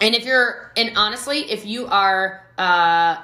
And 0.00 0.14
if 0.14 0.24
you're, 0.24 0.72
and 0.76 0.96
honestly, 0.96 1.50
if 1.50 1.64
you 1.64 1.86
are, 1.86 2.44
uh, 2.58 3.16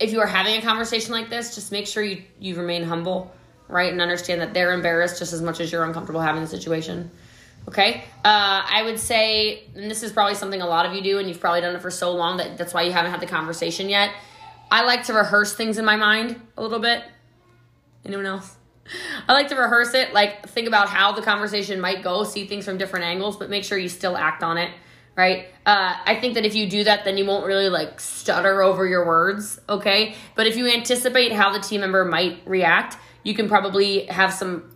if 0.00 0.12
you 0.12 0.20
are 0.20 0.26
having 0.26 0.56
a 0.56 0.62
conversation 0.62 1.12
like 1.12 1.28
this, 1.28 1.54
just 1.54 1.70
make 1.70 1.86
sure 1.86 2.02
you, 2.02 2.22
you 2.38 2.56
remain 2.56 2.82
humble, 2.82 3.32
right? 3.68 3.92
And 3.92 4.00
understand 4.00 4.40
that 4.40 4.54
they're 4.54 4.72
embarrassed 4.72 5.18
just 5.18 5.32
as 5.32 5.42
much 5.42 5.60
as 5.60 5.70
you're 5.70 5.84
uncomfortable 5.84 6.20
having 6.20 6.40
the 6.40 6.48
situation. 6.48 7.10
Okay. 7.68 8.02
Uh, 8.24 8.62
I 8.66 8.82
would 8.84 8.98
say, 8.98 9.64
and 9.74 9.90
this 9.90 10.02
is 10.02 10.10
probably 10.10 10.34
something 10.34 10.62
a 10.62 10.66
lot 10.66 10.86
of 10.86 10.94
you 10.94 11.02
do, 11.02 11.18
and 11.18 11.28
you've 11.28 11.40
probably 11.40 11.60
done 11.60 11.76
it 11.76 11.82
for 11.82 11.90
so 11.90 12.12
long 12.12 12.38
that 12.38 12.56
that's 12.56 12.72
why 12.72 12.82
you 12.82 12.92
haven't 12.92 13.10
had 13.10 13.20
the 13.20 13.26
conversation 13.26 13.88
yet. 13.88 14.10
I 14.70 14.84
like 14.84 15.04
to 15.04 15.12
rehearse 15.12 15.54
things 15.54 15.78
in 15.78 15.84
my 15.84 15.96
mind 15.96 16.40
a 16.56 16.62
little 16.62 16.78
bit. 16.78 17.04
Anyone 18.04 18.26
else? 18.26 18.56
I 19.28 19.34
like 19.34 19.48
to 19.48 19.56
rehearse 19.56 19.94
it, 19.94 20.14
like 20.14 20.48
think 20.48 20.66
about 20.66 20.88
how 20.88 21.12
the 21.12 21.22
conversation 21.22 21.80
might 21.80 22.02
go, 22.02 22.24
see 22.24 22.46
things 22.46 22.64
from 22.64 22.78
different 22.78 23.04
angles, 23.04 23.36
but 23.36 23.50
make 23.50 23.64
sure 23.64 23.78
you 23.78 23.88
still 23.88 24.16
act 24.16 24.42
on 24.42 24.58
it, 24.58 24.70
right? 25.16 25.46
Uh, 25.66 25.96
I 26.04 26.18
think 26.20 26.34
that 26.34 26.44
if 26.44 26.54
you 26.54 26.68
do 26.68 26.84
that, 26.84 27.04
then 27.04 27.18
you 27.18 27.26
won't 27.26 27.46
really 27.46 27.68
like 27.68 28.00
stutter 28.00 28.62
over 28.62 28.86
your 28.86 29.06
words, 29.06 29.60
okay? 29.68 30.14
But 30.34 30.46
if 30.46 30.56
you 30.56 30.66
anticipate 30.68 31.32
how 31.32 31.52
the 31.52 31.60
team 31.60 31.80
member 31.82 32.04
might 32.04 32.40
react, 32.46 32.96
you 33.22 33.34
can 33.34 33.48
probably 33.48 34.06
have 34.06 34.32
some 34.32 34.70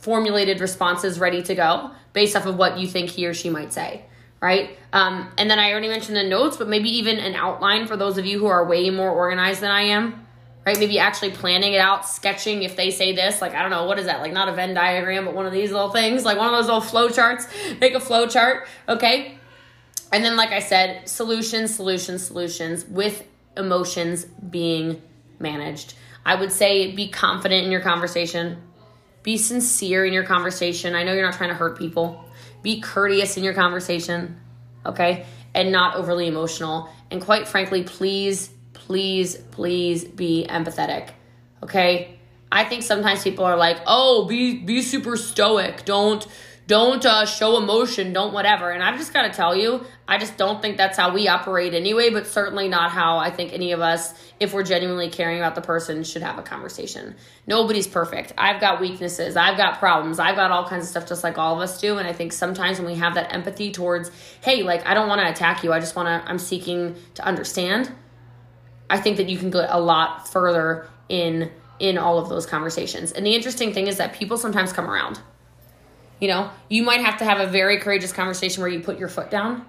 formulated 0.00 0.60
responses 0.60 1.18
ready 1.18 1.42
to 1.42 1.54
go 1.54 1.90
based 2.12 2.36
off 2.36 2.46
of 2.46 2.56
what 2.56 2.78
you 2.78 2.86
think 2.86 3.10
he 3.10 3.26
or 3.26 3.34
she 3.34 3.48
might 3.48 3.72
say, 3.72 4.04
right? 4.40 4.76
Um, 4.92 5.30
and 5.38 5.50
then 5.50 5.58
I 5.58 5.70
already 5.70 5.88
mentioned 5.88 6.16
the 6.16 6.24
notes, 6.24 6.56
but 6.56 6.68
maybe 6.68 6.90
even 6.90 7.18
an 7.18 7.34
outline 7.34 7.86
for 7.86 7.96
those 7.96 8.18
of 8.18 8.26
you 8.26 8.38
who 8.38 8.46
are 8.46 8.64
way 8.64 8.90
more 8.90 9.10
organized 9.10 9.60
than 9.60 9.70
I 9.70 9.82
am, 9.82 10.26
right? 10.66 10.78
Maybe 10.78 10.98
actually 10.98 11.30
planning 11.30 11.72
it 11.72 11.80
out, 11.80 12.06
sketching 12.06 12.62
if 12.62 12.76
they 12.76 12.90
say 12.90 13.12
this, 13.12 13.40
like, 13.40 13.54
I 13.54 13.62
don't 13.62 13.70
know, 13.70 13.84
what 13.84 13.98
is 13.98 14.06
that? 14.06 14.20
Like, 14.20 14.32
not 14.32 14.48
a 14.48 14.52
Venn 14.52 14.74
diagram, 14.74 15.24
but 15.24 15.34
one 15.34 15.46
of 15.46 15.52
these 15.52 15.72
little 15.72 15.90
things, 15.90 16.24
like 16.24 16.38
one 16.38 16.48
of 16.48 16.52
those 16.52 16.66
little 16.66 16.80
flow 16.80 17.08
charts. 17.08 17.46
Make 17.80 17.94
a 17.94 18.00
flow 18.00 18.26
chart, 18.26 18.66
okay? 18.88 19.38
And 20.14 20.24
then, 20.24 20.36
like 20.36 20.52
I 20.52 20.60
said, 20.60 21.08
solutions, 21.08 21.74
solutions, 21.74 22.24
solutions 22.24 22.84
with 22.86 23.26
emotions 23.56 24.24
being 24.26 25.02
managed. 25.40 25.94
I 26.24 26.36
would 26.36 26.52
say 26.52 26.92
be 26.92 27.08
confident 27.08 27.64
in 27.64 27.72
your 27.72 27.80
conversation, 27.80 28.62
be 29.24 29.36
sincere 29.36 30.04
in 30.04 30.12
your 30.12 30.22
conversation. 30.22 30.94
I 30.94 31.02
know 31.02 31.14
you're 31.14 31.24
not 31.24 31.34
trying 31.34 31.48
to 31.48 31.56
hurt 31.56 31.76
people. 31.76 32.24
Be 32.62 32.80
courteous 32.80 33.36
in 33.36 33.42
your 33.42 33.54
conversation, 33.54 34.38
okay? 34.86 35.26
And 35.52 35.72
not 35.72 35.96
overly 35.96 36.28
emotional. 36.28 36.88
And 37.10 37.20
quite 37.20 37.48
frankly, 37.48 37.82
please, 37.82 38.50
please, 38.72 39.34
please 39.50 40.04
be 40.04 40.46
empathetic, 40.48 41.08
okay? 41.60 42.16
I 42.52 42.64
think 42.64 42.84
sometimes 42.84 43.24
people 43.24 43.44
are 43.44 43.56
like, 43.56 43.78
"Oh, 43.84 44.26
be 44.26 44.58
be 44.58 44.80
super 44.80 45.16
stoic. 45.16 45.84
Don't 45.84 46.24
don't 46.66 47.04
uh, 47.04 47.26
show 47.26 47.58
emotion, 47.58 48.12
don't 48.12 48.32
whatever. 48.32 48.70
And 48.70 48.82
I've 48.82 48.96
just 48.96 49.12
got 49.12 49.22
to 49.22 49.30
tell 49.30 49.54
you, 49.54 49.84
I 50.08 50.16
just 50.18 50.38
don't 50.38 50.62
think 50.62 50.78
that's 50.78 50.96
how 50.96 51.12
we 51.12 51.28
operate 51.28 51.74
anyway, 51.74 52.08
but 52.10 52.26
certainly 52.26 52.68
not 52.68 52.90
how 52.90 53.18
I 53.18 53.30
think 53.30 53.52
any 53.52 53.72
of 53.72 53.80
us, 53.80 54.14
if 54.40 54.54
we're 54.54 54.62
genuinely 54.62 55.10
caring 55.10 55.38
about 55.38 55.54
the 55.54 55.60
person, 55.60 56.04
should 56.04 56.22
have 56.22 56.38
a 56.38 56.42
conversation. 56.42 57.16
Nobody's 57.46 57.86
perfect. 57.86 58.32
I've 58.38 58.60
got 58.60 58.80
weaknesses, 58.80 59.36
I've 59.36 59.58
got 59.58 59.78
problems, 59.78 60.18
I've 60.18 60.36
got 60.36 60.50
all 60.50 60.66
kinds 60.66 60.84
of 60.84 60.90
stuff 60.90 61.06
just 61.06 61.22
like 61.22 61.36
all 61.36 61.54
of 61.54 61.60
us 61.60 61.80
do. 61.80 61.98
And 61.98 62.08
I 62.08 62.14
think 62.14 62.32
sometimes 62.32 62.78
when 62.78 62.86
we 62.86 62.96
have 62.96 63.14
that 63.14 63.34
empathy 63.34 63.70
towards, 63.70 64.10
hey, 64.42 64.62
like, 64.62 64.86
I 64.86 64.94
don't 64.94 65.08
want 65.08 65.20
to 65.20 65.30
attack 65.30 65.64
you, 65.64 65.72
I 65.72 65.80
just 65.80 65.96
want 65.96 66.06
to, 66.06 66.30
I'm 66.30 66.38
seeking 66.38 66.96
to 67.14 67.26
understand, 67.26 67.92
I 68.88 68.98
think 68.98 69.18
that 69.18 69.28
you 69.28 69.36
can 69.36 69.50
go 69.50 69.66
a 69.68 69.80
lot 69.80 70.28
further 70.28 70.88
in 71.08 71.50
in 71.80 71.98
all 71.98 72.18
of 72.18 72.28
those 72.28 72.46
conversations. 72.46 73.10
And 73.10 73.26
the 73.26 73.34
interesting 73.34 73.74
thing 73.74 73.88
is 73.88 73.96
that 73.96 74.14
people 74.14 74.38
sometimes 74.38 74.72
come 74.72 74.88
around 74.88 75.20
you 76.24 76.28
know, 76.28 76.48
you 76.70 76.82
might 76.82 77.02
have 77.02 77.18
to 77.18 77.24
have 77.26 77.38
a 77.38 77.46
very 77.46 77.80
courageous 77.80 78.10
conversation 78.10 78.62
where 78.62 78.70
you 78.70 78.80
put 78.80 78.98
your 78.98 79.10
foot 79.10 79.30
down. 79.30 79.66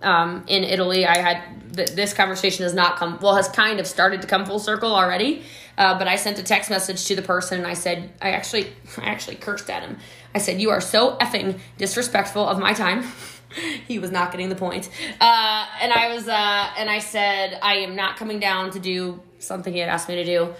Um, 0.00 0.44
in 0.46 0.64
Italy, 0.64 1.04
I 1.04 1.18
had 1.18 1.74
th- 1.76 1.90
this 1.90 2.14
conversation 2.14 2.62
has 2.62 2.72
not 2.72 2.96
come 2.96 3.18
well, 3.20 3.36
has 3.36 3.50
kind 3.50 3.78
of 3.78 3.86
started 3.86 4.22
to 4.22 4.26
come 4.26 4.46
full 4.46 4.58
circle 4.58 4.94
already. 4.94 5.42
Uh, 5.76 5.98
but 5.98 6.08
I 6.08 6.16
sent 6.16 6.38
a 6.38 6.42
text 6.42 6.70
message 6.70 7.04
to 7.08 7.16
the 7.16 7.20
person 7.20 7.58
and 7.58 7.66
I 7.66 7.74
said, 7.74 8.14
I 8.22 8.30
actually, 8.30 8.68
I 8.96 9.10
actually 9.10 9.36
cursed 9.36 9.68
at 9.68 9.82
him. 9.82 9.98
I 10.34 10.38
said, 10.38 10.58
"You 10.58 10.70
are 10.70 10.80
so 10.80 11.18
effing 11.18 11.60
disrespectful 11.76 12.48
of 12.48 12.58
my 12.58 12.72
time." 12.72 13.04
he 13.86 13.98
was 13.98 14.10
not 14.10 14.32
getting 14.32 14.48
the 14.48 14.56
point. 14.56 14.88
Uh, 15.20 15.66
and 15.82 15.92
I 15.92 16.14
was, 16.14 16.26
uh, 16.26 16.70
and 16.78 16.88
I 16.88 17.00
said, 17.00 17.58
I 17.62 17.74
am 17.80 17.94
not 17.94 18.16
coming 18.16 18.40
down 18.40 18.70
to 18.70 18.78
do 18.78 19.20
something 19.38 19.74
he 19.74 19.80
had 19.80 19.90
asked 19.90 20.08
me 20.08 20.14
to 20.14 20.24
do, 20.24 20.54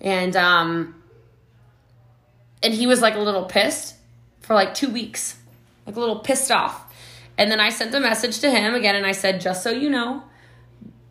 and 0.00 0.34
um, 0.34 1.02
and 2.62 2.72
he 2.72 2.86
was 2.86 3.02
like 3.02 3.14
a 3.14 3.20
little 3.20 3.44
pissed 3.44 3.94
for 4.44 4.54
like 4.54 4.74
two 4.74 4.90
weeks, 4.90 5.38
like 5.86 5.96
a 5.96 6.00
little 6.00 6.20
pissed 6.20 6.50
off. 6.50 6.92
And 7.36 7.50
then 7.50 7.60
I 7.60 7.70
sent 7.70 7.94
a 7.94 8.00
message 8.00 8.38
to 8.40 8.50
him 8.50 8.74
again 8.74 8.94
and 8.94 9.06
I 9.06 9.12
said, 9.12 9.40
just 9.40 9.62
so 9.62 9.70
you 9.70 9.90
know, 9.90 10.22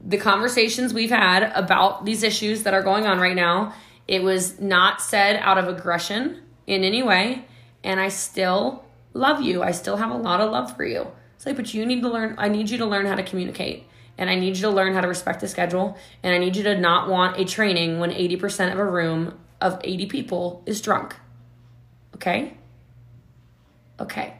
the 0.06 0.18
conversations 0.18 0.94
we've 0.94 1.10
had 1.10 1.52
about 1.56 2.06
these 2.06 2.24
issues 2.24 2.64
that 2.64 2.74
are 2.74 2.84
going 2.84 3.06
on 3.06 3.20
right 3.20 3.36
now, 3.36 3.74
it 4.08 4.22
was 4.22 4.60
not 4.60 5.02
said 5.02 5.38
out 5.38 5.58
of 5.58 5.68
aggression 5.68 6.42
in 6.68 6.84
any 6.84 7.02
way. 7.02 7.46
And 7.84 8.00
I 8.00 8.10
still 8.10 8.86
love 9.14 9.42
you. 9.42 9.64
I 9.64 9.72
still 9.72 9.98
have 9.98 10.12
a 10.12 10.18
lot 10.18 10.40
of 10.40 10.52
love 10.52 10.76
for 10.76 10.86
you. 10.86 11.08
It's 11.36 11.46
like, 11.46 11.56
but 11.56 11.74
you 11.74 11.86
need 11.86 12.02
to 12.02 12.10
learn, 12.10 12.36
I 12.38 12.48
need 12.50 12.70
you 12.70 12.78
to 12.78 12.86
learn 12.86 13.06
how 13.06 13.16
to 13.16 13.24
communicate. 13.24 13.86
And 14.18 14.30
I 14.30 14.36
need 14.36 14.56
you 14.56 14.62
to 14.62 14.70
learn 14.70 14.94
how 14.94 15.02
to 15.02 15.08
respect 15.08 15.42
the 15.42 15.48
schedule. 15.48 15.98
And 16.22 16.34
I 16.34 16.38
need 16.38 16.56
you 16.56 16.64
to 16.64 16.78
not 16.78 17.10
want 17.10 17.40
a 17.40 17.46
training 17.46 18.00
when 18.00 18.12
80% 18.12 18.72
of 18.72 18.80
a 18.80 18.86
room 18.86 19.40
of 19.60 19.82
80 19.84 20.06
people 20.06 20.64
is 20.66 20.82
drunk. 20.82 21.16
Okay? 22.16 22.58
Okay 24.00 24.34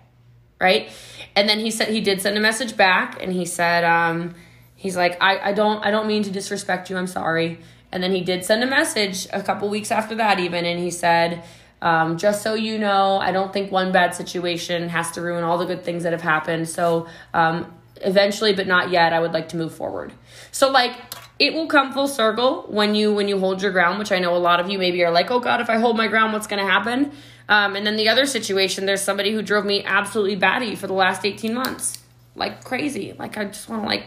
right? 0.64 0.90
And 1.36 1.48
then 1.50 1.60
he 1.60 1.70
said 1.70 1.90
he 1.90 2.02
did 2.02 2.22
send 2.22 2.38
a 2.38 2.40
message 2.40 2.78
back 2.78 3.22
and 3.22 3.34
he 3.34 3.46
said 3.46 3.84
um, 3.84 4.34
he's 4.76 4.96
like 4.96 5.22
I, 5.22 5.50
I 5.50 5.54
don't 5.54 5.86
i 5.86 5.92
don't 5.92 6.08
mean 6.08 6.24
to 6.24 6.32
disrespect 6.32 6.90
you 6.90 6.98
i'm 6.98 7.08
sorry. 7.08 7.60
And 7.92 8.02
then 8.02 8.12
he 8.12 8.22
did 8.22 8.44
send 8.44 8.64
a 8.64 8.66
message 8.66 9.28
a 9.32 9.44
couple 9.44 9.70
weeks 9.70 9.92
after 9.92 10.16
that 10.16 10.40
even 10.40 10.66
and 10.66 10.80
he 10.80 10.90
said 10.90 11.44
um, 11.82 12.18
just 12.18 12.42
so 12.42 12.54
you 12.54 12.80
know 12.80 13.18
i 13.18 13.32
don't 13.32 13.52
think 13.52 13.72
one 13.72 13.92
bad 13.92 14.16
situation 14.16 14.90
has 14.90 15.12
to 15.12 15.22
ruin 15.22 15.44
all 15.44 15.58
the 15.58 15.66
good 15.66 15.84
things 15.84 16.04
that 16.04 16.14
have 16.14 16.22
happened. 16.22 16.70
So 16.70 17.08
um, 17.34 17.72
eventually 17.98 18.54
but 18.54 18.68
not 18.68 18.90
yet 18.90 19.14
i 19.14 19.20
would 19.20 19.34
like 19.34 19.50
to 19.50 19.58
move 19.58 19.74
forward. 19.76 20.14
So 20.52 20.72
like 20.72 20.96
it 21.40 21.54
will 21.54 21.68
come 21.68 21.92
full 21.92 22.08
circle 22.08 22.66
when 22.70 22.96
you 22.96 23.14
when 23.14 23.28
you 23.28 23.38
hold 23.40 23.62
your 23.62 23.72
ground 23.72 23.98
which 24.00 24.12
i 24.12 24.20
know 24.20 24.36
a 24.36 24.44
lot 24.50 24.60
of 24.60 24.70
you 24.70 24.78
maybe 24.78 25.04
are 25.04 25.12
like 25.12 25.32
oh 25.32 25.40
god 25.40 25.60
if 25.62 25.70
i 25.70 25.78
hold 25.78 25.98
my 25.98 26.08
ground 26.08 26.32
what's 26.32 26.46
going 26.46 26.64
to 26.64 26.72
happen 26.72 27.12
um, 27.50 27.76
and 27.76 27.86
then 27.86 27.96
the 27.96 28.10
other 28.10 28.26
situation, 28.26 28.86
there's 28.86 29.02
somebody 29.02 29.32
who 29.32 29.42
drove 29.42 29.66
me 29.66 29.84
absolutely 29.84 30.36
batty 30.36 30.76
for 30.76 30.88
the 30.88 30.94
last 30.94 31.26
18 31.26 31.54
months. 31.54 32.00
Like 32.36 32.64
crazy. 32.64 33.14
Like 33.18 33.38
I 33.38 33.46
just 33.46 33.70
want 33.70 33.84
to 33.84 33.88
like, 33.88 34.06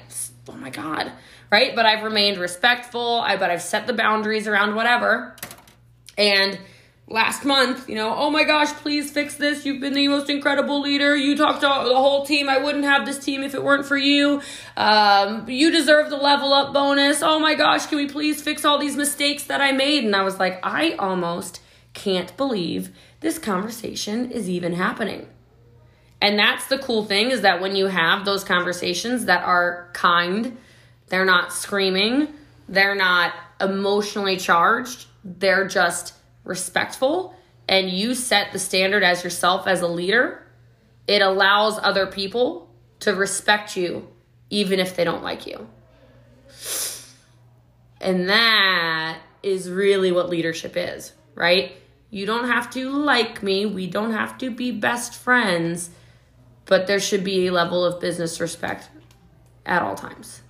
oh 0.49 0.57
my 0.57 0.71
God. 0.71 1.13
Right? 1.51 1.77
But 1.77 1.87
I've 1.87 2.03
remained 2.03 2.39
respectful. 2.39 3.21
I 3.21 3.37
but 3.37 3.51
I've 3.51 3.63
set 3.63 3.87
the 3.87 3.93
boundaries 3.93 4.49
around 4.49 4.75
whatever. 4.75 5.37
And 6.19 6.59
last 7.09 7.45
month, 7.45 7.89
you 7.89 7.95
know, 7.95 8.13
oh 8.17 8.31
my 8.31 8.43
gosh, 8.43 8.73
please 8.73 9.13
fix 9.13 9.37
this. 9.37 9.65
You've 9.65 9.81
been 9.81 9.93
the 9.93 10.09
most 10.09 10.29
incredible 10.29 10.81
leader. 10.81 11.15
You 11.15 11.37
talked 11.37 11.61
to 11.61 11.67
the 11.67 11.95
whole 11.95 12.27
team. 12.27 12.49
I 12.49 12.59
wouldn't 12.59 12.85
have 12.85 13.07
this 13.07 13.19
team 13.19 13.43
if 13.43 13.55
it 13.55 13.63
weren't 13.63 13.87
for 13.87 13.97
you. 13.97 14.43
Um, 14.77 15.49
you 15.49 15.71
deserve 15.71 16.11
the 16.11 16.17
level 16.17 16.53
up 16.53 16.73
bonus. 16.73 17.23
Oh 17.23 17.39
my 17.39 17.55
gosh, 17.55 17.87
can 17.87 17.99
we 17.99 18.09
please 18.09 18.43
fix 18.43 18.65
all 18.65 18.79
these 18.79 18.97
mistakes 18.97 19.45
that 19.45 19.61
I 19.61 19.73
made? 19.73 20.05
And 20.05 20.17
I 20.17 20.23
was 20.23 20.39
like, 20.41 20.59
I 20.65 20.93
almost 20.93 21.61
can't 21.93 22.37
believe 22.37 22.91
this 23.27 23.39
conversation 23.41 24.31
is 24.31 24.49
even 24.49 24.73
happening. 24.73 25.27
And 26.23 26.39
that's 26.39 26.69
the 26.69 26.79
cool 26.79 27.05
thing 27.05 27.33
is 27.33 27.41
that 27.41 27.61
when 27.61 27.75
you 27.75 27.89
have 27.89 28.25
those 28.25 28.45
conversations 28.45 29.25
that 29.25 29.43
are 29.43 29.91
kind, 29.95 30.57
they're 31.09 31.25
not 31.25 31.53
screaming, 31.53 32.29
they're 32.69 32.95
not 32.95 33.35
emotionally 33.61 34.37
charged, 34.37 35.07
they're 35.25 35.67
just 35.67 36.15
respectful, 36.45 37.35
and 37.69 37.91
you 37.91 38.15
set 38.15 38.53
the 38.53 38.61
standard 38.61 39.03
as 39.03 39.25
yourself 39.25 39.67
as 39.67 39.81
a 39.81 39.89
leader, 39.89 40.47
it 41.09 41.21
allows 41.21 41.81
other 41.83 42.07
people 42.07 42.73
to 43.01 43.13
respect 43.13 43.77
you 43.77 44.07
even 44.51 44.79
if 44.79 44.95
they 44.95 45.03
don't 45.03 45.25
like 45.25 45.49
you. 45.49 45.67
And 48.01 48.29
that 48.29 49.19
is 49.43 49.69
really 49.69 50.13
what 50.13 50.31
leadership 50.31 50.75
is, 50.77 51.13
right? 51.35 51.73
You 52.17 52.25
don't 52.25 52.49
have 52.49 52.71
to 52.71 52.89
like 52.89 53.43
me. 53.43 53.67
We 53.67 53.87
don't 53.89 54.13
have 54.13 54.39
to 54.39 54.51
be 54.51 54.71
best 54.71 55.15
friends. 55.15 55.91
But 56.65 56.87
there 56.87 56.99
should 56.99 57.23
be 57.23 57.47
a 57.47 57.53
level 57.53 57.85
of 57.85 58.01
business 58.01 58.41
respect 58.41 58.89
at 59.67 59.83
all 59.83 59.97
times. 59.97 60.41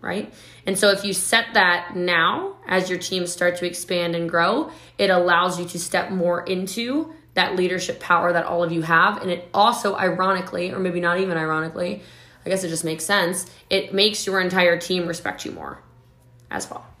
Right? 0.00 0.32
And 0.64 0.78
so 0.78 0.92
if 0.92 1.04
you 1.04 1.12
set 1.12 1.52
that 1.52 1.94
now 1.94 2.56
as 2.66 2.88
your 2.88 2.98
teams 2.98 3.30
start 3.30 3.56
to 3.56 3.66
expand 3.66 4.16
and 4.16 4.30
grow, 4.30 4.70
it 4.96 5.10
allows 5.10 5.60
you 5.60 5.66
to 5.66 5.78
step 5.78 6.10
more 6.10 6.42
into 6.42 7.12
that 7.34 7.54
leadership 7.54 8.00
power 8.00 8.32
that 8.32 8.46
all 8.46 8.64
of 8.64 8.72
you 8.72 8.80
have. 8.80 9.20
And 9.20 9.30
it 9.30 9.46
also, 9.52 9.94
ironically, 9.94 10.72
or 10.72 10.78
maybe 10.78 11.00
not 11.00 11.20
even 11.20 11.36
ironically, 11.36 12.00
I 12.46 12.48
guess 12.48 12.64
it 12.64 12.70
just 12.70 12.84
makes 12.84 13.04
sense, 13.04 13.44
it 13.68 13.92
makes 13.92 14.26
your 14.26 14.40
entire 14.40 14.78
team 14.78 15.06
respect 15.06 15.44
you 15.44 15.52
more 15.52 15.82
as 16.50 16.70
well. 16.70 16.93